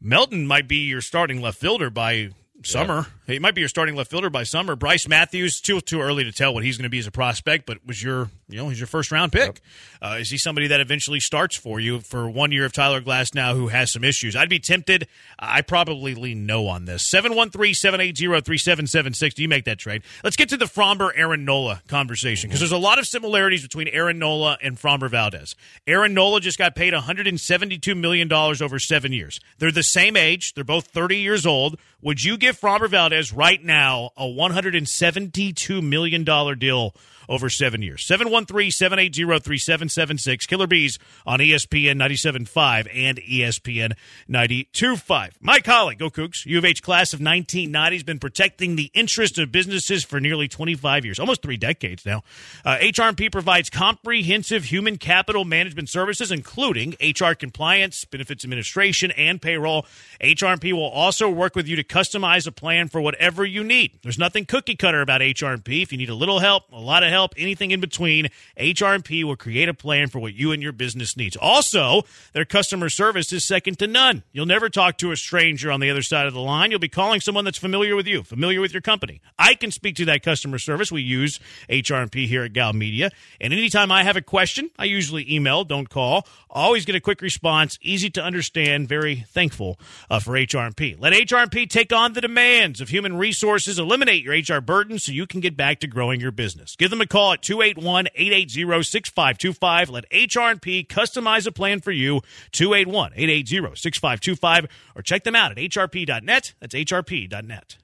Melton 0.00 0.46
might 0.46 0.68
be 0.68 0.76
your 0.76 1.00
starting 1.00 1.40
left 1.40 1.58
fielder 1.58 1.88
by 1.88 2.30
summer. 2.62 3.06
He 3.28 3.38
might 3.38 3.54
be 3.54 3.60
your 3.60 3.68
starting 3.68 3.94
left 3.94 4.10
fielder 4.10 4.30
by 4.30 4.44
summer. 4.44 4.74
Brice 4.74 5.06
Matthews, 5.06 5.60
too 5.60 5.82
too 5.82 6.00
early 6.00 6.24
to 6.24 6.32
tell 6.32 6.54
what 6.54 6.64
he's 6.64 6.78
going 6.78 6.84
to 6.84 6.88
be 6.88 6.98
as 6.98 7.06
a 7.06 7.10
prospect, 7.10 7.66
but 7.66 7.76
was 7.86 8.02
your 8.02 8.30
you 8.48 8.56
know 8.56 8.70
he's 8.70 8.80
your 8.80 8.86
first 8.86 9.12
round 9.12 9.32
pick. 9.32 9.60
Uh, 10.00 10.16
is 10.18 10.30
he 10.30 10.38
somebody 10.38 10.68
that 10.68 10.80
eventually 10.80 11.20
starts 11.20 11.54
for 11.54 11.78
you 11.78 12.00
for 12.00 12.30
one 12.30 12.52
year 12.52 12.64
of 12.64 12.72
Tyler 12.72 13.02
Glasnow 13.02 13.54
who 13.54 13.68
has 13.68 13.92
some 13.92 14.02
issues? 14.02 14.34
I'd 14.34 14.48
be 14.48 14.58
tempted. 14.58 15.08
I 15.38 15.60
probably 15.60 16.14
lean 16.14 16.46
no 16.46 16.68
on 16.68 16.86
this. 16.86 17.12
713-780-3776. 17.12 19.34
Do 19.34 19.42
you 19.42 19.48
make 19.48 19.66
that 19.66 19.78
trade? 19.78 20.04
Let's 20.24 20.36
get 20.36 20.48
to 20.50 20.56
the 20.56 20.64
Framber 20.64 21.10
Aaron 21.14 21.44
Nola 21.44 21.82
conversation 21.88 22.48
because 22.48 22.60
there's 22.60 22.72
a 22.72 22.78
lot 22.78 22.98
of 22.98 23.06
similarities 23.06 23.60
between 23.62 23.88
Aaron 23.88 24.18
Nola 24.18 24.56
and 24.62 24.78
Framber 24.78 25.10
Valdez. 25.10 25.54
Aaron 25.86 26.14
Nola 26.14 26.40
just 26.40 26.56
got 26.56 26.74
paid 26.74 26.94
$172 26.94 27.94
million 27.96 28.32
over 28.32 28.78
seven 28.78 29.12
years. 29.12 29.38
They're 29.58 29.70
the 29.70 29.82
same 29.82 30.16
age. 30.16 30.54
They're 30.54 30.64
both 30.64 30.86
30 30.86 31.18
years 31.18 31.44
old. 31.44 31.78
Would 32.00 32.22
you 32.22 32.38
give 32.38 32.58
Framber 32.58 32.88
Valdez 32.88 33.17
right 33.32 33.62
now 33.62 34.10
a 34.16 34.24
$172 34.24 35.82
million 35.82 36.24
deal 36.58 36.94
over 37.28 37.50
seven 37.50 37.82
years? 37.82 38.06
713-780-3776. 38.06 40.46
Killer 40.46 40.66
Bees 40.66 40.98
on 41.26 41.40
ESPN 41.40 41.96
97.5 41.96 42.88
and 42.94 43.18
ESPN 43.18 43.92
92.5. 44.28 45.32
My 45.40 45.60
colleague, 45.60 45.98
Go 45.98 46.10
U 46.44 46.58
of 46.58 46.64
H 46.64 46.82
class 46.82 47.12
of 47.12 47.20
1990, 47.20 47.96
has 47.96 48.02
been 48.02 48.18
protecting 48.18 48.74
the 48.76 48.90
interests 48.94 49.38
of 49.38 49.52
businesses 49.52 50.04
for 50.04 50.20
nearly 50.20 50.48
25 50.48 51.04
years, 51.04 51.18
almost 51.18 51.42
three 51.42 51.56
decades 51.56 52.06
now. 52.06 52.22
Uh, 52.64 52.78
HRP 52.78 53.30
provides 53.30 53.70
comprehensive 53.70 54.64
human 54.64 54.98
capital 54.98 55.44
management 55.44 55.88
services, 55.88 56.32
including 56.32 56.96
HR 57.00 57.34
compliance, 57.34 58.04
benefits 58.04 58.44
administration, 58.44 59.10
and 59.12 59.40
payroll. 59.40 59.86
HRP 60.20 60.72
will 60.72 60.88
also 60.88 61.28
work 61.28 61.54
with 61.54 61.68
you 61.68 61.76
to 61.76 61.84
customize 61.84 62.46
a 62.46 62.52
plan 62.52 62.88
for 62.88 63.00
whatever 63.00 63.44
you 63.44 63.64
need. 63.64 63.98
There's 64.02 64.18
nothing 64.18 64.46
cookie 64.46 64.76
cutter 64.76 65.00
about 65.00 65.20
HRP. 65.20 65.82
If 65.82 65.92
you 65.92 65.98
need 65.98 66.10
a 66.10 66.14
little 66.14 66.40
help, 66.40 66.64
a 66.72 66.80
lot 66.80 67.02
of 67.02 67.10
help, 67.10 67.17
help, 67.18 67.34
anything 67.36 67.72
in 67.72 67.80
between, 67.80 68.28
HRP 68.56 69.24
will 69.24 69.34
create 69.34 69.68
a 69.68 69.74
plan 69.74 70.06
for 70.06 70.20
what 70.20 70.34
you 70.34 70.52
and 70.52 70.62
your 70.62 70.70
business 70.70 71.16
needs. 71.16 71.36
Also, 71.36 72.02
their 72.32 72.44
customer 72.44 72.88
service 72.88 73.32
is 73.32 73.46
second 73.46 73.80
to 73.80 73.88
none. 73.88 74.22
You'll 74.30 74.46
never 74.46 74.68
talk 74.68 74.98
to 74.98 75.10
a 75.10 75.16
stranger 75.16 75.72
on 75.72 75.80
the 75.80 75.90
other 75.90 76.02
side 76.02 76.26
of 76.26 76.34
the 76.34 76.40
line. 76.40 76.70
You'll 76.70 76.78
be 76.78 76.88
calling 76.88 77.20
someone 77.20 77.44
that's 77.44 77.58
familiar 77.58 77.96
with 77.96 78.06
you, 78.06 78.22
familiar 78.22 78.60
with 78.60 78.72
your 78.72 78.82
company. 78.82 79.20
I 79.36 79.54
can 79.54 79.72
speak 79.72 79.96
to 79.96 80.04
that 80.04 80.22
customer 80.22 80.58
service. 80.58 80.92
We 80.92 81.02
use 81.02 81.40
HRP 81.68 82.28
here 82.28 82.44
at 82.44 82.52
Gow 82.52 82.70
Media. 82.70 83.10
And 83.40 83.52
anytime 83.52 83.90
I 83.90 84.04
have 84.04 84.16
a 84.16 84.22
question, 84.22 84.70
I 84.78 84.84
usually 84.84 85.32
email, 85.32 85.64
don't 85.64 85.90
call. 85.90 86.24
Always 86.50 86.84
get 86.84 86.94
a 86.94 87.00
quick 87.00 87.20
response, 87.20 87.78
easy 87.82 88.10
to 88.10 88.22
understand, 88.22 88.88
very 88.88 89.26
thankful 89.28 89.78
uh, 90.10 90.20
for 90.20 90.32
HRP. 90.32 90.96
Let 90.98 91.12
HRP 91.12 91.68
take 91.68 91.92
on 91.92 92.14
the 92.14 92.20
demands 92.20 92.80
of 92.80 92.88
human 92.88 93.16
resources, 93.16 93.78
eliminate 93.78 94.24
your 94.24 94.34
HR 94.34 94.60
burden 94.60 94.98
so 94.98 95.12
you 95.12 95.26
can 95.26 95.40
get 95.40 95.56
back 95.56 95.80
to 95.80 95.86
growing 95.86 96.20
your 96.20 96.30
business. 96.30 96.76
Give 96.76 96.90
them 96.90 97.00
a 97.00 97.06
call 97.06 97.32
at 97.32 97.42
281 97.42 98.08
880 98.14 98.82
6525. 98.82 99.90
Let 99.90 100.10
HRP 100.10 100.86
customize 100.86 101.46
a 101.46 101.52
plan 101.52 101.80
for 101.80 101.92
you, 101.92 102.22
281 102.52 103.12
880 103.14 103.76
6525, 103.76 104.66
or 104.96 105.02
check 105.02 105.24
them 105.24 105.34
out 105.34 105.52
at 105.52 105.58
hrp.net. 105.58 106.54
That's 106.60 106.74
hrp.net. 106.74 107.76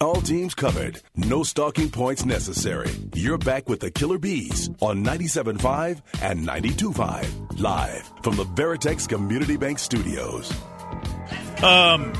All 0.00 0.20
teams 0.20 0.54
covered. 0.54 1.02
No 1.16 1.42
stalking 1.42 1.90
points 1.90 2.24
necessary. 2.24 2.88
You're 3.16 3.36
back 3.36 3.68
with 3.68 3.80
the 3.80 3.90
Killer 3.90 4.18
Bees 4.18 4.70
on 4.80 5.04
97.5 5.04 6.00
and 6.22 6.46
92.5. 6.46 7.58
Live 7.60 8.12
from 8.22 8.36
the 8.36 8.44
Veritex 8.44 9.08
Community 9.08 9.56
Bank 9.56 9.80
Studios. 9.80 10.52
Um, 11.64 12.12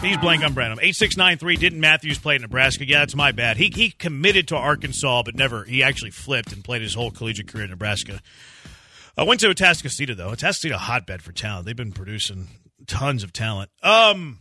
he's 0.00 0.16
blank 0.16 0.42
on 0.42 0.52
Branham. 0.52 0.80
Eight 0.82 0.96
six 0.96 1.16
nine 1.16 1.38
three. 1.38 1.54
Didn't 1.54 1.78
Matthews 1.78 2.18
play 2.18 2.34
at 2.34 2.40
Nebraska? 2.40 2.84
Yeah, 2.84 2.98
that's 2.98 3.14
my 3.14 3.30
bad. 3.30 3.56
He 3.56 3.68
he 3.68 3.90
committed 3.90 4.48
to 4.48 4.56
Arkansas, 4.56 5.22
but 5.22 5.36
never. 5.36 5.62
He 5.62 5.84
actually 5.84 6.10
flipped 6.10 6.52
and 6.52 6.64
played 6.64 6.82
his 6.82 6.94
whole 6.94 7.12
collegiate 7.12 7.46
career 7.46 7.64
in 7.64 7.70
Nebraska. 7.70 8.20
I 9.16 9.22
went 9.22 9.38
to 9.42 9.48
Atascocita 9.48 10.16
though. 10.16 10.32
Atascocita, 10.32 10.72
hotbed 10.72 11.22
for 11.22 11.30
talent. 11.30 11.66
They've 11.66 11.76
been 11.76 11.92
producing 11.92 12.48
tons 12.88 13.22
of 13.22 13.32
talent. 13.32 13.70
Um, 13.80 14.40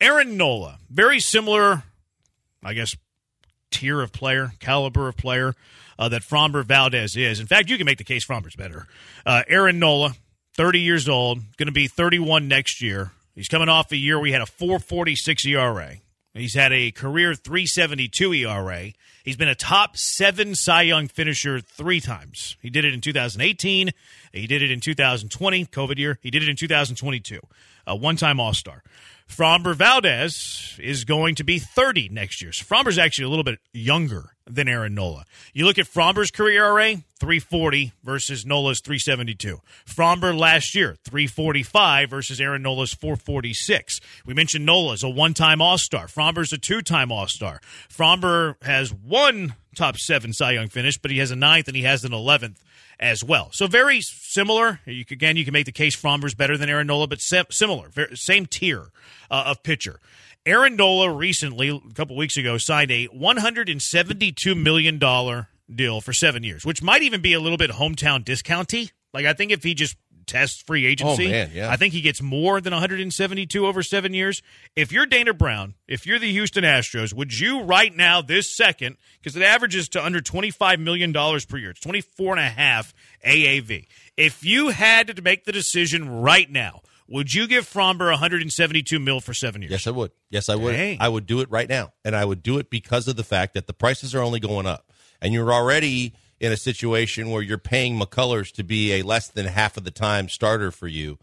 Aaron 0.00 0.36
Nola, 0.36 0.78
very 0.88 1.18
similar, 1.18 1.82
I 2.62 2.74
guess, 2.74 2.96
tier 3.70 4.00
of 4.00 4.12
player, 4.12 4.52
caliber 4.60 5.08
of 5.08 5.16
player 5.16 5.54
uh, 5.98 6.08
that 6.08 6.22
Framber 6.22 6.64
Valdez 6.64 7.16
is. 7.16 7.40
In 7.40 7.46
fact, 7.46 7.70
you 7.70 7.76
can 7.76 7.84
make 7.84 7.98
the 7.98 8.04
case 8.04 8.24
Framber's 8.24 8.56
better. 8.56 8.86
Uh, 9.24 9.42
Aaron 9.48 9.78
Nola, 9.78 10.14
30 10.56 10.80
years 10.80 11.08
old, 11.08 11.38
going 11.56 11.66
to 11.66 11.72
be 11.72 11.86
31 11.86 12.48
next 12.48 12.82
year. 12.82 13.12
He's 13.34 13.48
coming 13.48 13.68
off 13.68 13.92
a 13.92 13.96
year 13.96 14.16
where 14.16 14.24
we 14.24 14.32
had 14.32 14.42
a 14.42 14.46
446 14.46 15.46
ERA. 15.46 15.96
He's 16.34 16.54
had 16.54 16.72
a 16.72 16.90
career 16.90 17.34
372 17.34 18.32
ERA. 18.34 18.92
He's 19.24 19.36
been 19.36 19.48
a 19.48 19.54
top 19.54 19.96
seven 19.96 20.54
Cy 20.54 20.82
Young 20.82 21.08
finisher 21.08 21.60
three 21.60 22.00
times. 22.00 22.56
He 22.62 22.70
did 22.70 22.84
it 22.84 22.94
in 22.94 23.00
2018. 23.00 23.90
He 24.32 24.46
did 24.46 24.62
it 24.62 24.70
in 24.70 24.80
2020, 24.80 25.66
COVID 25.66 25.98
year. 25.98 26.18
He 26.22 26.30
did 26.30 26.42
it 26.42 26.48
in 26.48 26.56
2022. 26.56 27.40
A 27.86 27.96
one 27.96 28.16
time 28.16 28.38
All 28.38 28.54
Star. 28.54 28.82
Framber 29.30 29.74
Valdez 29.74 30.76
is 30.80 31.04
going 31.04 31.36
to 31.36 31.44
be 31.44 31.58
30 31.58 32.08
next 32.08 32.42
year. 32.42 32.52
So 32.52 32.64
Framber's 32.64 32.98
actually 32.98 33.26
a 33.26 33.28
little 33.28 33.44
bit 33.44 33.60
younger 33.72 34.30
than 34.44 34.68
Aaron 34.68 34.94
Nola. 34.94 35.24
You 35.54 35.66
look 35.66 35.78
at 35.78 35.86
Framber's 35.86 36.32
career 36.32 36.64
ERA, 36.64 36.96
340 37.20 37.92
versus 38.02 38.44
Nola's 38.44 38.80
372. 38.80 39.60
Framber 39.86 40.36
last 40.36 40.74
year, 40.74 40.96
345 41.04 42.10
versus 42.10 42.40
Aaron 42.40 42.62
Nola's 42.62 42.92
446. 42.92 44.00
We 44.26 44.34
mentioned 44.34 44.66
Nola's 44.66 45.04
a 45.04 45.08
one-time 45.08 45.62
All-Star. 45.62 46.06
Framber's 46.06 46.52
a 46.52 46.58
two-time 46.58 47.12
All-Star. 47.12 47.60
Framber 47.88 48.60
has 48.64 48.92
one 48.92 49.54
top 49.76 49.96
seven 49.96 50.32
Cy 50.32 50.52
Young 50.52 50.68
finish, 50.68 50.98
but 50.98 51.12
he 51.12 51.18
has 51.18 51.30
a 51.30 51.36
ninth 51.36 51.68
and 51.68 51.76
he 51.76 51.84
has 51.84 52.04
an 52.04 52.10
11th 52.10 52.56
as 53.00 53.24
well. 53.24 53.48
So 53.52 53.66
very 53.66 54.00
similar. 54.02 54.80
You 54.84 55.04
can, 55.04 55.14
again, 55.14 55.36
you 55.36 55.44
can 55.44 55.52
make 55.52 55.66
the 55.66 55.72
case 55.72 55.96
Framber's 55.96 56.34
better 56.34 56.56
than 56.56 56.68
Aaron 56.68 56.86
Nola, 56.86 57.08
but 57.08 57.20
similar, 57.20 57.88
very, 57.88 58.16
same 58.16 58.46
tier 58.46 58.88
uh, 59.30 59.44
of 59.46 59.62
pitcher. 59.62 59.98
Aaron 60.46 60.76
Nola 60.76 61.12
recently, 61.12 61.68
a 61.68 61.94
couple 61.94 62.16
weeks 62.16 62.36
ago, 62.36 62.56
signed 62.58 62.90
a 62.90 63.08
$172 63.08 64.62
million 64.62 65.46
deal 65.74 66.00
for 66.00 66.12
seven 66.12 66.42
years, 66.44 66.64
which 66.64 66.82
might 66.82 67.02
even 67.02 67.20
be 67.20 67.32
a 67.32 67.40
little 67.40 67.58
bit 67.58 67.70
hometown 67.70 68.24
discounty. 68.24 68.90
Like, 69.12 69.26
I 69.26 69.32
think 69.32 69.50
if 69.50 69.62
he 69.62 69.74
just 69.74 69.96
tests 70.30 70.62
free 70.62 70.86
agency, 70.86 71.26
oh, 71.26 71.30
man, 71.30 71.50
yeah. 71.52 71.70
I 71.70 71.76
think 71.76 71.92
he 71.92 72.00
gets 72.00 72.22
more 72.22 72.60
than 72.60 72.72
172 72.72 73.66
over 73.66 73.82
seven 73.82 74.14
years. 74.14 74.42
If 74.76 74.92
you're 74.92 75.06
Dana 75.06 75.34
Brown, 75.34 75.74
if 75.88 76.06
you're 76.06 76.20
the 76.20 76.30
Houston 76.30 76.62
Astros, 76.62 77.12
would 77.12 77.38
you 77.38 77.62
right 77.62 77.94
now, 77.94 78.22
this 78.22 78.54
second, 78.56 78.96
because 79.20 79.36
it 79.36 79.42
averages 79.42 79.88
to 79.90 80.04
under 80.04 80.20
$25 80.20 80.78
million 80.78 81.12
per 81.12 81.56
year, 81.56 81.70
it's 81.70 81.80
24 81.80 82.36
and 82.36 82.46
a 82.46 82.48
half 82.48 82.94
AAV. 83.26 83.86
If 84.16 84.44
you 84.44 84.68
had 84.68 85.14
to 85.16 85.22
make 85.22 85.44
the 85.44 85.52
decision 85.52 86.08
right 86.08 86.50
now, 86.50 86.82
would 87.08 87.34
you 87.34 87.48
give 87.48 87.68
Framber 87.68 88.10
172 88.10 88.98
mil 89.00 89.20
for 89.20 89.34
seven 89.34 89.62
years? 89.62 89.72
Yes, 89.72 89.86
I 89.88 89.90
would. 89.90 90.12
Yes, 90.30 90.48
I 90.48 90.54
would. 90.54 90.72
Dang. 90.72 90.98
I 91.00 91.08
would 91.08 91.26
do 91.26 91.40
it 91.40 91.50
right 91.50 91.68
now, 91.68 91.92
and 92.04 92.14
I 92.14 92.24
would 92.24 92.42
do 92.42 92.58
it 92.58 92.70
because 92.70 93.08
of 93.08 93.16
the 93.16 93.24
fact 93.24 93.54
that 93.54 93.66
the 93.66 93.72
prices 93.72 94.14
are 94.14 94.22
only 94.22 94.38
going 94.38 94.66
up, 94.66 94.92
and 95.20 95.34
you're 95.34 95.52
already 95.52 96.14
in 96.40 96.52
a 96.52 96.56
situation 96.56 97.30
where 97.30 97.42
you're 97.42 97.58
paying 97.58 97.98
McCullers 97.98 98.50
to 98.54 98.64
be 98.64 98.94
a 98.94 99.02
less 99.02 99.28
than 99.28 99.46
half 99.46 99.76
of 99.76 99.84
the 99.84 99.90
time 99.90 100.28
starter 100.28 100.70
for 100.70 100.88
you, 100.88 101.18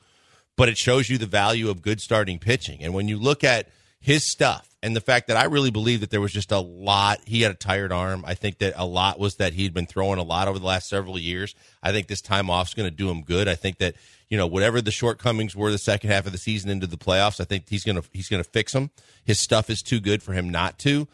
but 0.56 0.70
it 0.70 0.78
shows 0.78 1.10
you 1.10 1.18
the 1.18 1.26
value 1.26 1.70
of 1.70 1.82
good 1.82 2.00
starting 2.00 2.38
pitching. 2.38 2.84
And 2.84 2.94
when 2.94 3.08
you 3.08 3.18
look 3.18 3.44
at 3.44 3.70
his 4.00 4.30
stuff 4.30 4.76
and 4.84 4.96
the 4.96 5.02
fact 5.02 5.28
that 5.28 5.38
I 5.38 5.46
really 5.46 5.72
believe 5.72 6.02
that 6.02 6.12
there 6.12 6.22
was 6.22 6.32
just 6.32 6.52
a 6.52 6.60
lot, 6.60 7.20
he 7.26 7.42
had 7.42 7.52
a 7.52 7.56
tired 7.56 7.92
arm. 7.92 8.24
I 8.28 8.36
think 8.36 8.60
that 8.60 8.74
a 8.78 8.86
lot 8.86 9.20
was 9.20 9.36
that 9.36 9.54
he'd 9.54 9.74
been 9.74 9.88
throwing 9.88 10.20
a 10.20 10.24
lot 10.24 10.48
over 10.48 10.60
the 10.60 10.66
last 10.66 10.88
several 10.88 11.18
years. 11.18 11.56
I 11.82 11.92
think 11.92 12.08
this 12.08 12.22
time 12.22 12.50
off 12.50 12.68
is 12.68 12.74
going 12.76 12.90
to 12.90 12.96
do 12.96 13.10
him 13.10 13.24
good. 13.24 13.48
I 13.48 13.56
think 13.56 13.80
that 13.80 13.96
you 14.30 14.38
know 14.38 14.46
whatever 14.46 14.82
the 14.82 14.92
shortcomings 14.92 15.56
were 15.56 15.72
the 15.72 15.78
second 15.78 16.12
half 16.12 16.28
of 16.28 16.32
the 16.32 16.38
season 16.38 16.70
into 16.70 16.86
the 16.86 16.98
playoffs, 16.98 17.42
I 17.42 17.46
think 17.46 17.68
he's 17.68 17.84
going 17.84 18.00
to 18.00 18.08
he's 18.14 18.30
going 18.30 18.44
to 18.44 18.50
fix 18.50 18.74
them. 18.74 18.92
His 19.26 19.40
stuff 19.40 19.70
is 19.70 19.82
too 19.82 20.00
good 20.00 20.22
for 20.22 20.34
him 20.34 20.50
not 20.50 20.78
to 20.80 21.08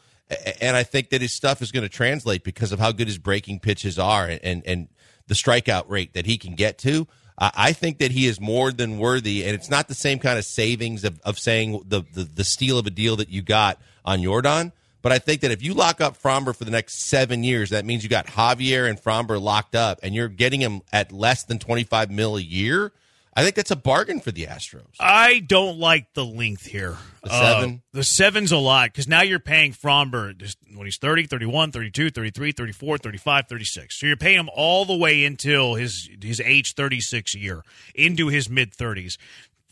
and 0.62 0.76
I 0.76 0.84
think 0.84 1.10
that 1.10 1.22
his 1.22 1.36
stuff 1.36 1.62
is 1.62 1.72
going 1.72 1.84
to 1.84 1.90
translate 1.90 2.44
because 2.44 2.72
of 2.72 2.80
how 2.80 2.92
good 2.92 3.08
his 3.08 3.18
breaking 3.18 3.60
pitches 3.60 3.98
are 4.00 4.28
and 4.28 4.64
and, 4.66 4.88
the 5.28 5.36
strikeout 5.36 5.90
rate 5.90 6.14
that 6.16 6.26
he 6.26 6.38
can 6.38 6.54
get 6.54 6.78
to. 6.80 7.08
I 7.38 7.74
think 7.74 7.98
that 8.00 8.12
he 8.12 8.28
is 8.28 8.40
more 8.40 8.72
than 8.72 9.00
worthy, 9.00 9.44
and 9.44 9.56
it's 9.56 9.70
not 9.70 9.88
the 9.88 9.96
same 9.96 10.20
kind 10.20 10.38
of 10.38 10.46
savings 10.46 11.04
of, 11.04 11.20
of 11.22 11.40
saying 11.40 11.82
the, 11.88 12.04
the 12.14 12.26
the 12.26 12.44
steal 12.44 12.78
of 12.78 12.86
a 12.86 12.92
deal 12.92 13.16
that 13.16 13.30
you 13.30 13.42
got 13.42 13.82
on 14.06 14.22
Jordan. 14.22 14.72
But 15.02 15.12
I 15.12 15.20
think 15.20 15.42
that 15.42 15.52
if 15.52 15.64
you 15.64 15.74
lock 15.74 16.00
up 16.00 16.22
Framber 16.22 16.56
for 16.56 16.64
the 16.64 16.72
next 16.72 17.10
seven 17.10 17.44
years, 17.44 17.72
that 17.72 17.86
means 17.86 18.04
you 18.04 18.10
got 18.10 18.28
Javier 18.28 18.88
and 18.88 19.02
Framber 19.02 19.42
locked 19.42 19.76
up, 19.76 20.00
and 20.04 20.14
you're 20.14 20.28
getting 20.28 20.62
him 20.62 20.82
at 20.92 21.12
less 21.12 21.44
than 21.44 21.58
twenty 21.58 21.84
five 21.84 22.12
mil 22.12 22.38
a 22.38 22.42
year. 22.42 22.92
I 23.36 23.44
think 23.44 23.56
that's 23.56 23.72
a 23.72 23.76
bargain 23.76 24.20
for 24.20 24.32
the 24.32 24.46
Astros. 24.46 24.96
I 25.00 25.40
don't 25.40 25.80
like 25.80 26.14
the 26.14 26.24
length 26.24 26.66
here. 26.66 26.98
The 27.24 27.30
seven? 27.30 27.82
Uh, 27.94 27.98
the 27.98 28.04
seven's 28.04 28.52
a 28.52 28.58
lot 28.58 28.92
because 28.92 29.08
now 29.08 29.22
you're 29.22 29.40
paying 29.40 29.74
Framber 29.74 30.38
just 30.38 30.58
when 30.74 30.86
he's 30.86 30.98
30, 30.98 31.26
31, 31.26 31.72
32, 31.72 32.12
33, 32.12 32.52
34, 32.52 32.98
35, 33.00 33.48
36. 33.48 34.00
So 34.00 34.06
you're 34.06 34.18
paying 34.18 34.40
him 34.40 34.50
all 34.54 34.86
the 34.86 34.96
way 34.96 35.26
until 35.26 35.76
his 35.76 36.10
his 36.22 36.40
age 36.42 36.76
36 36.76 37.34
year, 37.36 37.64
into 37.96 38.28
his 38.28 38.50
mid 38.50 38.72
30s. 38.72 39.18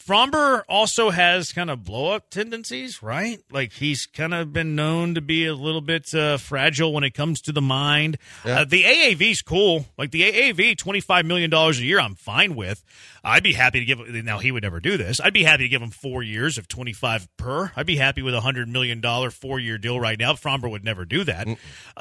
Framber 0.06 0.64
also 0.68 1.10
has 1.12 1.54
kind 1.54 1.70
of 1.70 1.84
blow 1.84 2.12
up 2.12 2.30
tendencies, 2.30 3.04
right? 3.04 3.40
Like 3.52 3.74
he's 3.74 4.06
kind 4.06 4.34
of 4.34 4.52
been 4.52 4.76
known 4.76 5.16
to 5.16 5.22
be 5.22 5.46
a 5.46 5.54
little 5.54 5.82
bit 5.82 6.14
uh, 6.14 6.38
fragile 6.38 6.94
when 6.94 7.04
it 7.04 7.14
comes 7.14 7.42
to 7.42 7.52
the 7.52 7.62
mind. 7.62 8.18
Yeah. 8.46 8.62
Uh, 8.62 8.66
the 8.66 8.84
AAV's 8.84 9.42
cool. 9.42 9.86
Like 9.98 10.12
the 10.12 10.22
AAV, 10.22 10.76
$25 10.76 11.26
million 11.26 11.54
a 11.54 11.72
year, 11.74 12.00
I'm 12.00 12.16
fine 12.16 12.56
with. 12.56 12.84
I'd 13.24 13.44
be 13.44 13.54
happy 13.54 13.80
to 13.80 13.86
give 13.86 14.00
now 14.26 14.40
he 14.40 14.52
would 14.52 14.64
never 14.64 14.80
do 14.80 14.98
this. 14.98 15.22
I'd 15.22 15.34
be 15.34 15.44
happy 15.44 15.64
to 15.64 15.70
give 15.70 15.82
him 15.82 15.92
four 15.92 16.24
years 16.24 16.58
of 16.58 16.68
25 16.68 17.28
per. 17.38 17.72
I'd 17.76 17.86
be 17.86 17.98
happy 17.98 18.24
with 18.24 18.34
a 18.34 18.40
$100 18.40 18.68
million 18.68 19.02
four 19.30 19.60
year 19.60 19.78
deal 19.78 20.00
right 20.00 20.18
now. 20.18 20.34
Framber 20.34 20.70
would 20.70 20.84
never 20.84 21.06
do 21.06 21.24
that. 21.26 21.48
Uh, 21.48 21.56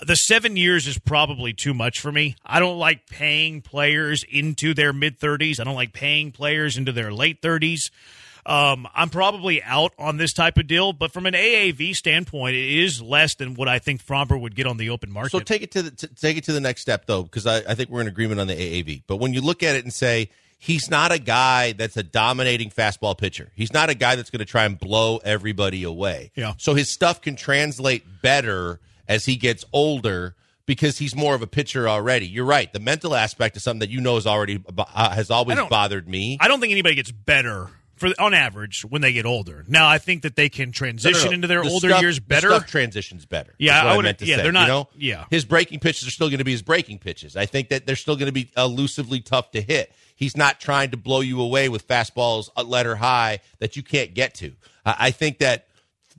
the 0.07 0.17
seven 0.17 0.57
years 0.57 0.87
is 0.87 0.99
probably 0.99 1.53
too 1.53 1.75
much 1.75 2.01
for 2.01 2.11
me. 2.11 2.37
I 2.45 2.59
don't 2.59 2.79
like 2.79 3.07
paying 3.07 3.61
players 3.61 4.25
into 4.25 4.73
their 4.73 4.95
mid 4.95 5.19
30s. 5.21 5.61
I 5.61 5.65
don't 5.65 5.75
like 5.75 5.93
paying 5.93 6.33
players 6.33 6.79
into 6.79 6.93
their 6.93 7.13
late 7.13 7.43
30s. 7.43 7.90
Um, 8.47 8.89
I'm 8.95 9.11
probably 9.11 9.63
out 9.63 9.93
on 9.99 10.17
this 10.17 10.33
type 10.33 10.57
of 10.57 10.67
deal, 10.67 10.93
but 10.93 11.13
from 11.13 11.27
an 11.27 11.35
AAV 11.35 11.95
standpoint, 11.95 12.57
it 12.57 12.83
is 12.83 13.03
less 13.03 13.35
than 13.35 13.55
what 13.55 13.69
I 13.69 13.79
think 13.79 14.05
Framber 14.05 14.41
would 14.41 14.55
get 14.55 14.67
on 14.67 14.77
the 14.77 14.91
open 14.91 15.11
market. 15.11 15.31
So 15.31 15.41
take 15.41 15.63
it 15.63 15.71
to 15.73 15.83
the 15.83 15.91
t- 15.91 16.09
take 16.17 16.37
it 16.37 16.45
to 16.45 16.53
the 16.53 16.61
next 16.61 16.81
step 16.81 17.07
though, 17.07 17.23
because 17.23 17.47
I, 17.47 17.59
I 17.59 17.75
think 17.75 17.91
we're 17.91 18.01
in 18.01 18.07
agreement 18.07 18.41
on 18.41 18.47
the 18.47 18.55
AAV. 18.55 19.03
But 19.07 19.17
when 19.17 19.35
you 19.35 19.41
look 19.41 19.63
at 19.63 19.77
it 19.77 19.85
and 19.85 19.93
say 19.93 20.31
he's 20.59 20.91
not 20.91 21.13
a 21.13 21.19
guy 21.19 21.73
that's 21.73 21.97
a 21.97 22.03
dominating 22.03 22.71
fastball 22.71 23.17
pitcher, 23.17 23.53
he's 23.55 23.73
not 23.73 23.91
a 23.91 23.95
guy 23.95 24.17
that's 24.17 24.31
going 24.31 24.41
to 24.41 24.47
try 24.47 24.65
and 24.65 24.79
blow 24.79 25.19
everybody 25.19 25.85
away. 25.85 26.33
Yeah. 26.35 26.55
So 26.57 26.75
his 26.75 26.91
stuff 26.91 27.21
can 27.21 27.37
translate 27.37 28.05
better 28.23 28.81
as 29.07 29.27
he 29.27 29.37
gets 29.37 29.67
older 29.73 30.35
because 30.65 30.99
he's 30.99 31.15
more 31.15 31.35
of 31.35 31.43
a 31.43 31.47
pitcher 31.47 31.89
already. 31.89 32.27
You're 32.27 32.47
right. 32.47 32.73
The 32.73 32.81
mental 32.81 33.15
aspect 33.15 33.57
is 33.57 33.63
something 33.65 33.81
that 33.81 33.91
you 33.91 34.01
know 34.01 34.17
is 34.17 34.27
already 34.27 34.65
uh, 34.79 35.11
has 35.11 35.31
always 35.31 35.59
bothered 35.69 36.09
me. 36.09 36.39
I 36.41 36.49
don't 36.49 36.61
think 36.61 36.71
anybody 36.71 36.95
gets 36.95 37.11
better 37.11 37.69
for 38.01 38.09
on 38.19 38.35
average 38.35 38.83
when 38.83 39.03
they 39.03 39.13
get 39.13 39.27
older. 39.27 39.65
Now 39.69 39.89
I 39.89 39.99
think 39.99 40.23
that 40.23 40.35
they 40.35 40.49
can 40.49 40.73
transition 40.73 41.13
No, 41.19 41.25
no, 41.27 41.31
no. 41.31 41.35
into 41.35 41.47
their 41.47 41.63
The 41.63 41.69
older 41.71 41.89
stuff- 41.91 42.03
years 42.03 42.17
the 42.17 42.23
better. 42.23 42.49
stuff 42.49 42.67
transitions 42.67 43.27
better. 43.27 43.55
Yeah, 43.59 43.77
what 43.85 43.87
I 43.87 43.93
I, 43.93 43.97
would- 43.97 44.03
meant 44.07 44.19
to 44.19 44.27
yeah, 44.27 44.37
say. 44.37 44.43
they're 44.43 44.53
not- 44.53 44.63
You 44.63 44.69
know? 44.69 44.89
yeah. 44.97 45.25
his 45.31 45.45
breaking 45.45 45.79
pitches 45.79 46.09
are 46.09 46.11
still 46.11 46.29
going 46.29 46.39
to 46.39 46.45
be 46.45 46.51
his 46.53 46.63
breaking 46.63 46.99
pitches. 46.99 47.37
I 47.37 47.47
think 47.47 47.69
that 47.69 47.87
they're 47.87 47.95
still 47.97 48.17
going 48.17 48.27
to 48.27 48.33
be 48.33 48.51
elusively 48.57 49.21
tough 49.21 49.51
to 49.53 49.63
hit. 49.63 49.93
He's 50.17 50.37
not 50.37 50.59
trying 50.61 50.91
to 50.91 50.97
blow 50.97 51.21
you 51.21 51.41
away 51.41 51.69
with 51.69 51.87
fastballs 51.87 52.49
a 52.57 52.65
letter 52.65 52.97
high 52.97 53.41
that 53.61 53.77
you 53.77 53.83
can't 53.83 54.13
get 54.15 54.35
to. 54.37 54.53
I 54.85 54.97
I 54.99 55.11
think 55.13 55.39
that 55.39 55.67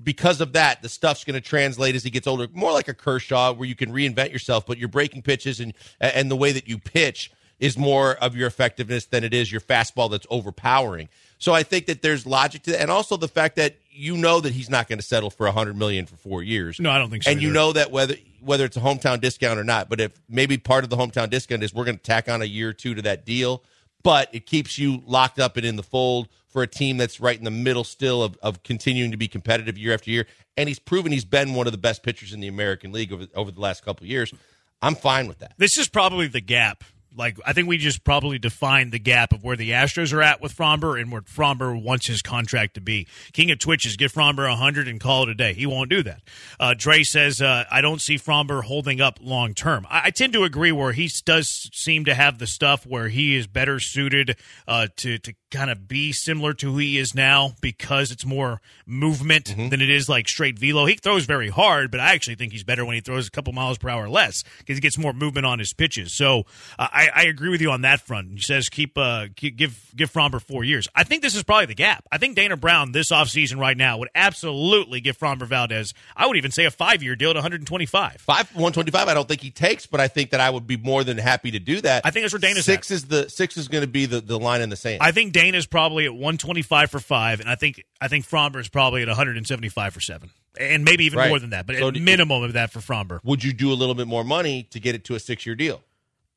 because 0.03 0.41
of 0.41 0.53
that, 0.53 0.81
the 0.81 0.89
stuff's 0.89 1.23
going 1.23 1.35
to 1.39 1.47
translate 1.47 1.93
as 1.93 2.03
he 2.03 2.09
gets 2.09 2.25
older, 2.25 2.47
more 2.53 2.71
like 2.71 2.87
a 2.87 2.93
Kershaw, 2.93 3.53
where 3.53 3.67
you 3.67 3.75
can 3.75 3.91
reinvent 3.91 4.31
yourself, 4.31 4.65
but 4.65 4.77
your 4.79 4.87
breaking 4.87 5.21
pitches 5.21 5.59
and 5.59 5.73
and 5.99 6.31
the 6.31 6.35
way 6.35 6.51
that 6.51 6.67
you 6.67 6.77
pitch 6.79 7.31
is 7.59 7.77
more 7.77 8.15
of 8.15 8.35
your 8.35 8.47
effectiveness 8.47 9.05
than 9.05 9.23
it 9.23 9.35
is 9.35 9.51
your 9.51 9.61
fastball 9.61 10.09
that's 10.09 10.25
overpowering. 10.31 11.07
So 11.41 11.53
I 11.55 11.63
think 11.63 11.87
that 11.87 12.03
there's 12.03 12.27
logic 12.27 12.61
to 12.63 12.71
that, 12.71 12.81
and 12.81 12.91
also 12.91 13.17
the 13.17 13.27
fact 13.27 13.55
that 13.55 13.77
you 13.89 14.15
know 14.15 14.39
that 14.41 14.53
he's 14.53 14.69
not 14.69 14.87
going 14.87 14.99
to 14.99 15.05
settle 15.05 15.31
for 15.31 15.47
a 15.47 15.51
hundred 15.51 15.75
million 15.75 16.05
for 16.05 16.15
four 16.15 16.43
years. 16.43 16.79
No, 16.79 16.91
I 16.91 16.99
don't 16.99 17.09
think 17.09 17.23
so 17.23 17.31
And 17.31 17.41
you 17.41 17.49
know 17.49 17.73
that 17.73 17.89
whether 17.89 18.13
whether 18.41 18.63
it's 18.63 18.77
a 18.77 18.79
hometown 18.79 19.19
discount 19.19 19.59
or 19.59 19.63
not, 19.63 19.89
but 19.89 19.99
if 19.99 20.21
maybe 20.29 20.59
part 20.59 20.83
of 20.83 20.91
the 20.91 20.97
hometown 20.97 21.31
discount 21.31 21.63
is 21.63 21.73
we're 21.73 21.85
going 21.85 21.97
to 21.97 22.03
tack 22.03 22.29
on 22.29 22.43
a 22.43 22.45
year 22.45 22.69
or 22.69 22.73
two 22.73 22.93
to 22.93 23.01
that 23.01 23.25
deal, 23.25 23.63
but 24.03 24.29
it 24.33 24.45
keeps 24.45 24.77
you 24.77 25.01
locked 25.07 25.39
up 25.39 25.57
and 25.57 25.65
in 25.65 25.77
the 25.77 25.83
fold 25.83 26.27
for 26.47 26.61
a 26.61 26.67
team 26.67 26.97
that's 26.97 27.19
right 27.19 27.39
in 27.39 27.43
the 27.43 27.49
middle 27.49 27.83
still 27.83 28.21
of, 28.21 28.37
of 28.43 28.61
continuing 28.61 29.09
to 29.09 29.17
be 29.17 29.27
competitive 29.27 29.79
year 29.79 29.95
after 29.95 30.11
year. 30.11 30.27
And 30.55 30.69
he's 30.69 30.77
proven 30.79 31.11
he's 31.11 31.25
been 31.25 31.55
one 31.55 31.65
of 31.65 31.73
the 31.73 31.79
best 31.79 32.03
pitchers 32.03 32.33
in 32.33 32.39
the 32.39 32.47
American 32.47 32.91
League 32.91 33.11
over, 33.11 33.25
over 33.33 33.49
the 33.49 33.61
last 33.61 33.83
couple 33.83 34.03
of 34.03 34.09
years. 34.09 34.31
I'm 34.79 34.95
fine 34.95 35.27
with 35.27 35.39
that. 35.39 35.53
This 35.57 35.77
is 35.77 35.89
probably 35.89 36.27
the 36.27 36.41
gap. 36.41 36.83
Like 37.15 37.37
I 37.45 37.53
think 37.53 37.67
we 37.67 37.77
just 37.77 38.03
probably 38.03 38.39
defined 38.39 38.91
the 38.91 38.99
gap 38.99 39.33
of 39.33 39.43
where 39.43 39.55
the 39.55 39.71
Astros 39.71 40.13
are 40.13 40.21
at 40.21 40.41
with 40.41 40.55
Framber 40.55 40.99
and 40.99 41.11
where 41.11 41.21
Framber 41.21 41.81
wants 41.81 42.07
his 42.07 42.21
contract 42.21 42.75
to 42.75 42.81
be. 42.81 43.07
King 43.33 43.51
of 43.51 43.59
Twitches, 43.59 43.97
give 43.97 44.13
Framber 44.13 44.49
a 44.51 44.55
hundred 44.55 44.87
and 44.87 44.99
call 44.99 45.23
it 45.23 45.29
a 45.29 45.35
day. 45.35 45.53
He 45.53 45.65
won't 45.65 45.89
do 45.89 46.03
that. 46.03 46.21
Uh, 46.59 46.73
Dre 46.77 47.03
says, 47.03 47.41
uh, 47.41 47.65
I 47.69 47.81
don't 47.81 48.01
see 48.01 48.15
Framber 48.17 48.63
holding 48.63 49.01
up 49.01 49.19
long 49.21 49.53
term. 49.53 49.85
I, 49.89 50.03
I 50.05 50.09
tend 50.11 50.33
to 50.33 50.43
agree 50.43 50.71
where 50.71 50.93
he 50.93 51.09
does 51.25 51.69
seem 51.73 52.05
to 52.05 52.13
have 52.13 52.39
the 52.39 52.47
stuff 52.47 52.85
where 52.85 53.09
he 53.09 53.35
is 53.35 53.47
better 53.47 53.79
suited 53.79 54.37
uh, 54.67 54.87
to 54.97 55.17
to 55.19 55.33
kind 55.51 55.69
of 55.69 55.85
be 55.87 56.13
similar 56.13 56.53
to 56.53 56.71
who 56.71 56.77
he 56.77 56.97
is 56.97 57.13
now 57.13 57.51
because 57.61 58.11
it's 58.11 58.25
more 58.25 58.61
movement 58.85 59.41
Mm-hmm. 59.51 59.69
than 59.69 59.81
it 59.81 59.89
is 59.89 60.07
like 60.07 60.29
straight 60.29 60.57
velo. 60.57 60.85
He 60.85 60.93
throws 60.95 61.25
very 61.25 61.49
hard, 61.49 61.89
but 61.91 61.99
I 61.99 62.13
actually 62.13 62.35
think 62.35 62.51
he's 62.53 62.63
better 62.63 62.85
when 62.85 62.95
he 62.95 63.01
throws 63.01 63.27
a 63.27 63.31
couple 63.31 63.51
miles 63.53 63.77
per 63.77 63.89
hour 63.89 64.07
less 64.07 64.43
because 64.59 64.77
he 64.77 64.81
gets 64.81 64.97
more 64.97 65.13
movement 65.13 65.45
on 65.45 65.59
his 65.59 65.73
pitches. 65.73 66.15
So 66.15 66.43
uh, 66.79 66.87
I, 67.01 67.21
I 67.21 67.23
agree 67.23 67.49
with 67.49 67.61
you 67.61 67.71
on 67.71 67.81
that 67.81 68.01
front. 68.01 68.31
He 68.31 68.39
says 68.41 68.69
keep, 68.69 68.97
uh, 68.97 69.27
keep 69.35 69.55
give 69.57 69.91
give 69.95 70.11
Framber 70.11 70.41
four 70.41 70.63
years. 70.63 70.87
I 70.95 71.03
think 71.03 71.21
this 71.21 71.35
is 71.35 71.43
probably 71.43 71.65
the 71.67 71.75
gap. 71.75 72.05
I 72.11 72.17
think 72.17 72.35
Dana 72.35 72.57
Brown 72.57 72.91
this 72.91 73.11
offseason 73.11 73.57
right 73.59 73.75
now 73.77 73.97
would 73.97 74.09
absolutely 74.15 75.01
give 75.01 75.17
Framber 75.17 75.45
Valdez. 75.47 75.93
I 76.15 76.27
would 76.27 76.37
even 76.37 76.51
say 76.51 76.65
a 76.65 76.71
five 76.71 77.01
year 77.03 77.15
deal 77.15 77.29
at 77.31 77.35
125. 77.35 78.21
Five 78.21 78.55
one 78.55 78.71
twenty 78.73 78.91
five. 78.91 79.07
I 79.07 79.13
don't 79.13 79.27
think 79.27 79.41
he 79.41 79.51
takes, 79.51 79.85
but 79.85 79.99
I 79.99 80.07
think 80.07 80.31
that 80.31 80.39
I 80.39 80.49
would 80.49 80.67
be 80.67 80.77
more 80.77 81.03
than 81.03 81.17
happy 81.17 81.51
to 81.51 81.59
do 81.59 81.81
that. 81.81 82.05
I 82.05 82.11
think 82.11 82.23
that's 82.23 82.33
where 82.33 82.39
Dana's 82.39 82.65
six 82.65 82.91
is 82.91 83.05
the 83.05 83.29
six 83.29 83.57
is 83.57 83.67
going 83.67 83.81
to 83.83 83.87
be 83.87 84.05
the, 84.05 84.21
the 84.21 84.39
line 84.39 84.61
in 84.61 84.69
the 84.69 84.75
sand. 84.75 84.99
I 85.01 85.11
think 85.11 85.33
Dana's 85.33 85.65
probably 85.65 86.05
at 86.05 86.13
125 86.13 86.91
for 86.91 86.99
five, 86.99 87.39
and 87.39 87.49
I 87.49 87.55
think 87.55 87.83
I 87.99 88.07
think 88.07 88.27
Framber 88.27 88.59
is 88.59 88.69
probably 88.69 89.01
at 89.01 89.07
175 89.07 89.93
for 89.93 89.99
seven, 89.99 90.29
and 90.59 90.83
maybe 90.85 91.05
even 91.05 91.19
Right. 91.19 91.29
more 91.29 91.39
than 91.39 91.51
that. 91.51 91.65
But 91.67 91.77
So 91.77 91.89
at 91.89 91.95
you- 91.95 92.01
minimum 92.01 92.43
of 92.43 92.53
that 92.53 92.71
for 92.71 92.79
Framber. 92.79 93.19
would 93.23 93.43
you 93.43 93.53
do 93.53 93.71
a 93.71 93.75
little 93.75 93.95
bit 93.95 94.07
more 94.07 94.23
money 94.23 94.63
to 94.71 94.79
get 94.79 94.95
it 94.95 95.03
to 95.05 95.15
a 95.15 95.19
six 95.19 95.45
year 95.45 95.55
deal? 95.55 95.81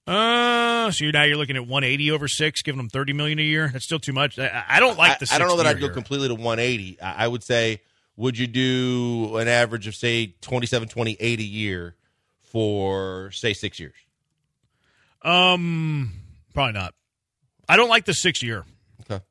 Uh, 0.06 0.90
so 0.90 1.04
you're 1.04 1.12
now 1.12 1.22
you're 1.22 1.36
looking 1.36 1.56
at 1.56 1.66
180 1.66 2.10
over 2.10 2.28
six, 2.28 2.62
giving 2.62 2.76
them 2.76 2.90
30 2.90 3.14
million 3.14 3.38
a 3.38 3.42
year. 3.42 3.70
That's 3.72 3.84
still 3.84 3.98
too 3.98 4.12
much. 4.12 4.38
I, 4.38 4.64
I 4.68 4.80
don't 4.80 4.98
like 4.98 5.18
the. 5.18 5.28
I, 5.30 5.36
I 5.36 5.38
don't 5.38 5.48
know 5.48 5.56
that 5.56 5.66
I'd 5.66 5.80
go 5.80 5.88
completely 5.88 6.28
to 6.28 6.34
180. 6.34 7.00
I, 7.00 7.24
I 7.24 7.28
would 7.28 7.42
say, 7.42 7.80
would 8.16 8.36
you 8.36 8.46
do 8.46 9.36
an 9.38 9.48
average 9.48 9.86
of 9.86 9.94
say 9.94 10.34
27, 10.42 10.88
28 10.88 11.40
a 11.40 11.42
year 11.42 11.96
for 12.42 13.30
say 13.30 13.54
six 13.54 13.80
years? 13.80 13.94
Um, 15.22 16.12
probably 16.52 16.74
not. 16.74 16.94
I 17.68 17.76
don't 17.76 17.88
like 17.88 18.04
the 18.04 18.12
six 18.12 18.42
year. 18.42 18.64
Okay. 19.02 19.24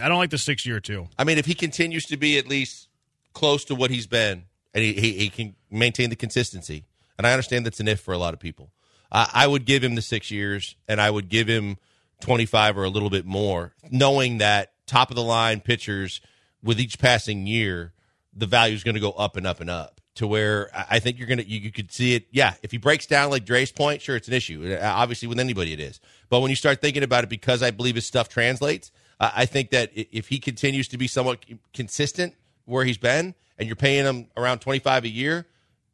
I 0.00 0.08
don't 0.08 0.18
like 0.18 0.30
the 0.30 0.38
six 0.38 0.64
year 0.64 0.80
too. 0.80 1.08
I 1.18 1.24
mean, 1.24 1.36
if 1.36 1.44
he 1.44 1.54
continues 1.54 2.06
to 2.06 2.16
be 2.16 2.38
at 2.38 2.48
least 2.48 2.88
close 3.34 3.64
to 3.66 3.74
what 3.74 3.90
he's 3.90 4.06
been, 4.06 4.44
and 4.72 4.82
he, 4.82 4.94
he, 4.94 5.12
he 5.12 5.28
can 5.28 5.54
maintain 5.70 6.10
the 6.10 6.16
consistency, 6.16 6.86
and 7.18 7.26
I 7.26 7.32
understand 7.32 7.66
that's 7.66 7.80
an 7.80 7.88
if 7.88 8.00
for 8.00 8.14
a 8.14 8.18
lot 8.18 8.32
of 8.32 8.40
people, 8.40 8.70
I 9.10 9.30
I 9.32 9.46
would 9.46 9.64
give 9.64 9.82
him 9.82 9.94
the 9.94 10.02
six 10.02 10.30
years, 10.30 10.76
and 10.88 11.00
I 11.00 11.10
would 11.10 11.28
give 11.28 11.48
him 11.48 11.76
25 12.20 12.78
or 12.78 12.84
a 12.84 12.88
little 12.88 13.10
bit 13.10 13.26
more, 13.26 13.72
knowing 13.90 14.38
that 14.38 14.72
top 14.86 15.10
of 15.10 15.16
the 15.16 15.22
line 15.22 15.60
pitchers 15.60 16.20
with 16.62 16.78
each 16.78 16.98
passing 16.98 17.46
year, 17.46 17.92
the 18.34 18.46
value 18.46 18.74
is 18.74 18.84
going 18.84 18.94
to 18.94 19.00
go 19.00 19.12
up 19.12 19.36
and 19.36 19.46
up 19.46 19.60
and 19.60 19.70
up 19.70 20.00
to 20.16 20.26
where 20.26 20.70
I 20.74 20.98
think 20.98 21.18
you're 21.18 21.28
going 21.28 21.38
to, 21.38 21.48
you, 21.48 21.60
you 21.60 21.72
could 21.72 21.92
see 21.92 22.14
it. 22.14 22.26
Yeah. 22.30 22.54
If 22.62 22.72
he 22.72 22.78
breaks 22.78 23.06
down 23.06 23.30
like 23.30 23.44
Dre's 23.44 23.72
point, 23.72 24.02
sure, 24.02 24.16
it's 24.16 24.28
an 24.28 24.34
issue. 24.34 24.76
Uh, 24.78 24.84
Obviously, 24.84 25.28
with 25.28 25.40
anybody, 25.40 25.72
it 25.72 25.80
is. 25.80 26.00
But 26.28 26.40
when 26.40 26.50
you 26.50 26.56
start 26.56 26.80
thinking 26.80 27.02
about 27.02 27.24
it, 27.24 27.30
because 27.30 27.62
I 27.62 27.70
believe 27.70 27.94
his 27.94 28.06
stuff 28.06 28.28
translates, 28.28 28.92
I 29.18 29.32
I 29.36 29.46
think 29.46 29.70
that 29.70 29.90
if 29.94 30.28
he 30.28 30.38
continues 30.38 30.88
to 30.88 30.98
be 30.98 31.06
somewhat 31.06 31.44
consistent 31.72 32.34
where 32.64 32.84
he's 32.84 32.98
been 32.98 33.34
and 33.58 33.68
you're 33.68 33.76
paying 33.76 34.04
him 34.04 34.28
around 34.36 34.58
25 34.58 35.04
a 35.04 35.08
year, 35.08 35.46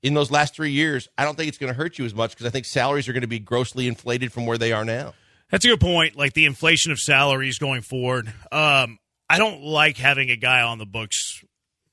in 0.03 0.15
those 0.15 0.31
last 0.31 0.55
three 0.55 0.71
years, 0.71 1.09
I 1.17 1.25
don't 1.25 1.37
think 1.37 1.49
it's 1.49 1.59
going 1.59 1.73
to 1.73 1.77
hurt 1.77 1.99
you 1.99 2.05
as 2.05 2.15
much 2.15 2.31
because 2.31 2.47
I 2.47 2.51
think 2.51 2.67
salaries 2.67 3.09
are 3.09 3.13
going 3.13 3.23
to 3.23 3.27
be 3.27 3.39
grossly 3.39 3.89
inflated 3.89 4.33
from 4.33 4.47
where 4.47 4.59
they 4.59 4.73
are 4.73 4.85
now. 4.85 5.15
That's 5.51 5.65
a 5.65 5.69
good 5.69 5.81
point. 5.81 6.17
Like 6.17 6.33
the 6.33 6.47
inflation 6.47 6.93
of 6.93 6.99
salaries 6.99 7.59
going 7.59 7.83
forward. 7.83 8.33
Um, 8.51 8.99
I 9.29 9.39
don't 9.39 9.63
like 9.63 9.97
having 9.97 10.31
a 10.31 10.37
guy 10.37 10.63
on 10.63 10.79
the 10.79 10.87
books 10.87 11.43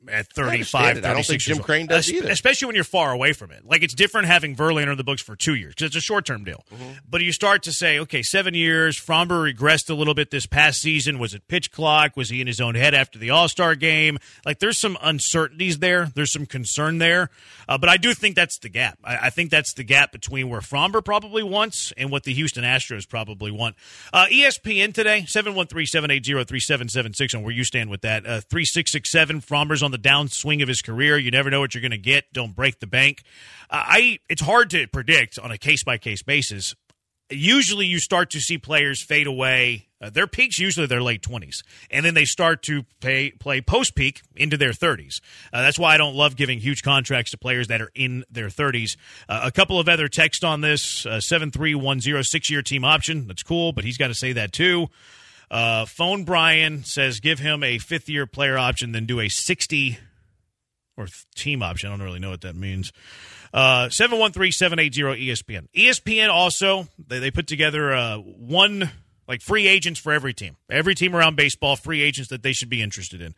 at 0.09 0.27
35, 0.33 0.43
understand 0.43 0.97
it. 0.97 1.05
I 1.05 1.13
don't 1.13 1.15
think 1.17 1.41
36 1.41 1.45
Jim. 1.45 1.59
Crane 1.59 1.87
does 1.87 2.07
Es- 2.09 2.13
either. 2.13 2.29
Especially 2.29 2.65
when 2.67 2.75
you're 2.75 2.83
far 2.83 3.11
away 3.11 3.33
from 3.33 3.51
it. 3.51 3.65
Like 3.65 3.83
it's 3.83 3.93
different 3.93 4.27
having 4.27 4.55
Verlander 4.55 4.91
in 4.91 4.97
the 4.97 5.03
books 5.03 5.21
for 5.21 5.35
two 5.35 5.55
years 5.55 5.73
because 5.75 5.87
it's 5.87 5.95
a 5.95 6.01
short 6.01 6.25
term 6.25 6.43
deal. 6.43 6.63
Mm-hmm. 6.73 6.91
But 7.09 7.21
you 7.21 7.31
start 7.31 7.63
to 7.63 7.71
say, 7.73 7.99
okay, 7.99 8.21
seven 8.21 8.53
years. 8.53 8.99
Framber 8.99 9.53
regressed 9.53 9.89
a 9.89 9.93
little 9.93 10.13
bit 10.13 10.31
this 10.31 10.45
past 10.45 10.81
season. 10.81 11.19
Was 11.19 11.33
it 11.33 11.47
pitch 11.47 11.71
clock? 11.71 12.17
Was 12.17 12.29
he 12.29 12.41
in 12.41 12.47
his 12.47 12.59
own 12.59 12.75
head 12.75 12.93
after 12.93 13.17
the 13.17 13.29
All 13.29 13.47
Star 13.47 13.75
game? 13.75 14.17
Like 14.45 14.59
there's 14.59 14.79
some 14.79 14.97
uncertainties 15.01 15.79
there. 15.79 16.11
There's 16.13 16.31
some 16.31 16.45
concern 16.45 16.97
there. 16.97 17.29
Uh, 17.67 17.77
but 17.77 17.89
I 17.89 17.97
do 17.97 18.13
think 18.13 18.35
that's 18.35 18.57
the 18.59 18.69
gap. 18.69 18.99
I, 19.03 19.27
I 19.27 19.29
think 19.29 19.51
that's 19.51 19.73
the 19.73 19.83
gap 19.83 20.11
between 20.11 20.49
where 20.49 20.61
Framber 20.61 21.03
probably 21.03 21.43
wants 21.43 21.93
and 21.97 22.11
what 22.11 22.23
the 22.23 22.33
Houston 22.33 22.63
Astros 22.63 23.07
probably 23.07 23.51
want. 23.51 23.75
Uh, 24.11 24.25
ESPN 24.25 24.93
today, 24.93 25.25
713 25.25 25.85
780 25.85 26.43
3776 26.43 27.33
on 27.35 27.43
where 27.43 27.53
you 27.53 27.63
stand 27.63 27.89
with 27.89 28.01
that. 28.01 28.25
Uh, 28.25 28.41
3667, 28.41 29.41
Framber's 29.41 29.83
on 29.83 29.91
the 29.93 29.97
downswing 29.97 30.61
of 30.61 30.67
his 30.67 30.81
career. 30.81 31.17
You 31.17 31.31
never 31.31 31.49
know 31.49 31.61
what 31.61 31.73
you're 31.73 31.81
going 31.81 31.91
to 31.91 31.97
get. 31.97 32.25
Don't 32.33 32.53
break 32.53 32.81
the 32.81 32.87
bank. 32.87 33.23
Uh, 33.69 33.83
I 33.85 34.19
It's 34.29 34.41
hard 34.41 34.69
to 34.71 34.87
predict 34.87 35.39
on 35.39 35.51
a 35.51 35.57
case 35.57 35.83
by 35.83 35.97
case 35.97 36.21
basis. 36.21 36.75
Usually, 37.29 37.85
you 37.85 37.99
start 37.99 38.31
to 38.31 38.41
see 38.41 38.57
players 38.57 39.01
fade 39.01 39.27
away. 39.27 39.87
Uh, 40.01 40.09
their 40.09 40.27
peaks 40.27 40.59
usually 40.59 40.85
their 40.85 41.01
late 41.01 41.21
twenties, 41.21 41.63
and 41.89 42.05
then 42.05 42.13
they 42.13 42.25
start 42.25 42.61
to 42.63 42.83
pay, 42.99 43.31
play 43.31 43.61
post 43.61 43.95
peak 43.95 44.21
into 44.35 44.57
their 44.57 44.73
thirties. 44.73 45.21
Uh, 45.53 45.61
that's 45.61 45.79
why 45.79 45.93
I 45.93 45.97
don't 45.97 46.15
love 46.15 46.35
giving 46.35 46.59
huge 46.59 46.83
contracts 46.83 47.31
to 47.31 47.37
players 47.37 47.69
that 47.69 47.81
are 47.81 47.89
in 47.95 48.25
their 48.29 48.49
thirties. 48.49 48.97
Uh, 49.29 49.39
a 49.45 49.51
couple 49.51 49.79
of 49.79 49.87
other 49.87 50.09
text 50.09 50.43
on 50.43 50.59
this: 50.59 51.05
uh, 51.05 51.21
seven 51.21 51.49
three 51.49 51.73
one 51.73 52.01
zero 52.01 52.21
six 52.21 52.51
year 52.51 52.61
team 52.61 52.83
option. 52.83 53.27
That's 53.27 53.43
cool, 53.43 53.71
but 53.71 53.85
he's 53.85 53.97
got 53.97 54.07
to 54.07 54.13
say 54.13 54.33
that 54.33 54.51
too. 54.51 54.89
Uh, 55.53 55.85
Phone 55.85 56.23
Brian 56.23 56.83
says 56.83 57.19
give 57.19 57.37
him 57.37 57.61
a 57.61 57.77
fifth 57.77 58.09
year 58.09 58.25
player 58.25 58.57
option, 58.57 58.91
then 58.91 59.05
do 59.05 59.19
a 59.19 59.29
sixty 59.29 59.99
or 60.97 61.07
team 61.35 61.61
option. 61.61 61.89
I 61.89 61.95
don't 61.95 62.03
really 62.03 62.19
know 62.19 62.31
what 62.31 62.41
that 62.41 62.55
means. 62.55 62.91
Uh, 63.53 63.87
713-780 63.89 65.27
ESPN. 65.27 65.67
ESPN 65.75 66.29
also, 66.29 66.87
they, 66.97 67.19
they 67.19 67.29
put 67.29 67.45
together 67.45 67.93
uh, 67.93 68.17
one, 68.17 68.89
like 69.27 69.41
free 69.41 69.67
agents 69.67 69.99
for 69.99 70.11
every 70.11 70.33
team. 70.33 70.57
Every 70.71 70.95
team 70.95 71.15
around 71.15 71.35
baseball, 71.35 71.75
free 71.75 72.01
agents 72.01 72.29
that 72.31 72.41
they 72.41 72.53
should 72.53 72.69
be 72.69 72.81
interested 72.81 73.21
in. 73.21 73.35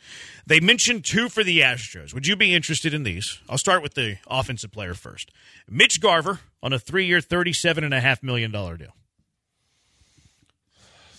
They 0.48 0.62
mentioned 0.62 1.04
two 1.04 1.28
for 1.28 1.44
the 1.44 1.60
Astros. 1.60 2.14
Would 2.14 2.28
you 2.28 2.38
be 2.38 2.56
interested 2.56 2.94
in 2.94 3.04
these? 3.04 3.40
I'll 3.50 3.58
start 3.58 3.84
with 3.84 3.94
the 3.94 4.18
offensive 4.28 4.72
player 4.72 4.94
first. 4.94 5.32
Mitch 5.70 6.00
Garver 6.00 6.40
on 6.64 6.72
a 6.72 6.80
three-year, 6.80 7.20
$37.5 7.20 8.24
million 8.24 8.52
deal. 8.52 8.94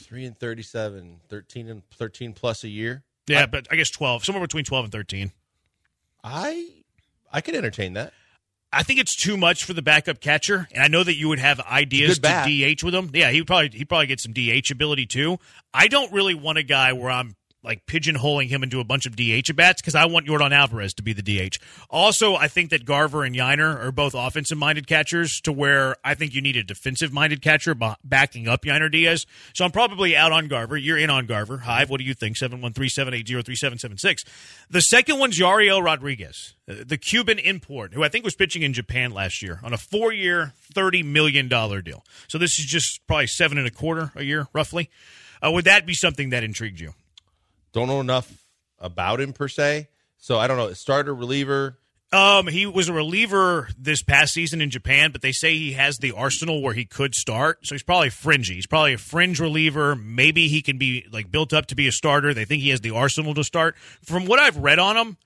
Three 0.07 0.25
and 0.25 0.38
37, 0.38 1.21
13 1.29 1.69
and 1.69 1.83
13 1.90 2.33
plus 2.33 2.62
a 2.62 2.69
year. 2.69 3.03
Yeah, 3.26 3.47
but 3.47 3.66
I 3.72 3.74
guess 3.74 3.91
12, 3.91 4.24
somewhere 4.24 4.45
between 4.45 4.62
12 4.62 4.85
and 4.85 4.93
13. 4.93 5.33
I 6.22 6.68
I 7.33 7.41
could 7.41 7.57
entertain 7.57 7.95
that. 7.95 8.12
I 8.72 8.85
think 8.85 9.01
it's 9.01 9.16
too 9.16 9.37
much 9.37 9.64
for 9.64 9.72
the 9.72 9.83
backup 9.83 10.20
catcher, 10.20 10.68
and 10.72 10.80
I 10.80 10.87
know 10.87 11.03
that 11.03 11.16
you 11.16 11.28
would 11.28 11.41
have 11.41 11.59
ideas 11.61 12.20
to 12.20 12.28
DH 12.28 12.85
with 12.85 12.95
him. 12.95 13.11
Yeah, 13.14 13.30
he 13.33 13.43
probably 13.43 13.76
he 13.76 13.85
probably 13.85 14.07
get 14.07 14.20
some 14.20 14.33
DH 14.33 14.70
ability 14.70 15.07
too. 15.07 15.39
I 15.74 15.89
don't 15.89 16.12
really 16.12 16.35
want 16.35 16.59
a 16.59 16.62
guy 16.62 16.93
where 16.93 17.11
I'm 17.11 17.35
like 17.67 17.85
pigeonholing 17.87 18.49
him 18.49 18.62
into 18.62 18.81
a 18.81 18.85
bunch 18.85 19.07
of 19.07 19.17
DH 19.17 19.55
bats 19.55 19.83
because 19.83 19.97
I 19.97 20.07
want 20.07 20.27
Yordan 20.27 20.53
Alvarez 20.53 20.95
to 20.95 21.03
be 21.03 21.12
the 21.12 21.23
DH. 21.23 21.59
Also, 21.91 22.37
I 22.37 22.49
think 22.49 22.71
that 22.71 22.85
Garver 22.85 23.25
and 23.25 23.35
Yainer 23.35 23.85
are 23.85 23.93
both 23.93 24.14
offensive 24.14 24.57
minded 24.57 24.87
catchers 24.87 25.41
to 25.43 25.53
where 25.53 25.97
I 26.05 26.14
think 26.14 26.33
you 26.33 26.41
need 26.41 26.57
a 26.57 26.62
defensive 26.62 27.12
minded 27.12 27.43
catcher 27.43 27.75
backing 28.05 28.47
up 28.47 28.62
Yainer 28.62 28.91
Diaz. 28.91 29.27
So 29.53 29.64
I'm 29.64 29.73
probably 29.73 30.17
out 30.17 30.33
on 30.33 30.47
Garver. 30.47 30.77
You're 30.77 30.97
in 30.97 31.11
on 31.11 31.27
Garver. 31.27 31.59
Hive, 31.59 31.91
what 31.91 31.99
do 31.99 32.05
you 32.05 32.14
think? 32.14 32.37
713 32.37 32.89
780 32.89 33.43
3776. 33.43 34.25
The 34.71 34.81
second 34.81 35.19
one's 35.19 35.39
Yariel 35.39 35.83
Rodriguez, 35.83 36.55
the 36.67 36.97
Cuban 36.97 37.39
import, 37.41 37.95
who 37.95 38.05
I 38.05 38.09
think 38.09 38.25
was 38.25 38.37
pitching 38.37 38.62
in 38.62 38.73
Japan 38.73 39.11
last 39.11 39.43
year 39.43 39.61
on 39.64 39.73
a 39.73 39.79
four 39.79 40.12
year, 40.12 40.53
$30 40.73 41.05
million 41.05 41.49
deal. 41.49 42.05
So 42.29 42.39
this 42.39 42.59
is 42.61 42.64
just 42.64 43.05
probably 43.09 43.27
seven 43.27 43.59
and 43.59 43.67
a 43.67 43.71
quarter 43.71 44.12
a 44.14 44.23
year, 44.23 44.47
roughly. 44.53 44.89
Uh, 45.45 45.51
would 45.51 45.64
that 45.64 45.85
be 45.85 45.95
something 45.95 46.31
that 46.31 46.45
intrigued 46.45 46.81
you? 46.81 46.95
Don't 47.77 47.89
know 47.89 48.01
enough 48.01 48.33
about 48.79 49.20
him 49.20 49.35
per 49.35 49.49
se. 49.49 49.89
So 50.16 50.39
I 50.39 50.47
don't 50.47 50.57
know. 50.57 50.72
Starter, 50.72 51.14
reliever. 51.14 51.79
Um, 52.11 52.47
he 52.47 52.64
was 52.64 52.89
a 52.89 52.93
reliever 52.95 53.68
this 53.79 54.03
past 54.03 54.33
season 54.33 54.62
in 54.62 54.70
Japan, 54.70 55.12
but 55.12 55.20
they 55.20 55.33
say 55.33 55.55
he 55.55 55.72
has 55.72 55.99
the 55.99 56.12
arsenal 56.12 56.62
where 56.62 56.72
he 56.72 56.87
could 56.87 57.14
start. 57.14 57.66
So 57.66 57.74
he's 57.74 57.83
probably 57.83 58.09
fringy. 58.09 58.55
He's 58.55 58.66
probably 58.66 58.95
a 58.95 58.99
fringe 58.99 59.39
reliever. 59.41 59.95
Maybe 59.95 60.49
he 60.49 60.62
can 60.62 60.79
be 60.79 61.05
like 61.12 61.31
built 61.31 61.53
up 61.53 61.66
to 61.66 61.74
be 61.74 61.87
a 61.87 61.93
starter. 61.93 62.33
They 62.33 62.47
think 62.47 62.62
he 62.62 62.70
has 62.70 62.81
the 62.81 62.93
arsenal 62.93 63.35
to 63.35 63.45
start. 63.45 63.77
From 64.03 64.24
what 64.24 64.39
I've 64.39 64.57
read 64.57 64.79
on 64.79 64.97
him, 64.97 65.18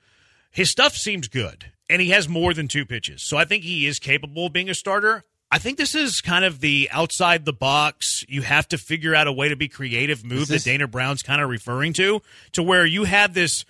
his 0.51 0.73
stuff 0.73 0.97
seems 0.97 1.29
good, 1.29 1.71
and 1.89 2.03
he 2.03 2.11
has 2.11 2.29
more 2.29 2.53
than 2.53 2.67
two 2.67 2.85
pitches. 2.85 3.23
So 3.23 3.37
I 3.37 3.45
think 3.45 3.63
he 3.63 3.87
is 3.87 4.01
capable 4.01 4.47
of 4.47 4.53
being 4.53 4.69
a 4.69 4.75
starter. 4.75 5.23
I 5.53 5.59
think 5.59 5.79
this 5.79 5.95
is 5.97 6.21
kind 6.21 6.45
of 6.45 6.61
the 6.61 6.89
outside 6.93 7.45
the 7.45 7.53
box. 7.53 8.25
You 8.29 8.43
have 8.43 8.69
to 8.69 8.79
figure 8.79 9.15
out 9.15 9.27
a 9.27 9.33
way 9.33 9.49
to 9.49 9.57
be 9.57 9.67
creative 9.69 10.25
move 10.25 10.47
this- 10.49 10.65
that 10.65 10.71
Dana 10.71 10.87
Brown's 10.87 11.23
kind 11.23 11.41
of 11.43 11.49
referring 11.51 11.93
to, 11.95 12.23
to 12.53 12.63
where 12.63 12.87
you 12.87 13.05
have 13.05 13.35
this 13.35 13.65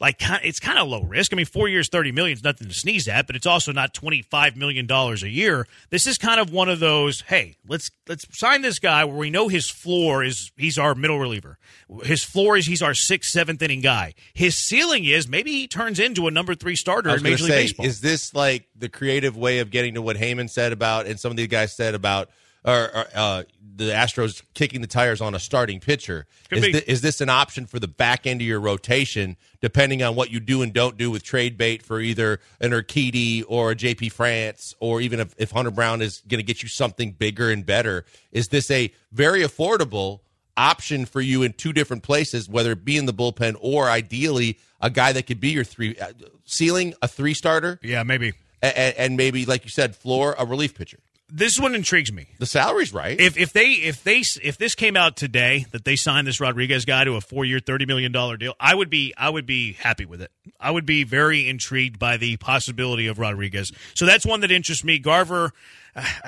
like 0.00 0.16
it's 0.44 0.60
kind 0.60 0.78
of 0.78 0.88
low 0.88 1.02
risk. 1.02 1.32
I 1.32 1.36
mean, 1.36 1.46
four 1.46 1.68
years, 1.68 1.88
thirty 1.88 2.12
million 2.12 2.36
is 2.36 2.44
nothing 2.44 2.68
to 2.68 2.74
sneeze 2.74 3.08
at, 3.08 3.26
but 3.26 3.36
it's 3.36 3.46
also 3.46 3.72
not 3.72 3.94
twenty 3.94 4.22
five 4.22 4.56
million 4.56 4.86
dollars 4.86 5.22
a 5.22 5.28
year. 5.28 5.66
This 5.90 6.06
is 6.06 6.18
kind 6.18 6.40
of 6.40 6.50
one 6.50 6.68
of 6.68 6.80
those. 6.80 7.22
Hey, 7.22 7.56
let's 7.66 7.90
let's 8.08 8.26
sign 8.38 8.62
this 8.62 8.78
guy 8.78 9.04
where 9.04 9.16
we 9.16 9.30
know 9.30 9.48
his 9.48 9.70
floor 9.70 10.22
is 10.22 10.52
he's 10.56 10.78
our 10.78 10.94
middle 10.94 11.18
reliever. 11.18 11.58
His 12.02 12.22
floor 12.24 12.56
is 12.56 12.66
he's 12.66 12.82
our 12.82 12.94
sixth, 12.94 13.30
seventh 13.30 13.62
inning 13.62 13.80
guy. 13.80 14.14
His 14.34 14.56
ceiling 14.56 15.04
is 15.04 15.28
maybe 15.28 15.52
he 15.52 15.66
turns 15.66 15.98
into 15.98 16.26
a 16.26 16.30
number 16.30 16.54
three 16.54 16.76
starter 16.76 17.10
in 17.10 17.22
Major 17.22 17.44
League 17.44 17.52
say, 17.52 17.62
Baseball. 17.62 17.86
Is 17.86 18.00
this 18.00 18.34
like 18.34 18.68
the 18.76 18.88
creative 18.88 19.36
way 19.36 19.58
of 19.60 19.70
getting 19.70 19.94
to 19.94 20.02
what 20.02 20.16
Heyman 20.16 20.50
said 20.50 20.72
about 20.72 21.06
and 21.06 21.18
some 21.18 21.30
of 21.30 21.36
these 21.36 21.48
guys 21.48 21.74
said 21.74 21.94
about? 21.94 22.30
Or, 22.64 22.96
or 22.96 23.06
uh, 23.14 23.42
the 23.78 23.90
Astros 23.90 24.42
kicking 24.54 24.80
the 24.80 24.86
tires 24.86 25.20
on 25.20 25.34
a 25.34 25.38
starting 25.38 25.78
pitcher. 25.80 26.26
Is, 26.50 26.64
th- 26.64 26.84
is, 26.86 27.00
this 27.00 27.20
an 27.20 27.28
option 27.28 27.66
for 27.66 27.78
the 27.78 27.86
back 27.86 28.26
end 28.26 28.40
of 28.40 28.46
your 28.46 28.60
rotation, 28.60 29.36
depending 29.60 30.02
on 30.02 30.16
what 30.16 30.30
you 30.30 30.40
do 30.40 30.62
and 30.62 30.72
don't 30.72 30.98
do 30.98 31.10
with 31.10 31.22
trade 31.22 31.56
bait 31.56 31.82
for 31.82 32.00
either 32.00 32.40
an 32.60 32.72
Urquidy 32.72 33.44
or 33.46 33.70
a 33.70 33.76
JP 33.76 34.12
France, 34.12 34.74
or 34.80 35.00
even 35.00 35.20
if, 35.20 35.34
if 35.38 35.52
Hunter 35.52 35.70
Brown 35.70 36.02
is 36.02 36.22
going 36.28 36.38
to 36.38 36.44
get 36.44 36.62
you 36.62 36.68
something 36.68 37.12
bigger 37.12 37.50
and 37.50 37.64
better? 37.64 38.04
Is 38.32 38.48
this 38.48 38.70
a 38.70 38.92
very 39.12 39.42
affordable 39.42 40.20
option 40.56 41.06
for 41.06 41.20
you 41.20 41.44
in 41.44 41.52
two 41.52 41.72
different 41.72 42.02
places, 42.02 42.48
whether 42.48 42.72
it 42.72 42.84
be 42.84 42.96
in 42.96 43.06
the 43.06 43.14
bullpen 43.14 43.56
or 43.60 43.88
ideally 43.88 44.58
a 44.80 44.90
guy 44.90 45.12
that 45.12 45.26
could 45.26 45.40
be 45.40 45.50
your 45.50 45.64
three 45.64 45.96
uh, 45.98 46.12
ceiling, 46.44 46.94
a 47.00 47.06
three 47.06 47.34
starter? 47.34 47.78
Yeah, 47.80 48.02
maybe. 48.02 48.32
And, 48.60 48.96
and 48.96 49.16
maybe, 49.16 49.46
like 49.46 49.64
you 49.64 49.70
said, 49.70 49.94
floor, 49.94 50.34
a 50.36 50.44
relief 50.44 50.74
pitcher 50.74 50.98
this 51.30 51.58
one 51.60 51.74
intrigues 51.74 52.12
me. 52.12 52.28
The 52.38 52.46
salary's 52.46 52.92
right. 52.92 53.20
If 53.20 53.36
if 53.36 53.52
they 53.52 53.72
if 53.72 54.02
they 54.02 54.22
if 54.42 54.56
this 54.56 54.74
came 54.74 54.96
out 54.96 55.16
today 55.16 55.66
that 55.72 55.84
they 55.84 55.96
signed 55.96 56.26
this 56.26 56.40
Rodriguez 56.40 56.84
guy 56.84 57.04
to 57.04 57.16
a 57.16 57.20
four 57.20 57.44
year 57.44 57.60
thirty 57.60 57.86
million 57.86 58.12
dollar 58.12 58.36
deal, 58.36 58.54
I 58.58 58.74
would 58.74 58.88
be 58.90 59.12
I 59.16 59.28
would 59.28 59.46
be 59.46 59.74
happy 59.74 60.06
with 60.06 60.22
it. 60.22 60.30
I 60.58 60.70
would 60.70 60.86
be 60.86 61.04
very 61.04 61.48
intrigued 61.48 61.98
by 61.98 62.16
the 62.16 62.36
possibility 62.38 63.06
of 63.06 63.18
Rodriguez. 63.18 63.70
So 63.94 64.06
that's 64.06 64.24
one 64.24 64.40
that 64.40 64.50
interests 64.50 64.84
me. 64.84 64.98
Garver, 64.98 65.52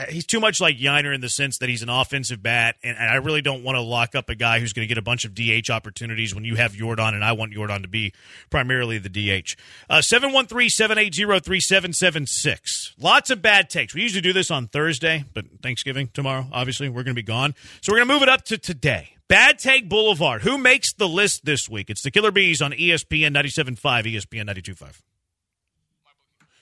he's 0.09 0.27
too 0.27 0.41
much 0.41 0.61
like 0.61 0.79
Yainer 0.79 1.15
in 1.15 1.21
the 1.21 1.29
sense 1.29 1.59
that 1.59 1.69
he's 1.69 1.83
an 1.83 1.89
offensive 1.89 2.43
bat, 2.43 2.77
and, 2.83 2.97
and 2.97 3.11
I 3.11 3.17
really 3.17 3.43
don't 3.43 3.63
want 3.63 3.77
to 3.77 3.83
lock 3.83 4.15
up 4.15 4.29
a 4.29 4.35
guy 4.35 4.61
who's 4.61 4.73
going 4.73 4.87
to 4.87 4.89
get 4.89 4.99
a 4.99 5.03
bunch 5.03 5.25
of 5.25 5.35
DH 5.35 5.71
opportunities 5.71 6.35
when 6.35 6.45
you 6.45 6.57
have 6.57 6.73
Jordan, 6.75 7.15
and 7.15 7.25
I 7.25 7.33
want 7.33 7.53
Jordan 7.53 7.83
to 7.83 7.89
be 7.89 8.13
primarily 8.51 8.99
the 8.99 9.09
DH. 9.09 9.57
Uh, 9.89 10.01
seven 10.01 10.33
one 10.33 10.47
three 10.47 10.69
seven 10.69 10.99
eight 10.99 11.15
zero 11.15 11.41
three 11.41 11.61
seven 11.61 11.93
seven 11.93 12.27
six. 12.27 12.95
Lots 12.99 13.31
of 13.31 13.43
bad 13.43 13.71
takes. 13.71 13.95
We 13.95 14.03
usually 14.03 14.23
do 14.23 14.33
this 14.33 14.51
on 14.51 14.69
Thursday, 14.69 15.25
but 15.35 15.45
Thanksgiving 15.63 16.09
tomorrow, 16.13 16.47
obviously, 16.53 16.89
we're 16.89 17.03
going 17.03 17.15
to 17.17 17.23
be 17.23 17.23
gone. 17.23 17.55
So 17.81 17.93
we're 17.93 17.99
going 17.99 18.09
to 18.09 18.15
move 18.15 18.23
it 18.23 18.29
up 18.29 18.45
to 18.47 18.59
today. 18.59 19.15
Bad 19.29 19.61
Take 19.61 19.89
Boulevard. 19.89 20.43
Who 20.43 20.59
makes 20.59 20.93
the 20.93 21.07
list 21.07 21.45
this 21.45 21.69
week? 21.69 21.89
It's 21.89 22.03
the 22.03 22.11
Killer 22.11 22.33
Bees 22.33 22.61
on 22.61 22.73
ESPN 22.73 23.33
97.5, 23.33 23.79
ESPN 23.81 24.49
92.5. 24.49 25.01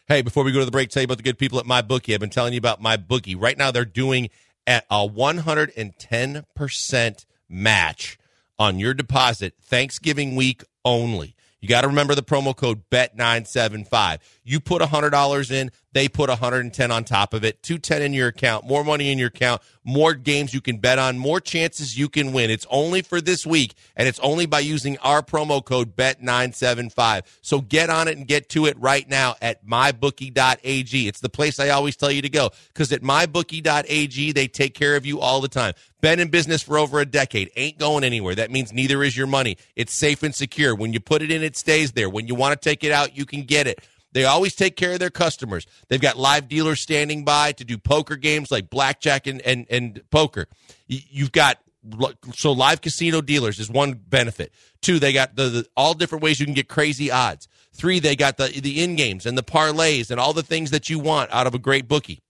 Hey, 0.09 0.23
before 0.23 0.43
we 0.43 0.53
go 0.53 0.61
to 0.61 0.65
the 0.65 0.71
break, 0.71 0.89
tell 0.89 1.03
you 1.03 1.05
about 1.05 1.19
the 1.19 1.23
good 1.23 1.39
people 1.39 1.59
at 1.59 1.67
MyBookie. 1.67 2.15
I've 2.15 2.21
been 2.21 2.31
telling 2.31 2.55
you 2.55 2.59
about 2.59 2.83
MyBookie. 2.83 3.39
Right 3.39 3.59
now, 3.59 3.71
they're 3.71 3.85
doing 3.85 4.31
at 4.67 4.87
a 4.91 5.07
110% 5.07 7.27
match 7.47 8.19
on 8.59 8.79
your 8.79 8.95
deposit 8.95 9.53
Thanksgiving 9.61 10.35
week 10.35 10.65
only. 10.83 11.35
You 11.61 11.69
got 11.69 11.83
to 11.83 11.89
remember 11.89 12.15
the 12.15 12.23
promo 12.23 12.57
code 12.57 12.85
BET975. 12.91 14.21
You 14.49 14.61
put 14.61 14.81
$100 14.81 15.51
in, 15.51 15.71
they 15.93 16.09
put 16.09 16.31
110 16.31 16.91
on 16.91 17.05
top 17.05 17.35
of 17.35 17.45
it. 17.45 17.63
210 17.63 18.01
in 18.01 18.13
your 18.15 18.29
account, 18.29 18.65
more 18.65 18.83
money 18.83 19.13
in 19.13 19.19
your 19.19 19.29
account, 19.29 19.61
more 19.85 20.15
games 20.15 20.55
you 20.55 20.63
can 20.63 20.79
bet 20.79 20.99
on, 20.99 21.19
more 21.19 21.39
chances 21.39 21.99
you 21.99 22.09
can 22.09 22.33
win. 22.33 22.51
It's 22.51 22.67
only 22.71 23.03
for 23.03 23.21
this 23.21 23.47
week 23.47 23.75
and 23.95 24.09
it's 24.09 24.19
only 24.21 24.47
by 24.47 24.61
using 24.61 24.97
our 24.99 25.23
promo 25.23 25.63
code 25.63 25.97
BET975. 25.97 27.25
So 27.43 27.61
get 27.61 27.91
on 27.91 28.09
it 28.09 28.17
and 28.17 28.27
get 28.27 28.49
to 28.51 28.65
it 28.65 28.79
right 28.79 29.07
now 29.07 29.37
at 29.43 29.67
mybookie.ag. 29.67 31.09
It's 31.09 31.21
the 31.21 31.29
place 31.29 31.61
I 31.61 31.69
always 31.69 31.97
tell 31.97 32.11
you 32.11 32.23
to 32.23 32.31
go 32.31 32.51
cuz 32.73 32.91
at 32.91 33.03
mybookie.ag 33.03 34.33
they 34.33 34.49
take 34.49 34.73
care 34.73 34.97
of 34.97 35.05
you 35.05 35.21
all 35.21 35.43
the 35.43 35.49
time. 35.49 35.75
Been 36.01 36.21
in 36.21 36.29
business 36.29 36.63
for 36.63 36.79
over 36.79 37.01
a 37.01 37.07
decade, 37.07 37.51
ain't 37.57 37.77
going 37.77 38.05
anywhere. 38.05 38.35
That 38.37 38.51
means 38.51 38.73
neither 38.73 39.03
is 39.03 39.17
your 39.17 39.27
money. 39.27 39.59
It's 39.75 39.93
safe 39.93 40.23
and 40.23 40.35
secure. 40.35 40.75
When 40.75 40.93
you 40.93 41.01
put 41.01 41.23
it 41.23 41.31
in, 41.31 41.43
it 41.43 41.57
stays 41.57 41.93
there. 41.93 42.09
When 42.09 42.29
you 42.29 42.35
want 42.35 42.59
to 42.59 42.69
take 42.69 42.85
it 42.85 42.93
out, 42.93 43.17
you 43.17 43.27
can 43.27 43.43
get 43.43 43.67
it. 43.67 43.81
They 44.13 44.25
always 44.25 44.55
take 44.55 44.77
care 44.77 44.95
of 44.95 45.01
their 45.01 45.11
customers. 45.11 45.67
They've 45.89 46.01
got 46.01 46.17
live 46.17 46.49
dealers 46.49 46.81
standing 46.81 47.25
by 47.25 47.53
to 47.53 47.65
do 47.65 47.79
poker 47.79 48.17
games 48.17 48.51
like 48.51 48.71
blackjack 48.71 49.27
and, 49.27 49.41
and, 49.43 49.67
and 49.71 50.03
poker. 50.11 50.47
You've 50.87 51.33
got 51.33 51.59
so 52.35 52.53
live 52.53 52.81
casino 52.81 53.21
dealers 53.21 53.59
is 53.59 53.71
one 53.71 53.95
benefit. 53.95 54.53
Two, 54.81 54.99
they 54.99 55.13
got 55.13 55.37
the, 55.37 55.49
the, 55.49 55.67
all 55.77 55.95
different 55.95 56.23
ways 56.23 56.41
you 56.41 56.47
can 56.47 56.55
get 56.55 56.69
crazy 56.69 57.11
odds. 57.11 57.49
Three, 57.73 58.01
they 58.01 58.17
got 58.17 58.37
the 58.37 58.49
the 58.49 58.83
in 58.83 58.97
games 58.97 59.27
and 59.27 59.39
the 59.39 59.43
parlays 59.43 60.11
and 60.11 60.19
all 60.19 60.33
the 60.33 60.43
things 60.43 60.71
that 60.71 60.91
you 60.91 60.99
want 60.99 61.33
out 61.33 61.47
of 61.47 61.55
a 61.55 61.59
great 61.59 61.87
bookie. 61.87 62.21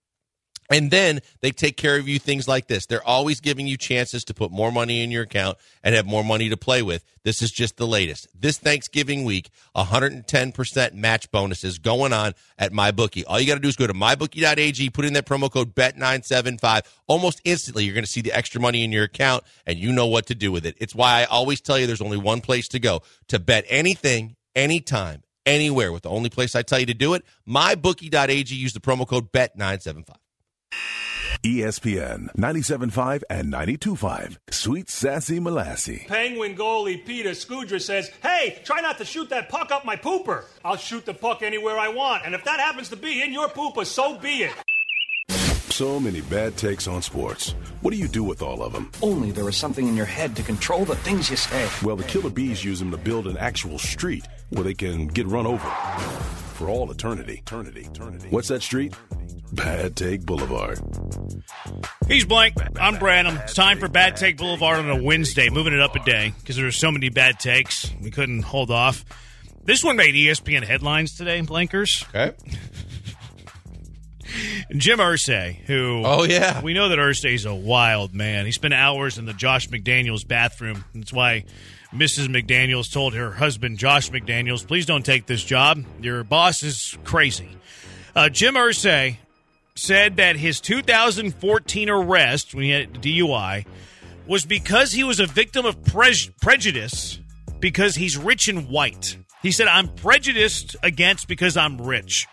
And 0.71 0.91
then 0.91 1.21
they 1.41 1.51
take 1.51 1.77
care 1.77 1.97
of 1.97 2.07
you 2.07 2.19
things 2.19 2.47
like 2.47 2.67
this. 2.67 2.85
They're 2.85 3.05
always 3.05 3.39
giving 3.39 3.65
you 3.65 3.75
chances 3.75 4.23
to 4.25 4.35
put 4.35 4.51
more 4.51 4.71
money 4.71 5.03
in 5.03 5.09
your 5.09 5.23
account 5.23 5.57
and 5.83 5.95
have 5.95 6.05
more 6.05 6.23
money 6.23 6.47
to 6.49 6.57
play 6.57 6.83
with. 6.83 7.03
This 7.23 7.41
is 7.41 7.51
just 7.51 7.77
the 7.77 7.87
latest. 7.87 8.27
This 8.39 8.59
Thanksgiving 8.59 9.23
week, 9.23 9.49
110% 9.75 10.93
match 10.93 11.31
bonuses 11.31 11.79
going 11.79 12.13
on 12.13 12.33
at 12.59 12.71
MyBookie. 12.71 13.23
All 13.27 13.39
you 13.39 13.47
got 13.47 13.55
to 13.55 13.59
do 13.59 13.67
is 13.67 13.75
go 13.75 13.87
to 13.87 13.93
mybookie.ag, 13.93 14.89
put 14.91 15.05
in 15.05 15.13
that 15.13 15.25
promo 15.25 15.51
code 15.51 15.73
BET975. 15.73 16.81
Almost 17.07 17.41
instantly, 17.43 17.85
you're 17.85 17.95
going 17.95 18.05
to 18.05 18.11
see 18.11 18.21
the 18.21 18.33
extra 18.33 18.61
money 18.61 18.83
in 18.83 18.91
your 18.91 19.05
account 19.05 19.43
and 19.65 19.79
you 19.79 19.91
know 19.91 20.05
what 20.05 20.27
to 20.27 20.35
do 20.35 20.51
with 20.51 20.67
it. 20.67 20.75
It's 20.79 20.93
why 20.93 21.21
I 21.21 21.25
always 21.25 21.61
tell 21.61 21.79
you 21.79 21.87
there's 21.87 22.01
only 22.01 22.17
one 22.17 22.41
place 22.41 22.67
to 22.69 22.79
go 22.79 23.01
to 23.29 23.39
bet 23.39 23.65
anything, 23.69 24.35
anytime, 24.55 25.23
anywhere 25.47 25.91
with 25.91 26.03
the 26.03 26.09
only 26.09 26.29
place 26.29 26.55
I 26.55 26.61
tell 26.61 26.79
you 26.79 26.85
to 26.85 26.93
do 26.93 27.15
it, 27.15 27.25
mybookie.ag. 27.47 28.53
Use 28.53 28.73
the 28.73 28.79
promo 28.79 29.07
code 29.07 29.31
BET975. 29.31 30.15
ESPN 31.43 32.33
97.5 32.35 33.23
and 33.29 33.51
92.5. 33.53 34.37
Sweet 34.51 34.89
Sassy 34.89 35.39
Molassie. 35.39 36.05
Penguin 36.07 36.55
goalie 36.55 37.05
Peter 37.05 37.29
Skudra 37.29 37.81
says, 37.81 38.11
Hey, 38.21 38.59
try 38.65 38.81
not 38.81 38.97
to 38.97 39.05
shoot 39.05 39.29
that 39.29 39.47
puck 39.47 39.71
up 39.71 39.85
my 39.85 39.95
pooper. 39.95 40.43
I'll 40.65 40.75
shoot 40.75 41.05
the 41.05 41.13
puck 41.13 41.41
anywhere 41.41 41.77
I 41.77 41.87
want. 41.89 42.25
And 42.25 42.35
if 42.35 42.43
that 42.43 42.59
happens 42.59 42.89
to 42.89 42.97
be 42.97 43.21
in 43.21 43.31
your 43.31 43.47
pooper, 43.47 43.85
so 43.85 44.17
be 44.17 44.43
it. 44.43 44.53
So 45.71 45.97
many 45.97 46.19
bad 46.19 46.57
takes 46.57 46.89
on 46.89 47.01
sports. 47.01 47.51
What 47.79 47.91
do 47.91 47.97
you 47.97 48.09
do 48.09 48.25
with 48.25 48.41
all 48.41 48.61
of 48.61 48.73
them? 48.73 48.91
Only 49.01 49.31
there 49.31 49.47
is 49.47 49.55
something 49.55 49.87
in 49.87 49.95
your 49.95 50.05
head 50.05 50.35
to 50.35 50.43
control 50.43 50.83
the 50.83 50.97
things 50.97 51.29
you 51.29 51.37
say. 51.37 51.69
Well, 51.81 51.95
the 51.95 52.03
Killer 52.03 52.31
Bees 52.31 52.65
use 52.65 52.79
them 52.79 52.91
to 52.91 52.97
build 52.97 53.27
an 53.27 53.37
actual 53.37 53.79
street 53.79 54.27
where 54.49 54.65
they 54.65 54.73
can 54.73 55.07
get 55.07 55.25
run 55.25 55.47
over 55.47 55.71
for 56.59 56.67
all 56.67 56.91
eternity. 56.91 57.35
Eternity. 57.35 57.87
Eternity. 57.89 58.27
What's 58.31 58.49
that 58.49 58.61
street? 58.61 58.93
Bad 59.53 59.95
Take 59.95 60.25
Boulevard. 60.25 60.77
He's 62.07 62.25
blank. 62.25 62.55
I'm 62.77 62.99
Branham. 62.99 63.37
It's 63.37 63.53
time 63.53 63.79
for 63.79 63.87
Bad 63.87 64.17
Take 64.17 64.37
Boulevard 64.37 64.79
on 64.79 64.89
a 64.89 65.01
Wednesday, 65.01 65.49
moving 65.49 65.73
it 65.73 65.79
up 65.79 65.95
a 65.95 66.03
day 66.03 66.33
because 66.37 66.57
there 66.57 66.65
were 66.65 66.71
so 66.71 66.91
many 66.91 67.07
bad 67.07 67.39
takes. 67.39 67.89
We 68.01 68.11
couldn't 68.11 68.41
hold 68.41 68.71
off. 68.71 69.05
This 69.63 69.85
one 69.85 69.95
made 69.95 70.15
ESPN 70.15 70.65
headlines 70.65 71.15
today, 71.15 71.41
Blankers. 71.41 72.05
Okay. 72.09 72.35
Jim 74.75 74.99
Irsay, 74.99 75.55
who 75.61 76.03
oh 76.05 76.23
yeah, 76.23 76.61
we 76.61 76.73
know 76.73 76.89
that 76.89 76.99
Irsay's 76.99 77.45
a 77.45 77.55
wild 77.55 78.13
man. 78.13 78.45
He 78.45 78.51
spent 78.51 78.73
hours 78.73 79.17
in 79.17 79.25
the 79.25 79.33
Josh 79.33 79.69
McDaniels 79.69 80.27
bathroom. 80.27 80.83
That's 80.93 81.13
why 81.13 81.45
Mrs. 81.93 82.27
McDaniels 82.27 82.91
told 82.91 83.15
her 83.15 83.31
husband, 83.31 83.77
Josh 83.77 84.11
McDaniels, 84.11 84.65
please 84.67 84.85
don't 84.85 85.05
take 85.05 85.25
this 85.25 85.43
job. 85.43 85.83
Your 86.01 86.23
boss 86.23 86.61
is 86.61 86.97
crazy. 87.03 87.49
Uh, 88.15 88.29
Jim 88.29 88.55
Irsay 88.55 89.17
said 89.75 90.17
that 90.17 90.35
his 90.35 90.59
2014 90.59 91.89
arrest, 91.89 92.53
when 92.53 92.63
he 92.63 92.69
had 92.71 92.93
DUI, 92.95 93.65
was 94.27 94.45
because 94.45 94.91
he 94.91 95.03
was 95.03 95.19
a 95.19 95.25
victim 95.25 95.65
of 95.65 95.83
pre- 95.83 96.29
prejudice 96.41 97.19
because 97.59 97.95
he's 97.95 98.17
rich 98.17 98.47
and 98.47 98.69
white. 98.69 99.17
He 99.41 99.51
said, 99.51 99.67
I'm 99.67 99.87
prejudiced 99.87 100.75
against 100.83 101.27
because 101.27 101.57
I'm 101.57 101.81
rich. 101.81 102.27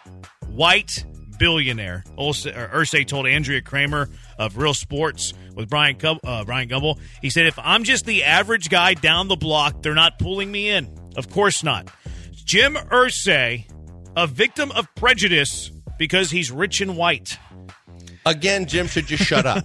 White 0.48 1.04
billionaire. 1.38 2.04
Irsay 2.18 3.06
told 3.06 3.26
Andrea 3.26 3.60
Kremer 3.62 4.08
of 4.38 4.56
Real 4.56 4.74
Sports 4.74 5.32
with 5.54 5.68
Brian 5.68 5.96
Gub- 5.96 6.20
uh, 6.24 6.44
Bryant 6.44 6.70
Gumbel. 6.70 6.98
He 7.22 7.30
said, 7.30 7.46
"If 7.46 7.58
I'm 7.58 7.84
just 7.84 8.04
the 8.06 8.24
average 8.24 8.68
guy 8.68 8.94
down 8.94 9.28
the 9.28 9.36
block, 9.36 9.82
they're 9.82 9.94
not 9.94 10.18
pulling 10.18 10.50
me 10.50 10.68
in. 10.68 10.96
Of 11.16 11.30
course 11.30 11.62
not." 11.62 11.88
Jim 12.32 12.74
Irsay, 12.74 13.66
a 14.16 14.26
victim 14.26 14.70
of 14.72 14.86
prejudice 14.94 15.70
because 15.98 16.30
he's 16.30 16.50
rich 16.50 16.80
and 16.80 16.96
white. 16.96 17.38
Again, 18.26 18.66
Jim 18.66 18.88
should 18.88 19.06
just 19.06 19.22
shut 19.22 19.46
up. 19.46 19.64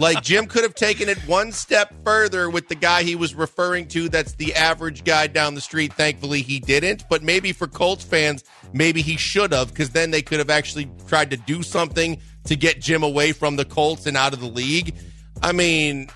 like 0.00 0.22
Jim 0.22 0.46
could 0.46 0.62
have 0.62 0.76
taken 0.76 1.08
it 1.08 1.18
one 1.26 1.50
step 1.50 1.92
further 2.04 2.48
with 2.48 2.68
the 2.68 2.76
guy 2.76 3.02
he 3.02 3.16
was 3.16 3.34
referring 3.34 3.88
to 3.88 4.08
that's 4.08 4.34
the 4.34 4.54
average 4.54 5.02
guy 5.02 5.26
down 5.26 5.56
the 5.56 5.60
street. 5.60 5.92
Thankfully, 5.92 6.40
he 6.40 6.60
didn't. 6.60 7.04
But 7.10 7.24
maybe 7.24 7.52
for 7.52 7.66
Colts 7.66 8.04
fans, 8.04 8.44
maybe 8.72 9.02
he 9.02 9.16
should 9.16 9.52
have 9.52 9.68
because 9.68 9.90
then 9.90 10.12
they 10.12 10.22
could 10.22 10.38
have 10.38 10.50
actually 10.50 10.88
tried 11.08 11.30
to 11.32 11.36
do 11.36 11.64
something 11.64 12.20
to 12.44 12.54
get 12.54 12.80
Jim 12.80 13.02
away 13.02 13.32
from 13.32 13.56
the 13.56 13.64
Colts 13.64 14.06
and 14.06 14.16
out 14.16 14.32
of 14.32 14.40
the 14.40 14.46
league. 14.46 14.94
I 15.42 15.50
mean, 15.50 16.10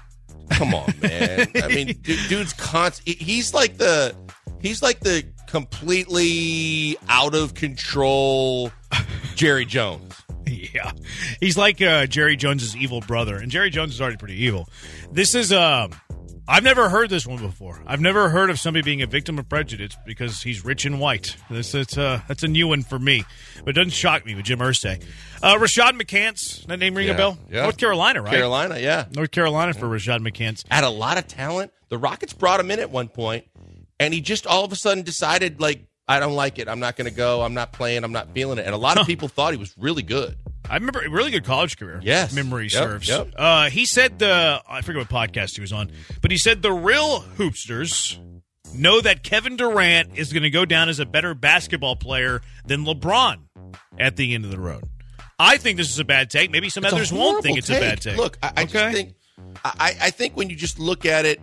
come 0.51 0.75
on, 0.75 0.95
man. 1.03 1.49
I 1.57 1.67
mean, 1.67 1.99
dude's 2.03 2.53
constant. 2.53 3.21
He's 3.21 3.53
like 3.53 3.79
the 3.79 4.15
he's 4.61 4.81
like 4.81 5.01
the 5.01 5.25
completely 5.49 6.97
out 7.09 7.35
of 7.35 7.55
control 7.55 8.71
Jerry 9.35 9.65
Jones. 9.65 10.15
Yeah, 10.75 10.93
he's 11.41 11.57
like 11.57 11.81
uh, 11.83 12.07
Jerry 12.07 12.37
Jones's 12.37 12.77
evil 12.77 13.01
brother, 13.01 13.37
and 13.37 13.51
Jerry 13.51 13.71
Jones 13.71 13.95
is 13.95 14.01
already 14.01 14.17
pretty 14.17 14.43
evil. 14.45 14.69
This 15.13 15.35
is 15.35 15.53
um, 15.53 15.93
I've 16.47 16.63
never 16.65 16.89
heard 16.89 17.11
this 17.11 17.27
one 17.27 17.39
before. 17.41 17.83
I've 17.87 18.01
never 18.01 18.29
heard 18.31 18.49
of 18.51 18.59
somebody 18.59 18.83
being 18.83 19.03
a 19.03 19.07
victim 19.07 19.39
of 19.39 19.49
prejudice 19.49 19.97
because 20.07 20.43
he's 20.43 20.65
rich 20.65 20.85
and 20.87 20.99
white. 21.01 21.37
This 21.51 21.75
it's 21.75 21.99
uh, 21.99 22.21
that's 22.29 22.43
a 22.43 22.49
new 22.49 22.69
one 22.69 22.83
for 22.83 22.99
me, 22.99 23.25
but 23.61 23.71
it 23.71 23.73
doesn't 23.75 23.91
shock 23.93 24.25
me 24.25 24.35
with 24.35 24.45
Jim 24.47 24.59
Irsay. 24.61 25.03
Uh, 25.43 25.55
Rashad 25.57 26.01
McCants, 26.01 26.67
that 26.67 26.79
name 26.79 26.95
ring 26.95 27.07
Yeah, 27.09 27.15
a 27.15 27.17
bell? 27.17 27.39
yeah. 27.51 27.63
North 27.63 27.77
Carolina, 27.77 28.23
right? 28.23 28.33
Carolina, 28.33 28.79
yeah. 28.79 29.07
North 29.15 29.31
Carolina 29.31 29.75
for 29.75 29.87
Rashad 29.87 30.21
McCants. 30.27 30.65
Had 30.71 30.85
a 30.85 30.91
lot 30.91 31.19
of 31.19 31.27
talent. 31.29 31.73
The 31.91 31.99
Rockets 31.99 32.33
brought 32.33 32.61
him 32.61 32.71
in 32.71 32.81
at 32.81 32.91
one 32.91 33.09
point, 33.09 33.45
and 34.01 34.13
he 34.15 34.21
just 34.21 34.47
all 34.47 34.65
of 34.65 34.73
a 34.73 34.77
sudden 34.77 35.03
decided, 35.05 35.61
like, 35.61 35.85
I 36.09 36.21
don't 36.21 36.35
like 36.35 36.59
it. 36.59 36.69
I'm 36.69 36.81
not 36.81 36.97
going 36.97 37.09
to 37.09 37.15
go. 37.15 37.43
I'm 37.43 37.55
not 37.55 37.73
playing. 37.73 38.03
I'm 38.03 38.13
not 38.13 38.33
feeling 38.33 38.59
it. 38.59 38.65
And 38.65 38.75
a 38.75 38.79
lot 38.79 38.99
of 38.99 39.07
people 39.07 39.29
thought 39.29 39.53
he 39.53 39.59
was 39.59 39.75
really 39.77 40.03
good. 40.03 40.37
I 40.71 40.75
remember 40.75 41.01
a 41.01 41.11
really 41.11 41.31
good 41.31 41.45
college 41.45 41.79
career. 41.79 42.01
Yes. 42.03 42.33
memory 42.33 42.65
Yep, 42.65 42.71
serves. 42.73 43.09
yep. 43.09 43.29
Uh, 43.37 43.71
he 43.71 43.87
said 43.87 44.19
the 44.19 44.63
I 44.69 44.81
forget 44.83 45.01
what 45.11 45.31
podcast 45.31 45.55
he 45.55 45.61
was 45.61 45.73
on, 45.73 45.91
but 46.21 46.31
he 46.31 46.39
said 46.39 46.63
the 46.63 46.73
real 46.73 47.21
hoopsters 47.37 48.19
know 48.75 49.01
that 49.01 49.23
Kevin 49.23 49.57
Durant 49.57 50.17
is 50.19 50.33
going 50.33 50.43
to 50.43 50.51
go 50.51 50.65
down 50.65 50.89
as 50.89 50.99
a 50.99 51.07
better 51.07 51.35
basketball 51.35 51.97
player 51.97 52.43
than 52.67 52.85
LeBron 52.85 53.39
at 53.99 54.17
the 54.17 54.35
end 54.35 54.45
of 54.45 54.51
the 54.51 54.61
road. 54.61 54.85
I 55.39 55.57
think 55.57 55.77
this 55.77 55.89
is 55.91 55.99
a 55.99 56.05
bad 56.05 56.31
take. 56.31 56.51
Maybe 56.51 56.69
some 56.69 56.85
It's 56.85 56.93
others 56.93 57.13
won't 57.13 57.43
think 57.43 57.59
it's 57.59 57.71
a 57.71 57.79
bad 57.81 58.01
take. 58.01 58.17
Look, 58.17 58.39
I, 58.43 58.53
I 58.57 58.65
just 58.65 58.95
think 58.95 59.15
I, 59.65 59.97
I 60.01 60.11
think 60.11 60.37
when 60.37 60.51
you 60.51 60.57
just 60.57 60.79
look 60.79 61.07
at 61.07 61.25
it, 61.25 61.41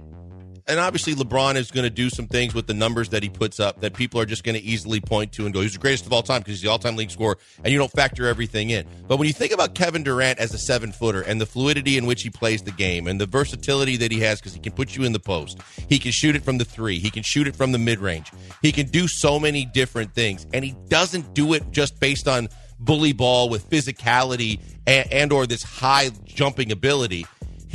and 0.68 0.80
obviously 0.80 1.14
LeBron 1.14 1.56
is 1.56 1.72
going 1.72 1.84
to 1.84 1.90
do 1.90 2.10
some 2.10 2.28
things 2.28 2.54
with 2.54 2.68
the 2.68 2.74
numbers 2.74 3.10
that 3.10 3.24
he 3.24 3.30
puts 3.30 3.60
up 3.60 3.82
that 3.82 3.94
people 3.94 4.20
are 4.20 4.26
just 4.26 4.44
going 4.44 4.56
to 4.56 4.64
easily 4.64 5.00
point 5.00 5.32
to 5.34 5.46
and 5.46 5.54
go, 5.54 5.62
he's 5.62 5.74
the 5.74 5.80
greatest 5.80 6.06
of 6.06 6.14
all 6.14 6.24
time 6.24 6.42
because 6.42 6.54
he's 6.54 6.62
the 6.62 6.70
all-time 6.70 6.96
league 6.96 7.12
scorer, 7.12 7.38
and 7.64 7.72
you 7.72 7.78
don't 7.78 7.92
factor 7.92 8.28
everything 8.28 8.70
in. 8.70 8.86
But 9.08 9.18
when 9.18 9.28
you 9.28 9.34
think 9.34 9.52
about 9.52 9.76
Kevin 9.76 10.04
Durant 10.04 10.40
as 10.40 10.54
a 10.54 10.58
seven-footer 10.58 11.22
and 11.22 11.40
the 11.40 11.46
fluidity 11.46 11.98
in 11.98 12.06
which 12.06 12.24
he 12.24 12.30
plays 12.30 12.62
the 12.62 12.72
game 12.72 13.08
and 13.08 13.20
the 13.20 13.26
versatility 13.26 13.98
that 13.98 14.12
he 14.12 14.20
has 14.22 14.40
because 14.40 14.54
he 14.54 14.60
can 14.60 14.74
put 14.74 14.96
you 14.96 15.04
in 15.04 15.14
the 15.14 15.20
post, 15.20 15.60
he 15.88 16.00
can 16.00 16.12
shoot 16.12 16.36
it 16.36 16.44
from 16.44 16.58
the 16.58 16.66
three, 16.66 17.00
he 17.00 17.10
can 17.10 17.24
shoot 17.24 17.48
it 17.48 17.56
from 17.56 17.72
the 17.72 17.80
mid-range, 17.80 18.32
he 18.62 18.72
can 18.72 18.88
do 18.88 19.08
so 19.08 19.40
many 19.40 19.66
different 19.66 20.14
things, 20.14 20.48
and 20.54 20.66
he 20.66 20.76
doesn't 20.88 21.34
do 21.34 21.54
it 21.54 21.72
just 21.72 22.00
based 22.00 22.28
on 22.28 22.50
bully 22.80 23.14
ball 23.14 23.50
with 23.50 23.70
physicality 23.70 24.60
and, 24.86 25.12
and 25.12 25.32
or 25.32 25.48
this 25.48 25.64
high 25.64 26.10
jumping 26.26 26.72
ability 26.72 27.26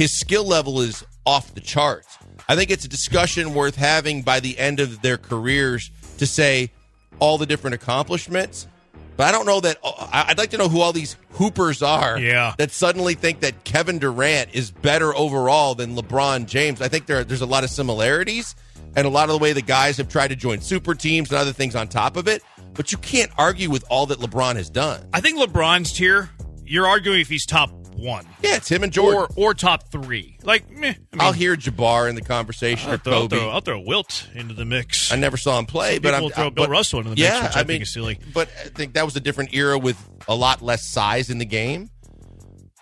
his 0.00 0.18
skill 0.18 0.46
level 0.46 0.80
is 0.80 1.04
off 1.26 1.54
the 1.54 1.60
charts. 1.60 2.16
I 2.50 2.56
think 2.56 2.72
it's 2.72 2.84
a 2.84 2.88
discussion 2.88 3.54
worth 3.54 3.76
having 3.76 4.22
by 4.22 4.40
the 4.40 4.58
end 4.58 4.80
of 4.80 5.02
their 5.02 5.16
careers 5.16 5.92
to 6.18 6.26
say 6.26 6.72
all 7.20 7.38
the 7.38 7.46
different 7.46 7.74
accomplishments. 7.74 8.66
But 9.16 9.28
I 9.28 9.30
don't 9.30 9.46
know 9.46 9.60
that. 9.60 9.78
I'd 10.12 10.36
like 10.36 10.50
to 10.50 10.58
know 10.58 10.68
who 10.68 10.80
all 10.80 10.92
these 10.92 11.14
hoopers 11.34 11.80
are. 11.80 12.18
Yeah. 12.18 12.54
That 12.58 12.72
suddenly 12.72 13.14
think 13.14 13.38
that 13.42 13.62
Kevin 13.62 14.00
Durant 14.00 14.52
is 14.52 14.72
better 14.72 15.14
overall 15.14 15.76
than 15.76 15.94
LeBron 15.94 16.46
James. 16.46 16.82
I 16.82 16.88
think 16.88 17.06
there 17.06 17.22
there's 17.22 17.40
a 17.40 17.46
lot 17.46 17.62
of 17.62 17.70
similarities 17.70 18.56
and 18.96 19.06
a 19.06 19.10
lot 19.10 19.28
of 19.28 19.34
the 19.34 19.38
way 19.38 19.52
the 19.52 19.62
guys 19.62 19.96
have 19.98 20.08
tried 20.08 20.28
to 20.28 20.36
join 20.36 20.60
super 20.60 20.96
teams 20.96 21.30
and 21.30 21.38
other 21.38 21.52
things 21.52 21.76
on 21.76 21.86
top 21.86 22.16
of 22.16 22.26
it. 22.26 22.42
But 22.74 22.90
you 22.90 22.98
can't 22.98 23.30
argue 23.38 23.70
with 23.70 23.84
all 23.88 24.06
that 24.06 24.18
LeBron 24.18 24.56
has 24.56 24.68
done. 24.68 25.08
I 25.12 25.20
think 25.20 25.38
LeBron's 25.38 25.92
tier. 25.92 26.30
You're 26.64 26.88
arguing 26.88 27.20
if 27.20 27.28
he's 27.28 27.46
top 27.46 27.70
one. 28.00 28.26
Yeah, 28.42 28.56
it's 28.56 28.68
him 28.68 28.82
and 28.82 28.92
Jordan. 28.92 29.26
Or 29.36 29.50
or 29.50 29.54
top 29.54 29.90
three. 29.90 30.38
Like, 30.42 30.70
meh. 30.70 30.88
I 30.88 30.90
mean, 30.90 30.96
I'll 31.18 31.32
hear 31.32 31.54
Jabbar 31.56 32.08
in 32.08 32.14
the 32.14 32.22
conversation 32.22 32.88
I'll 32.88 32.94
or 32.96 32.98
throw, 32.98 33.12
I'll, 33.14 33.28
throw, 33.28 33.48
I'll 33.50 33.60
throw 33.60 33.80
Wilt 33.80 34.28
into 34.34 34.54
the 34.54 34.64
mix. 34.64 35.12
I 35.12 35.16
never 35.16 35.36
saw 35.36 35.58
him 35.58 35.66
play, 35.66 35.94
Some 35.94 36.02
but 36.02 36.14
I'm 36.14 36.28
throw 36.30 36.50
Bill 36.50 36.64
but- 36.66 36.70
Russell 36.70 36.98
into 37.00 37.10
the 37.10 37.16
mix, 37.16 37.22
yeah, 37.22 37.42
which 37.46 37.56
I 37.56 37.60
I 37.60 37.62
think 37.64 37.68
mean, 37.68 37.82
is 37.82 37.92
silly. 37.92 38.18
But 38.34 38.48
I 38.64 38.68
think 38.68 38.94
that 38.94 39.04
was 39.04 39.16
a 39.16 39.20
different 39.20 39.54
era 39.54 39.78
with 39.78 39.96
a 40.28 40.34
lot 40.34 40.62
less 40.62 40.86
size 40.88 41.30
in 41.30 41.38
the 41.38 41.44
game. 41.46 41.90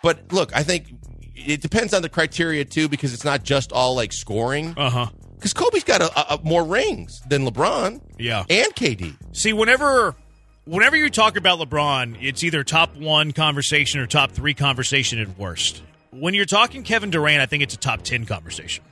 But 0.02 0.32
look, 0.32 0.54
I 0.56 0.62
think 0.62 0.92
it 1.34 1.60
depends 1.60 1.92
on 1.94 2.02
the 2.02 2.08
criteria 2.08 2.64
too, 2.64 2.88
because 2.88 3.12
it's 3.12 3.24
not 3.24 3.42
just 3.42 3.72
all 3.72 3.94
like 3.94 4.12
scoring. 4.12 4.74
Uh 4.76 4.90
huh. 4.90 5.06
Because 5.34 5.54
Kobe's 5.54 5.84
got 5.84 6.02
a, 6.02 6.34
a, 6.34 6.40
more 6.42 6.64
rings 6.64 7.20
than 7.28 7.46
LeBron. 7.46 8.00
Yeah. 8.18 8.44
and 8.50 8.74
KD. 8.74 9.14
See, 9.36 9.52
whenever 9.52 10.16
whenever 10.68 10.96
you 10.96 11.08
talk 11.10 11.36
about 11.36 11.58
LeBron, 11.58 12.18
it's 12.20 12.44
either 12.44 12.62
top 12.62 12.96
one 12.96 13.32
conversation 13.32 14.00
or 14.00 14.06
top 14.06 14.32
three 14.32 14.54
conversation 14.54 15.18
at 15.18 15.38
worst. 15.38 15.82
When 16.10 16.34
you're 16.34 16.44
talking 16.44 16.82
Kevin 16.82 17.10
Durant, 17.10 17.40
I 17.40 17.46
think 17.46 17.62
it's 17.62 17.74
a 17.74 17.78
top 17.78 18.02
ten 18.02 18.26
conversation. 18.26 18.84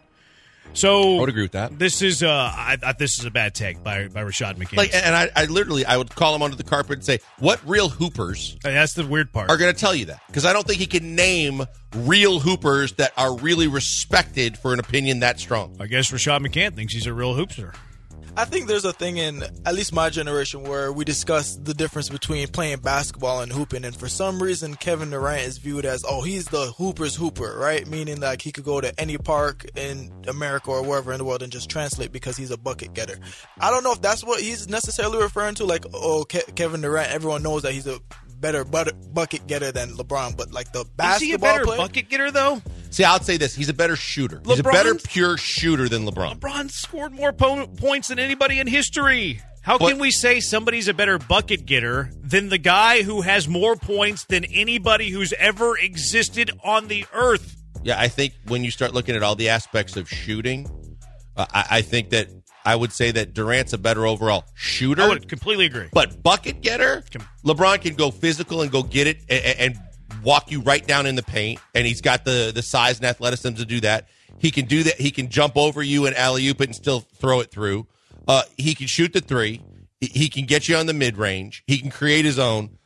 So 0.73 1.17
I 1.17 1.21
would 1.21 1.29
agree 1.31 1.43
with 1.43 1.53
that. 1.53 1.79
This 1.79 2.03
is 2.03 2.23
uh, 2.23 2.29
I, 2.29 2.77
I, 2.83 2.93
this 2.93 3.19
is 3.19 3.25
a 3.25 3.31
bad 3.31 3.55
take 3.55 3.83
by 3.83 4.09
by 4.09 4.23
Rashad 4.23 4.57
McCants. 4.57 4.77
Like, 4.77 4.95
and 4.95 5.15
I, 5.15 5.31
I 5.35 5.47
literally, 5.47 5.87
I 5.87 5.97
would 5.97 6.15
call 6.15 6.35
him 6.35 6.43
under 6.43 6.57
the 6.57 6.65
carpet 6.65 6.95
and 6.95 7.05
say, 7.05 7.21
"What 7.39 7.61
real 7.67 7.89
hoopers 7.89 8.59
And 8.63 8.77
that's 8.77 8.93
the 8.93 9.07
weird 9.07 9.33
part. 9.33 9.51
are 9.51 9.57
going 9.57 9.73
to 9.73 9.79
tell 9.79 9.95
you 9.95 10.07
that?" 10.07 10.21
Because 10.27 10.45
I 10.45 10.53
don't 10.53 10.67
think 10.67 10.79
he 10.79 10.87
can 10.87 11.15
name 11.15 11.63
real 11.95 12.41
hoopers 12.41 12.93
that 12.95 13.13
are 13.17 13.35
really 13.37 13.69
respected 13.69 14.59
for 14.59 14.75
an 14.75 14.81
opinion 14.81 15.21
that 15.21 15.41
strong. 15.41 15.77
I 15.81 15.87
guess 15.87 16.11
Rashad 16.11 16.47
McCants 16.47 16.75
thinks 16.75 16.93
he's 16.93 17.07
a 17.07 17.15
real 17.15 17.35
hoopster. 17.35 17.75
I 18.39 18.45
think 18.45 18.67
there's 18.67 18.85
a 18.85 18.93
thing 18.93 19.17
in 19.17 19.43
at 19.65 19.75
least 19.75 19.95
my 19.95 20.11
generation 20.11 20.63
where 20.63 20.93
we 20.93 21.07
discuss 21.07 21.57
the 21.57 21.73
difference 21.73 22.11
between 22.11 22.49
playing 22.49 22.81
basketball 22.81 23.41
and 23.41 23.51
hooping, 23.51 23.85
and 23.85 23.97
for 23.97 24.09
some 24.09 24.43
reason 24.43 24.75
Kevin 24.75 25.09
Durant 25.09 25.43
is 25.43 25.57
viewed 25.57 25.87
as 25.87 26.05
oh 26.07 26.23
he's 26.23 26.45
the 26.47 26.67
hooper's 26.77 27.17
hooper, 27.17 27.57
right? 27.59 27.87
Meaning 27.87 28.21
like 28.21 28.43
he 28.43 28.53
could 28.53 28.65
go 28.65 28.79
to 28.81 28.99
any 29.01 29.17
park 29.17 29.65
in 29.75 30.13
America 30.29 30.71
or 30.71 30.83
wherever 30.83 31.13
in 31.13 31.19
the 31.19 31.25
world 31.25 31.43
and 31.43 31.51
just 31.51 31.71
translate 31.71 32.13
because 32.13 32.37
he's 32.37 32.51
a 32.51 32.59
bucket 32.59 32.93
getter. 32.93 33.19
I 33.59 33.71
don't 33.71 33.83
know 33.83 33.93
if 33.93 34.03
that's 34.03 34.23
what 34.23 34.41
he's 34.43 34.69
necessarily 34.69 35.19
referring 35.19 35.55
to. 35.57 35.65
Like 35.65 35.87
oh 35.95 36.25
Ke- 36.25 36.55
Kevin 36.55 36.83
Durant, 36.83 37.11
everyone 37.13 37.43
knows 37.43 37.63
that 37.63 37.73
he's 37.73 37.87
a 37.87 38.01
better 38.41 38.65
but- 38.65 38.95
bucket 39.15 39.47
getter 39.47 39.73
than 39.73 39.91
LeBron, 39.97 40.37
but 40.37 40.53
like 40.53 40.73
the 40.73 40.85
basketball 40.97 41.17
is 41.17 41.23
he 41.23 41.33
a 41.33 41.39
better 41.39 41.65
player, 41.65 41.79
bucket 41.79 42.09
getter 42.09 42.31
though? 42.31 42.63
See, 42.91 43.05
I'll 43.05 43.21
say 43.21 43.37
this: 43.37 43.55
he's 43.55 43.69
a 43.69 43.75
better 43.75 43.97
shooter. 43.97 44.41
He's 44.47 44.61
a 44.61 44.63
better 44.63 44.95
pure 44.95 45.37
shooter 45.37 45.89
than 45.89 46.07
LeBron. 46.07 46.39
LeBron 46.41 46.71
scored 46.71 47.13
more 47.13 47.33
po- 47.33 47.67
points 47.67 48.09
than 48.09 48.19
anybody 48.19 48.59
in 48.59 48.67
history. 48.67 49.41
How 49.63 49.79
But- 49.79 49.89
can 49.91 49.99
we 49.99 50.13
say 50.13 50.39
somebody's 50.41 50.87
a 50.87 50.95
better 50.95 51.19
bucket 51.19 51.67
getter 51.67 52.13
than 52.23 52.51
the 52.51 52.59
guy 52.59 53.03
who 53.03 53.23
has 53.23 53.49
more 53.49 53.75
points 53.75 54.25
than 54.25 54.45
anybody 54.45 55.11
who's 55.11 55.33
ever 55.39 55.77
existed 55.77 56.53
on 56.63 56.87
the 56.87 57.05
earth? 57.13 57.57
Yeah, 57.83 57.99
I 58.01 58.07
think 58.09 58.35
when 58.47 58.63
you 58.63 58.71
start 58.71 58.95
looking 58.95 59.17
at 59.17 59.23
all 59.25 59.35
the 59.35 59.49
aspects 59.49 59.97
of 59.97 60.09
shooting, 60.09 60.69
uh, 61.37 61.47
I, 61.53 61.65
I 61.71 61.83
think 61.83 62.11
that 62.11 62.29
I 62.67 62.75
would 62.75 62.93
say 62.93 63.13
that 63.13 63.33
Durant's 63.33 63.73
a 63.73 63.79
better 63.79 64.05
overall 64.07 64.45
shooter. 64.55 65.03
I 65.03 65.09
would 65.09 65.29
completely 65.29 65.67
agree. 65.67 65.89
But 65.93 66.21
bucket 66.21 66.63
getter, 66.63 67.05
LeBron 67.45 67.81
can 67.81 67.95
go 67.95 68.11
physical 68.11 68.61
and 68.63 68.73
go 68.73 68.83
get 68.83 69.07
it 69.07 69.21
and, 69.29 69.59
and 69.59 69.79
walk 70.25 70.51
you 70.51 70.61
right 70.63 70.85
down 70.85 71.07
in 71.07 71.15
the 71.15 71.23
paint, 71.23 71.61
and 71.77 71.87
he's 71.87 72.01
got 72.01 72.25
the 72.25 72.51
the 72.53 72.63
size 72.63 72.99
and 72.99 73.07
athleticism 73.07 73.55
to 73.55 73.65
do 73.65 73.81
that. 73.81 74.09
He 74.39 74.51
can 74.51 74.67
do 74.67 74.83
that. 74.83 74.95
He 74.95 75.13
can 75.13 75.29
jump 75.29 75.57
over 75.57 75.81
you 75.81 76.07
and 76.07 76.17
alley 76.17 76.47
oop 76.49 76.61
it 76.61 76.65
and 76.65 76.75
still 76.75 77.01
throw 77.01 77.39
it 77.39 77.53
through. 77.53 77.87
Uh, 78.27 78.43
he 78.57 78.75
can 78.75 78.89
shoot 78.89 79.13
the 79.13 79.21
three. 79.21 79.63
He, 80.01 80.07
he 80.09 80.29
can 80.29 80.45
get 80.45 80.69
you 80.69 80.75
on 80.77 80.87
the 80.87 80.93
mid 80.93 81.17
range. 81.17 81.63
He 81.69 81.79
can 81.79 81.91
create 81.91 82.25
his 82.25 82.39
own. 82.39 82.79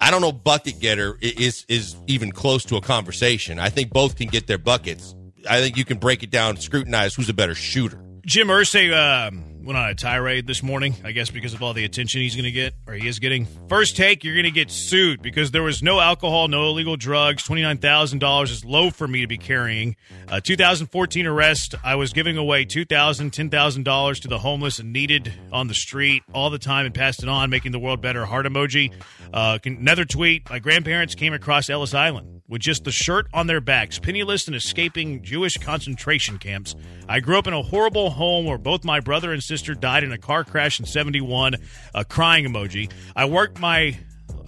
I 0.00 0.10
don't 0.10 0.20
know. 0.20 0.32
Bucket 0.32 0.80
getter 0.80 1.16
is 1.20 1.64
is 1.68 1.94
even 2.08 2.32
close 2.32 2.64
to 2.66 2.76
a 2.76 2.80
conversation. 2.80 3.60
I 3.60 3.68
think 3.70 3.92
both 3.92 4.16
can 4.16 4.26
get 4.26 4.48
their 4.48 4.58
buckets. 4.58 5.14
I 5.48 5.60
think 5.60 5.76
you 5.76 5.84
can 5.84 5.98
break 5.98 6.24
it 6.24 6.30
down, 6.30 6.56
scrutinize 6.56 7.14
who's 7.14 7.28
a 7.28 7.34
better 7.34 7.54
shooter. 7.54 8.02
Jim 8.28 8.48
Irsay 8.48 8.92
um, 8.92 9.42
went 9.68 9.76
on 9.78 9.90
a 9.90 9.94
tirade 9.94 10.46
this 10.46 10.62
morning, 10.62 10.94
I 11.04 11.12
guess 11.12 11.28
because 11.28 11.52
of 11.52 11.62
all 11.62 11.74
the 11.74 11.84
attention 11.84 12.22
he's 12.22 12.34
going 12.34 12.46
to 12.46 12.50
get, 12.50 12.72
or 12.86 12.94
he 12.94 13.06
is 13.06 13.18
getting. 13.18 13.46
First 13.68 13.98
take, 13.98 14.24
you're 14.24 14.34
going 14.34 14.44
to 14.44 14.50
get 14.50 14.70
sued 14.70 15.20
because 15.20 15.50
there 15.50 15.62
was 15.62 15.82
no 15.82 16.00
alcohol, 16.00 16.48
no 16.48 16.68
illegal 16.68 16.96
drugs. 16.96 17.46
$29,000 17.46 18.44
is 18.44 18.64
low 18.64 18.88
for 18.88 19.06
me 19.06 19.20
to 19.20 19.26
be 19.26 19.36
carrying. 19.36 19.94
Uh, 20.26 20.40
2014 20.40 21.26
arrest, 21.26 21.74
I 21.84 21.96
was 21.96 22.14
giving 22.14 22.38
away 22.38 22.64
$2,000, 22.64 23.30
$10,000 23.30 24.20
to 24.22 24.28
the 24.28 24.38
homeless 24.38 24.78
and 24.78 24.90
needed 24.90 25.34
on 25.52 25.68
the 25.68 25.74
street 25.74 26.22
all 26.32 26.48
the 26.48 26.58
time 26.58 26.86
and 26.86 26.94
passed 26.94 27.22
it 27.22 27.28
on, 27.28 27.50
making 27.50 27.72
the 27.72 27.78
world 27.78 28.00
better. 28.00 28.24
Heart 28.24 28.46
emoji. 28.46 28.94
Uh, 29.34 29.58
another 29.66 30.06
tweet, 30.06 30.48
my 30.48 30.60
grandparents 30.60 31.14
came 31.14 31.34
across 31.34 31.68
Ellis 31.68 31.92
Island 31.92 32.40
with 32.48 32.62
just 32.62 32.84
the 32.84 32.90
shirt 32.90 33.26
on 33.34 33.46
their 33.46 33.60
backs, 33.60 33.98
penniless 33.98 34.46
and 34.46 34.56
escaping 34.56 35.22
Jewish 35.22 35.58
concentration 35.58 36.38
camps. 36.38 36.74
I 37.06 37.20
grew 37.20 37.38
up 37.38 37.46
in 37.46 37.52
a 37.52 37.62
horrible 37.62 38.10
home 38.10 38.46
where 38.46 38.56
both 38.56 38.84
my 38.84 39.00
brother 39.00 39.32
and 39.32 39.42
sister 39.42 39.57
died 39.62 40.04
in 40.04 40.12
a 40.12 40.18
car 40.18 40.44
crash 40.44 40.80
in 40.80 40.86
71, 40.86 41.56
a 41.94 42.04
crying 42.04 42.44
emoji. 42.44 42.90
I 43.16 43.24
worked 43.26 43.58
my 43.58 43.96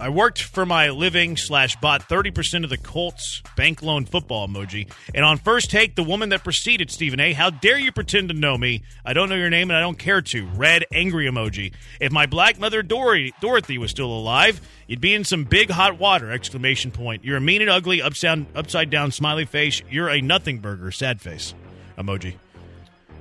I 0.01 0.09
worked 0.09 0.41
for 0.41 0.65
my 0.65 0.89
living 0.89 1.37
slash 1.37 1.75
bought 1.75 2.09
30% 2.09 2.63
of 2.63 2.71
the 2.71 2.77
Colts 2.77 3.43
bank 3.55 3.83
loan 3.83 4.05
football 4.05 4.47
emoji. 4.47 4.91
And 5.13 5.23
on 5.23 5.37
first 5.37 5.69
take, 5.69 5.95
the 5.95 6.01
woman 6.01 6.29
that 6.29 6.43
preceded 6.43 6.89
Stephen 6.89 7.19
A. 7.19 7.33
How 7.33 7.51
dare 7.51 7.77
you 7.77 7.91
pretend 7.91 8.29
to 8.29 8.33
know 8.33 8.57
me? 8.57 8.81
I 9.05 9.13
don't 9.13 9.29
know 9.29 9.35
your 9.35 9.51
name 9.51 9.69
and 9.69 9.77
I 9.77 9.81
don't 9.81 9.99
care 9.99 10.23
to. 10.23 10.47
Red 10.55 10.85
angry 10.91 11.27
emoji. 11.27 11.73
If 11.99 12.11
my 12.11 12.25
black 12.25 12.59
mother 12.59 12.81
Dory, 12.81 13.31
Dorothy 13.41 13.77
was 13.77 13.91
still 13.91 14.11
alive, 14.11 14.59
you'd 14.87 15.01
be 15.01 15.13
in 15.13 15.23
some 15.23 15.43
big 15.43 15.69
hot 15.69 15.99
water! 15.99 16.31
Exclamation 16.31 16.89
point. 16.89 17.23
You're 17.23 17.37
a 17.37 17.41
mean 17.41 17.61
and 17.61 17.69
ugly 17.69 18.01
upside 18.01 18.47
upside 18.57 18.89
down 18.89 19.11
smiley 19.11 19.45
face. 19.45 19.83
You're 19.87 20.09
a 20.09 20.19
nothing 20.19 20.57
burger 20.61 20.89
sad 20.89 21.21
face 21.21 21.53
emoji. 21.95 22.37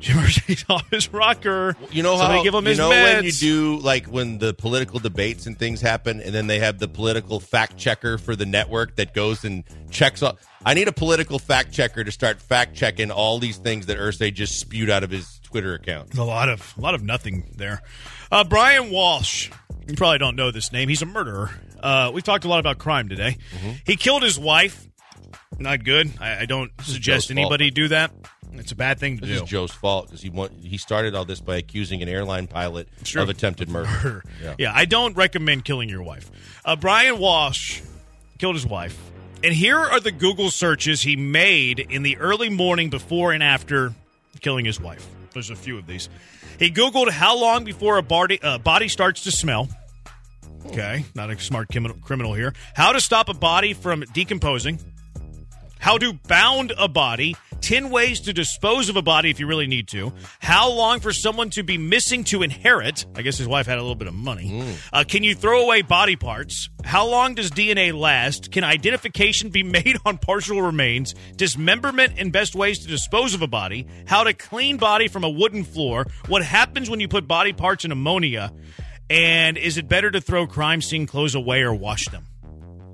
Jim 0.01 0.17
Irsay's 0.17 0.65
office 0.69 1.13
rocker. 1.13 1.77
You 1.91 2.03
know 2.03 2.17
how 2.17 2.43
give 2.43 2.55
him 2.55 2.65
you 2.65 2.71
his 2.71 2.79
know 2.79 2.91
meds. 2.91 3.15
when 3.17 3.25
you 3.25 3.33
do 3.33 3.77
like 3.79 4.07
when 4.07 4.39
the 4.39 4.55
political 4.55 4.99
debates 4.99 5.47
and 5.47 5.59
things 5.59 5.81
happen, 5.81 6.21
and 6.21 6.35
then 6.35 6.47
they 6.47 6.59
have 6.59 6.79
the 6.79 6.89
political 6.89 7.39
fact 7.41 7.77
checker 7.77 8.19
for 8.19 8.35
the 8.35 8.47
network 8.47 8.97
that 8.97 9.15
goes 9.15 9.45
and 9.45 9.65
checks 9.91 10.23
all. 10.23 10.39
I 10.65 10.75
need 10.75 10.89
a 10.89 10.93
political 10.93 11.39
fact 11.39 11.73
checker 11.73 12.03
to 12.05 12.11
start 12.11 12.41
fact 12.41 12.75
checking 12.75 13.11
all 13.11 13.39
these 13.39 13.57
things 13.59 13.87
that 13.87 13.99
Irsay 13.99 14.33
just 14.33 14.59
spewed 14.59 14.91
out 14.91 15.05
of 15.05 15.11
his 15.11 15.39
Twitter 15.43 15.75
account. 15.75 16.17
a 16.17 16.25
lot 16.25 16.49
of 16.49 16.75
a 16.77 16.81
lot 16.81 16.95
of 16.95 17.03
nothing 17.03 17.45
there. 17.57 17.83
Uh, 18.33 18.45
Brian 18.45 18.91
Walsh. 18.91 19.51
You 19.89 19.97
probably 19.97 20.19
don't 20.19 20.37
know 20.37 20.51
this 20.53 20.71
name. 20.73 20.89
He's 20.89 21.03
a 21.03 21.07
murderer. 21.07 21.51
Uh, 21.83 22.11
we've 22.15 22.23
talked 22.23 22.45
a 22.45 22.49
lot 22.49 22.61
about 22.61 22.79
crime 22.79 23.09
today. 23.09 23.39
He 23.85 23.97
killed 23.97 24.23
his 24.23 24.39
wife. 24.39 24.87
Not 25.59 25.83
good. 25.85 26.13
I, 26.21 26.41
I 26.43 26.45
don't 26.47 26.71
suggest 26.83 27.31
anybody 27.33 27.71
do 27.71 27.89
that. 27.89 28.13
It's 28.55 28.73
a 28.73 28.77
bad 28.77 28.99
thing 28.99 29.19
to 29.19 29.27
This 29.27 29.39
do. 29.39 29.45
is 29.45 29.51
Joe's 29.51 29.71
fault 29.73 30.07
because 30.07 30.23
he 30.23 30.31
want, 30.31 30.53
he 30.63 30.77
started 30.79 31.15
all 31.15 31.25
this 31.25 31.41
by 31.41 31.57
accusing 31.57 32.03
an 32.03 32.09
airline 32.09 32.47
pilot 32.47 32.89
Sure. 33.05 33.23
of 33.23 33.29
attempted 33.29 33.69
murder. 33.69 34.23
Yeah. 34.59 34.73
I 34.75 34.85
don't 34.85 35.17
recommend 35.17 35.65
killing 35.65 35.89
your 35.89 36.03
wife. 36.03 36.31
Uh, 36.65 36.77
Brian 36.77 37.19
Walsh 37.19 37.81
killed 38.39 38.55
his 38.55 38.67
wife. 38.67 38.99
And 39.43 39.55
here 39.55 39.79
are 39.79 40.01
the 40.01 40.13
Google 40.13 40.51
searches 40.51 41.01
he 41.03 41.17
made 41.17 41.79
in 41.79 42.03
the 42.03 42.19
early 42.19 42.51
morning 42.51 42.91
before 42.91 43.33
and 43.33 43.43
after 43.43 43.95
killing 44.41 44.65
his 44.67 44.79
wife. 44.81 45.07
There's 45.33 45.49
a 45.51 45.57
few 45.57 45.79
of 45.79 45.87
these. 45.87 46.09
He 46.59 46.71
Googled 46.71 47.09
how 47.11 47.39
long 47.39 47.65
before 47.65 47.97
a 47.97 48.03
body, 48.03 48.41
uh, 48.43 48.59
body 48.59 48.89
starts 48.89 49.23
to 49.25 49.31
smell. 49.31 49.69
Okay, 50.67 51.07
not 51.15 51.31
a 51.31 51.39
smart 51.39 51.69
criminal 52.03 52.35
here. 52.35 52.53
How 52.75 52.93
to 52.93 53.01
stop 53.01 53.29
a 53.31 53.35
body 53.35 53.73
from 53.73 54.05
decomposing. 54.13 54.79
How 55.79 55.97
to 55.97 56.13
bound 56.13 56.73
a 56.77 56.87
body. 56.89 57.35
10 57.61 57.91
ways 57.91 58.21
to 58.21 58.33
dispose 58.33 58.89
of 58.89 58.97
a 58.97 59.03
body 59.03 59.31
if 59.31 59.39
you 59.39 59.47
really 59.47 59.67
need 59.67 59.89
to. 59.89 60.13
How 60.41 60.71
long 60.71 61.01
for 61.01 61.13
someone 61.13 61.51
to 61.51 61.63
be 61.63 61.79
missing 61.79 62.25
to 62.25 62.43
inherit. 62.43 63.07
I 63.15 63.23
guess 63.23 63.39
his 63.39 63.49
wife 63.49 63.67
had 63.67 63.79
a 63.79 63.83
little 63.83 63.95
bit 63.95 64.09
of 64.09 64.15
money. 64.15 64.75
Uh, 64.93 65.05
can 65.07 65.23
you 65.23 65.35
throw 65.35 65.63
away 65.63 65.83
body 65.83 66.17
parts? 66.17 66.69
How 66.85 67.07
long 67.07 67.35
does 67.35 67.51
DNA 67.51 67.93
last? 67.99 68.51
Can 68.51 68.65
identification 68.65 69.51
be 69.51 69.63
made 69.81 69.97
on 70.05 70.19
partial 70.19 70.63
remains? 70.63 71.15
Dismemberment 71.37 72.15
and 72.19 72.33
best 72.33 72.55
ways 72.55 72.81
to 72.81 72.89
dispose 72.89 73.35
of 73.35 73.43
a 73.43 73.47
body. 73.47 73.87
How 74.07 74.25
to 74.25 74.33
clean 74.33 74.77
body 74.77 75.09
from 75.09 75.25
a 75.25 75.31
wooden 75.31 75.65
floor. 75.65 76.07
What 76.29 76.43
happens 76.43 76.89
when 76.89 77.01
you 77.01 77.09
put 77.09 77.29
body 77.29 77.53
parts 77.53 77.85
in 77.85 77.93
ammonia? 77.93 78.53
And 79.09 79.59
is 79.59 79.77
it 79.77 79.89
better 79.89 80.11
to 80.11 80.21
throw 80.21 80.47
crime 80.47 80.81
scene 80.81 81.07
clothes 81.07 81.35
away 81.35 81.63
or 81.63 81.75
wash 81.75 82.07
them? 82.07 82.27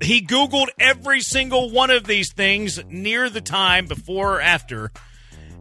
He 0.01 0.21
Googled 0.25 0.67
every 0.79 1.21
single 1.21 1.71
one 1.71 1.89
of 1.89 2.05
these 2.05 2.31
things 2.31 2.79
near 2.87 3.29
the 3.29 3.41
time 3.41 3.85
before 3.87 4.35
or 4.35 4.41
after. 4.41 4.91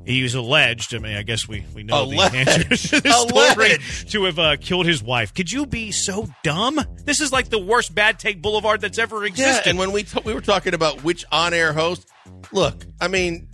He 0.05 0.23
was 0.23 0.35
alleged. 0.37 0.95
I 0.95 0.99
mean, 0.99 1.17
I 1.17 1.23
guess 1.23 1.49
we, 1.49 1.65
we 1.75 1.83
know 1.83 2.05
Alleged. 2.05 2.33
the 2.33 2.39
answer 2.39 2.63
to 2.63 3.01
this 3.01 3.23
story 3.23 3.79
to 4.11 4.25
have 4.25 4.39
uh, 4.39 4.57
killed 4.57 4.87
his 4.87 5.03
wife. 5.03 5.35
Could 5.35 5.51
you 5.51 5.67
be 5.67 5.91
so 5.91 6.29
dumb? 6.45 6.79
This 7.05 7.21
is 7.21 7.33
like 7.33 7.49
the 7.49 7.59
worst 7.59 7.93
bad 7.93 8.21
take 8.21 8.41
boulevard 8.41 8.81
that's 8.81 8.99
ever 8.99 9.23
Yeah, 9.23 9.29
existed. 9.31 9.67
and 9.71 9.79
when 9.81 9.91
we 9.91 10.05
t- 10.05 10.21
we 10.25 10.33
were 10.33 10.41
talking 10.41 10.75
about 10.75 11.03
which 11.03 11.25
on-air 11.33 11.73
host, 11.73 12.07
look, 12.53 12.87
I 13.01 13.09
mean, 13.09 13.49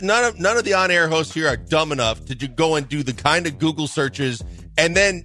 none 0.00 0.24
of 0.24 0.40
none 0.40 0.56
of 0.56 0.64
the 0.64 0.74
on-air 0.74 1.06
hosts 1.08 1.34
here 1.34 1.46
are 1.46 1.56
dumb 1.56 1.92
enough 1.92 2.24
to 2.24 2.34
do, 2.34 2.48
go 2.48 2.74
and 2.74 2.88
do 2.88 3.04
the 3.04 3.12
kind 3.12 3.46
of 3.46 3.60
Google 3.60 3.86
searches 3.86 4.42
and 4.76 4.96
then 4.96 5.24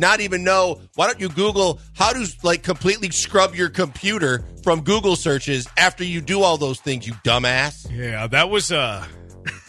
not 0.00 0.20
even 0.20 0.42
know. 0.42 0.80
Why 0.96 1.06
don't 1.06 1.20
you 1.20 1.28
Google 1.28 1.78
how 1.94 2.12
to 2.12 2.26
like 2.42 2.62
completely 2.62 3.10
scrub 3.10 3.54
your 3.54 3.68
computer 3.68 4.44
from 4.64 4.80
Google 4.82 5.14
searches 5.14 5.68
after 5.76 6.02
you 6.02 6.20
do 6.20 6.42
all 6.42 6.56
those 6.56 6.80
things? 6.80 7.06
You 7.06 7.12
dumbass. 7.24 7.86
yeah, 7.90 8.26
that 8.26 8.50
was 8.50 8.72
uh 8.72 9.04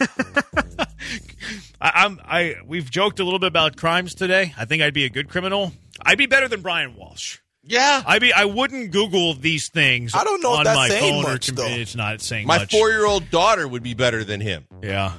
I, 1.80 1.90
I'm 2.04 2.20
I 2.24 2.56
we've 2.66 2.90
joked 2.90 3.20
a 3.20 3.24
little 3.24 3.38
bit 3.38 3.48
about 3.48 3.76
crimes 3.76 4.14
today. 4.14 4.54
I 4.56 4.64
think 4.64 4.82
I'd 4.82 4.94
be 4.94 5.04
a 5.04 5.10
good 5.10 5.28
criminal. 5.28 5.72
I'd 6.04 6.18
be 6.18 6.26
better 6.26 6.48
than 6.48 6.62
Brian 6.62 6.96
Walsh. 6.96 7.38
Yeah, 7.64 8.02
I 8.04 8.18
be 8.18 8.32
I 8.32 8.44
wouldn't 8.46 8.90
Google 8.90 9.34
these 9.34 9.68
things. 9.70 10.12
I 10.14 10.24
don't 10.24 10.42
know 10.42 10.54
if 10.54 10.58
on 10.60 10.64
that's 10.64 10.76
my 10.76 10.88
saying 10.88 11.22
phone 11.22 11.30
or 11.30 11.34
much, 11.34 11.46
com- 11.46 11.54
though. 11.56 11.66
It's 11.68 11.94
not 11.94 12.20
saying 12.20 12.46
my 12.46 12.58
much. 12.58 12.72
four-year-old 12.72 13.30
daughter 13.30 13.68
would 13.68 13.84
be 13.84 13.94
better 13.94 14.24
than 14.24 14.40
him. 14.40 14.66
Yeah. 14.82 15.12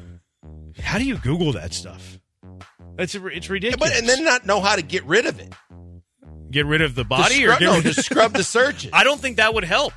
How 0.82 0.98
do 0.98 1.06
you 1.06 1.18
Google 1.18 1.54
that 1.54 1.74
stuff? 1.74 2.20
It's 2.98 3.16
it's 3.16 3.50
ridiculous. 3.50 3.90
But 3.90 3.98
and 3.98 4.08
then 4.08 4.24
not 4.24 4.46
know 4.46 4.60
how 4.62 4.76
to 4.76 4.82
get 4.82 5.04
rid 5.06 5.26
of 5.26 5.40
it. 5.40 5.54
get 6.52 6.66
rid 6.66 6.82
of 6.82 6.96
the 6.96 7.04
body 7.04 7.36
To 7.40 7.46
or 7.46 7.54
scrub, 7.56 7.60
get 7.60 7.66
no, 7.66 7.76
rid- 7.76 7.84
to 7.96 8.04
scrub 8.04 8.34
the 8.34 8.44
searches. 8.44 8.92
I 8.94 9.04
don't 9.04 9.20
think 9.20 9.38
that 9.38 9.54
would 9.54 9.64
help. 9.64 9.94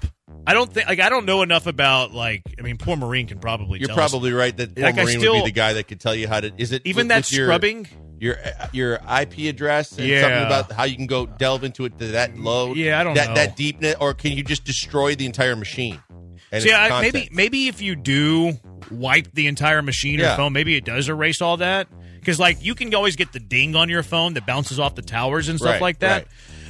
I 0.47 0.55
don't 0.55 0.73
think 0.73 0.89
like 0.89 1.01
I 1.01 1.09
don't 1.09 1.27
know 1.27 1.43
enough 1.43 1.67
about 1.67 2.13
like 2.13 2.43
I 2.59 2.63
mean 2.63 2.79
poor 2.79 2.97
Marine 2.97 3.27
can 3.27 3.39
probably 3.39 3.81
You're 3.81 3.89
tell 3.89 4.01
us. 4.01 4.11
probably 4.11 4.33
right 4.33 4.57
that 4.57 4.75
Paul 4.75 4.85
Like, 4.85 4.95
Marine 4.97 5.21
would 5.21 5.33
be 5.33 5.43
the 5.47 5.51
guy 5.53 5.73
that 5.75 5.89
could 5.89 6.01
tell 6.01 6.15
you 6.15 6.29
how 6.29 6.41
to. 6.41 6.53
Is 6.57 6.73
it 6.73 6.83
even 6.85 7.07
with- 7.07 7.09
that 7.09 7.17
with 7.19 7.27
scrubbing. 7.27 7.89
your 8.19 8.37
your 8.73 8.95
IP 9.21 9.49
address 9.49 9.99
and 9.99 10.07
Yeah. 10.07 10.23
something 10.23 10.47
about 10.47 10.73
how 10.73 10.85
you 10.85 10.97
can 10.97 11.07
go 11.07 11.27
delve 11.27 11.65
into 11.65 11.85
it 11.85 11.99
to 11.99 12.07
that 12.13 12.39
low? 12.39 12.75
Yeah, 12.75 12.99
I 13.01 13.05
don't 13.05 13.15
that 13.15 13.29
know. 13.31 13.35
that 13.35 13.57
deepness, 13.57 13.97
or 14.01 14.15
can 14.15 14.33
you 14.33 14.43
just 14.45 14.65
destroy 14.65 15.15
the 15.17 15.27
entire 15.27 15.57
machine? 15.57 16.01
And 16.53 16.65
its 16.65 17.03
maybe 17.03 17.29
maybe 17.33 17.67
if 17.69 17.83
you 17.83 17.97
do 17.97 18.53
wipe 18.91 19.33
the 19.35 19.49
entire 19.49 19.83
machine 19.83 20.21
or 20.21 20.35
phone, 20.37 20.53
maybe 20.53 20.77
it 20.77 20.85
does 20.85 21.09
erase 21.09 21.43
all 21.43 21.57
that. 21.59 21.89
Because 22.27 22.41
like 22.41 22.59
you 22.65 22.75
can 22.75 22.93
always 22.93 23.15
get 23.15 23.33
the 23.33 23.39
ding 23.39 23.77
on 23.77 23.89
your 23.89 24.03
phone 24.03 24.35
that 24.35 24.45
bounces 24.47 24.81
off 24.81 24.97
the 24.97 25.03
towers 25.03 25.49
and 25.49 25.61
stuff 25.61 25.75
Right, 25.75 25.81
like 25.81 26.01
that. 26.01 26.27
right. 26.27 26.27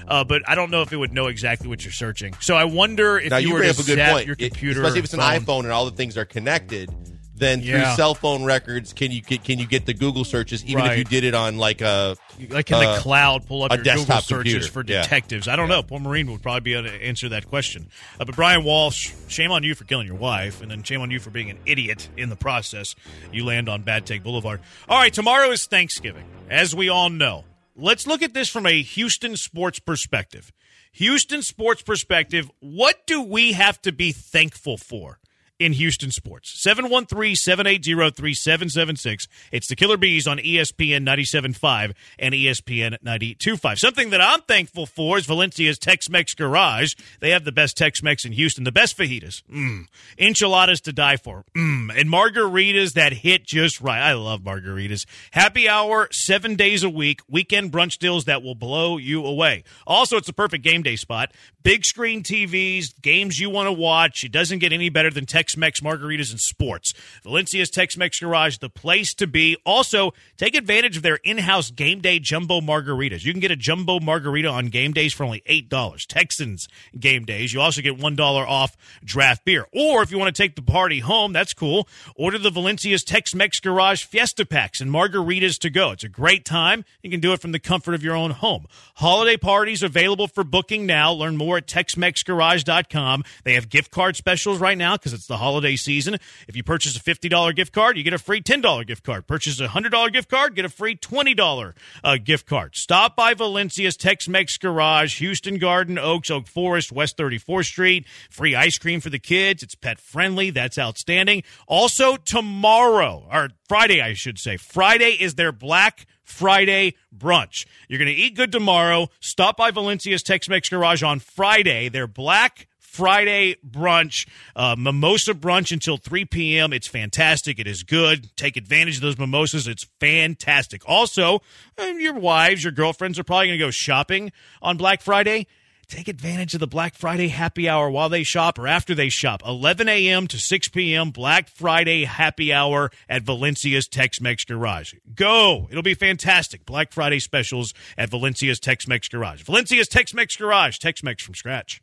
Uh, 0.07 0.22
but 0.22 0.42
I 0.46 0.54
don't 0.54 0.70
know 0.70 0.82
if 0.82 0.92
it 0.92 0.96
would 0.98 1.12
know 1.14 1.28
exactly 1.28 1.66
what 1.66 1.82
you're 1.82 1.92
searching. 1.92 2.34
So 2.40 2.54
I 2.54 2.64
wonder 2.64 3.18
if 3.18 3.30
now 3.30 3.38
you, 3.38 3.48
you 3.48 3.54
were 3.54 3.62
to 3.62 3.70
up 3.70 3.78
a 3.78 3.82
good 3.82 3.96
zap 3.96 4.12
point. 4.12 4.26
your 4.26 4.36
It- 4.38 4.50
computer, 4.50 4.82
especially 4.82 4.98
if 4.98 5.04
it's 5.07 5.14
an 5.14 5.20
phone- 5.20 5.40
iPhone 5.40 5.61
and 5.64 5.72
all 5.72 5.86
the 5.86 5.96
things 5.96 6.18
are 6.18 6.26
connected. 6.26 6.90
Then 7.37 7.61
through 7.61 7.84
cell 7.97 8.14
phone 8.14 8.45
records, 8.45 8.93
can 8.93 9.11
you 9.11 9.20
get, 9.20 9.45
can 9.45 9.59
you 9.59 9.66
get 9.66 9.84
the 9.84 9.93
Google 9.93 10.24
searches 10.24 10.64
even 10.64 10.87
if 10.87 10.97
you 10.99 11.05
did 11.05 11.22
it 11.24 11.34
on 11.34 11.59
like 11.59 11.82
a 11.82 12.16
like 12.51 12.70
in 12.70 12.78
the 12.78 12.89
uh, 12.89 13.01
cloud, 13.01 13.47
pull 13.47 13.62
up 13.62 13.72
a 13.72 13.76
your 13.76 13.84
Google 13.84 14.20
searches 14.20 14.28
computer. 14.28 14.66
for 14.68 14.84
Yeah. 14.87 15.03
detectives. 15.03 15.47
I 15.47 15.57
don't 15.57 15.68
know. 15.68 15.82
Paul 15.82 16.01
Marine 16.01 16.30
would 16.32 16.43
probably 16.43 16.61
be 16.61 16.74
able 16.74 16.89
to 16.89 16.95
answer 17.03 17.28
that 17.30 17.47
question. 17.49 17.89
Uh, 18.18 18.24
but 18.24 18.34
Brian 18.37 18.64
Walsh, 18.64 19.12
shame 19.28 19.53
on 19.53 19.62
you 19.62 19.74
for 19.74 19.84
killing 19.84 20.07
your 20.07 20.16
wife, 20.16 20.62
and 20.62 20.70
then 20.70 20.82
shame 20.82 21.01
on 21.03 21.11
you 21.11 21.20
for 21.20 21.30
being 21.30 21.51
an 21.51 21.59
idiot 21.66 22.09
in 22.16 22.30
the 22.30 22.37
process. 22.37 22.95
You 23.32 23.45
land 23.45 23.68
on 23.68 23.82
Bad 23.82 24.07
Take 24.07 24.22
Boulevard. 24.22 24.61
All 24.89 24.99
right, 24.99 25.12
tomorrow 25.12 25.51
is 25.51 25.66
Thanksgiving, 25.66 26.24
as 26.51 26.74
we 26.74 26.89
all 26.89 27.11
know. 27.11 27.45
Let's 27.76 28.07
look 28.07 28.22
at 28.22 28.32
this 28.32 28.49
from 28.49 28.66
a 28.66 28.80
Houston 28.80 29.37
sports 29.37 29.78
perspective. 29.78 30.53
Houston 30.93 31.43
sports 31.43 31.82
perspective, 31.82 32.51
what 32.61 33.07
do 33.07 33.20
we 33.20 33.53
have 33.53 33.82
to 33.82 33.93
be 33.93 34.12
thankful 34.12 34.78
for? 34.78 35.18
In 35.59 35.72
Houston 35.72 36.11
sports. 36.11 36.62
713-780-3776. 36.66 39.28
It's 39.52 39.68
the 39.68 39.76
Killer 39.76 39.96
Bees 39.96 40.26
on 40.26 40.36
ESPN 40.38 41.07
97.5 41.07 41.94
and 42.18 42.34
ESPN 42.34 42.98
92.5. 43.02 43.78
Something 43.78 44.11
that 44.11 44.20
I'm 44.20 44.42
thankful 44.42 44.84
for 44.86 45.16
is 45.18 45.26
Valencia's 45.26 45.78
Tex-Mex 45.78 46.34
Garage. 46.34 46.94
They 47.20 47.30
have 47.30 47.44
the 47.44 47.52
best 47.52 47.76
Tex-Mex 47.76 48.24
in 48.24 48.32
Houston, 48.32 48.64
the 48.64 48.72
best 48.72 48.98
fajitas. 48.98 49.42
Mmm. 49.44 49.86
Enchiladas 50.18 50.80
to 50.82 50.92
die 50.92 51.16
for. 51.16 51.44
Mmm. 51.57 51.96
And 51.98 52.11
margaritas 52.11 52.92
that 52.94 53.12
hit 53.12 53.46
just 53.46 53.80
right. 53.80 54.00
I 54.00 54.14
love 54.14 54.40
margaritas. 54.42 55.07
Happy 55.30 55.68
hour, 55.68 56.09
seven 56.12 56.57
days 56.57 56.82
a 56.82 56.90
week. 56.90 57.20
Weekend 57.28 57.72
brunch 57.72 57.98
deals 57.98 58.24
that 58.26 58.42
will 58.42 58.54
blow 58.54 58.98
you 58.98 59.24
away. 59.24 59.64
Also, 59.86 60.16
it's 60.16 60.28
a 60.28 60.32
perfect 60.32 60.64
game 60.64 60.82
day 60.82 60.96
spot. 60.96 61.32
Big 61.62 61.84
screen 61.84 62.22
TVs, 62.22 63.00
games 63.02 63.40
you 63.40 63.50
want 63.50 63.66
to 63.66 63.72
watch. 63.72 64.22
It 64.22 64.30
doesn't 64.32 64.61
get 64.61 64.72
any 64.72 64.88
better 64.88 65.11
than 65.11 65.26
Tex 65.26 65.45
Tex 65.47 65.57
Mex 65.57 65.80
margaritas 65.80 66.32
and 66.32 66.40
sports. 66.40 66.92
Valencia's 67.22 67.70
Tex 67.70 67.97
Mex 67.97 68.18
Garage, 68.18 68.59
the 68.59 68.68
place 68.68 69.14
to 69.14 69.28
be. 69.28 69.57
Also, 69.64 70.12
take 70.36 70.57
advantage 70.57 70.97
of 70.97 71.05
their 71.05 71.20
in 71.22 71.38
house 71.38 71.70
game 71.70 72.01
day 72.01 72.18
jumbo 72.18 72.61
margaritas. 72.61 73.24
You 73.24 73.30
can 73.32 73.38
get 73.38 73.53
a 73.53 73.57
jumbo 73.57 74.01
margarita 74.01 74.49
on 74.49 74.66
game 74.70 74.92
days 74.92 75.14
for 75.14 75.22
only 75.22 75.42
$8. 75.49 76.07
Texans 76.09 76.66
game 76.99 77.24
days. 77.24 77.55
You 77.55 77.61
also 77.61 77.80
get 77.80 77.97
$1 77.97 78.20
off 78.49 78.76
draft 79.05 79.44
beer. 79.44 79.68
Or 79.72 80.03
if 80.03 80.11
you 80.11 80.18
want 80.18 80.34
to 80.34 80.42
take 80.42 80.57
the 80.57 80.62
party 80.62 80.99
home, 80.99 81.32
that's 81.32 81.55
cool. 81.55 81.86
Order 82.16 82.38
the 82.38 82.51
Valencia's 82.51 83.05
Tex 83.05 83.32
Mex 83.32 83.61
Garage 83.61 84.03
Fiesta 84.03 84.44
Packs 84.44 84.80
and 84.80 84.90
margaritas 84.90 85.61
to 85.61 85.70
go. 85.70 85.92
It's 85.92 86.03
a 86.03 86.09
great 86.09 86.44
time. 86.44 86.84
You 87.05 87.11
can 87.11 87.20
do 87.20 87.32
it 87.32 87.40
from 87.40 87.53
the 87.53 87.61
comfort 87.61 87.94
of 87.94 88.03
your 88.03 88.16
own 88.16 88.32
home. 88.32 88.66
Holiday 88.97 89.36
parties 89.36 89.84
available 89.84 90.26
for 90.26 90.42
booking 90.42 90.86
now. 90.86 91.12
Learn 91.12 91.36
more 91.36 91.59
at 91.59 91.68
TexMexGarage.com. 91.68 93.22
They 93.44 93.55
have 93.55 93.68
gift 93.68 93.92
card 93.92 94.16
specials 94.16 94.59
right 94.59 94.76
now 94.76 94.97
because 94.97 95.12
it's 95.12 95.28
the 95.28 95.36
holiday 95.37 95.76
season. 95.76 96.14
If 96.49 96.57
you 96.57 96.62
purchase 96.62 96.97
a 96.97 97.01
$50 97.01 97.55
gift 97.55 97.72
card, 97.72 97.97
you 97.97 98.03
get 98.03 98.12
a 98.12 98.18
free 98.18 98.41
$10 98.41 98.87
gift 98.87 99.05
card. 99.05 99.26
Purchase 99.26 99.61
a 99.61 99.68
$100 99.68 100.12
gift 100.12 100.28
card, 100.28 100.55
get 100.55 100.64
a 100.64 100.68
free 100.68 100.97
$20 100.97 101.74
uh, 102.05 102.16
gift 102.22 102.47
card. 102.47 102.76
Stop 102.76 103.16
by 103.16 103.34
Valencia's 103.34 103.97
Tex 103.97 104.28
Mex 104.28 104.57
Garage, 104.57 105.18
Houston 105.18 105.59
Garden, 105.59 105.99
Oaks, 105.99 106.30
Oak 106.30 106.47
Forest, 106.47 106.93
West 106.93 107.16
34th 107.16 107.66
Street. 107.66 108.07
Free 108.30 108.55
ice 108.55 108.78
cream 108.78 109.01
for 109.01 109.11
the 109.11 109.18
kids. 109.18 109.62
It's 109.62 109.74
pet 109.74 110.01
friendly. 110.01 110.51
That's 110.51 110.78
outstanding. 110.78 111.43
Also, 111.66 112.16
tomorrow, 112.16 113.26
or 113.30 113.51
Friday, 113.68 114.01
I 114.01 114.14
should 114.14 114.39
say, 114.39 114.57
Friday 114.57 115.16
is 115.20 115.34
their 115.34 115.53
Black 115.53 116.07
Friday 116.26 116.95
brunch. 117.16 117.66
You're 117.89 117.99
going 117.99 118.14
to 118.14 118.20
eat 118.20 118.34
good 118.34 118.53
tomorrow. 118.53 119.09
Stop 119.20 119.57
by 119.57 119.70
Valencia's 119.70 120.22
Tex 120.22 120.49
Mex 120.49 120.68
Garage 120.68 121.03
on 121.03 121.20
Friday. 121.20 121.89
Their 121.89 122.07
Black 122.07 122.68
Friday 122.97 123.57
brunch, 123.68 124.26
uh, 124.55 124.74
mimosa 124.78 125.34
brunch 125.34 125.70
until 125.70 125.99
3 125.99 126.24
p.m. 126.24 126.72
It's 126.72 126.86
fantastic. 126.86 127.59
It 127.59 127.66
is 127.66 127.82
good. 127.82 128.34
Take 128.36 128.57
advantage 128.57 128.97
of 128.97 129.03
those 129.03 129.18
mimosas. 129.18 129.68
It's 129.68 129.86
fantastic. 130.01 130.82
Also, 130.86 131.42
uh, 131.78 131.84
your 131.84 132.14
wives, 132.14 132.64
your 132.64 132.72
girlfriends 132.72 133.18
are 133.18 133.24
probably 133.24 133.49
going 133.49 133.59
to 133.59 133.64
go 133.66 133.70
shopping 133.70 134.32
on 134.62 134.76
Black 134.78 135.03
Friday. 135.03 135.47
Take 135.88 136.09
advantage 136.09 136.53
of 136.55 136.59
the 136.59 136.66
Black 136.66 136.97
Friday 136.97 137.28
happy 137.28 137.68
hour 137.68 137.88
while 137.88 138.09
they 138.09 138.24
shop 138.24 138.59
or 138.59 138.66
after 138.66 138.92
they 138.92 139.09
shop. 139.09 139.42
11 139.47 139.88
a.m. 139.88 140.26
to 140.26 140.38
6 140.38 140.68
p.m. 140.70 141.11
Black 141.11 141.49
Friday 141.49 142.05
happy 142.05 142.53
hour 142.53 142.90
at 143.09 143.22
Valencia's 143.22 143.86
Tex 143.86 144.20
Mex 144.20 144.44
Garage. 144.44 144.94
Go! 145.14 145.68
It'll 145.70 145.84
be 145.84 145.94
fantastic. 145.94 146.66
Black 146.66 146.90
Friday 146.90 147.20
specials 147.20 147.72
at 147.97 148.11
Valencia's 148.11 148.59
Tex 148.59 148.88
Mex 148.88 149.07
Garage. 149.07 149.44
Valencia's 149.44 149.86
Tex 149.86 150.12
Mex 150.12 150.34
Garage. 150.34 150.78
Tex 150.78 151.05
Mex 151.05 151.22
from 151.22 151.36
scratch. 151.36 151.80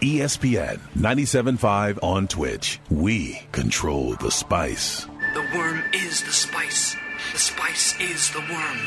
ESPN 0.00 0.78
97.5 0.96 1.98
on 2.04 2.28
Twitch. 2.28 2.78
We 2.88 3.42
control 3.50 4.14
the 4.14 4.30
spice. 4.30 5.06
The 5.34 5.44
worm 5.56 5.82
is 5.92 6.22
the 6.22 6.32
spice. 6.32 6.94
The 7.32 7.38
spice 7.38 8.00
is 8.00 8.30
the 8.30 8.40
worm. 8.40 8.78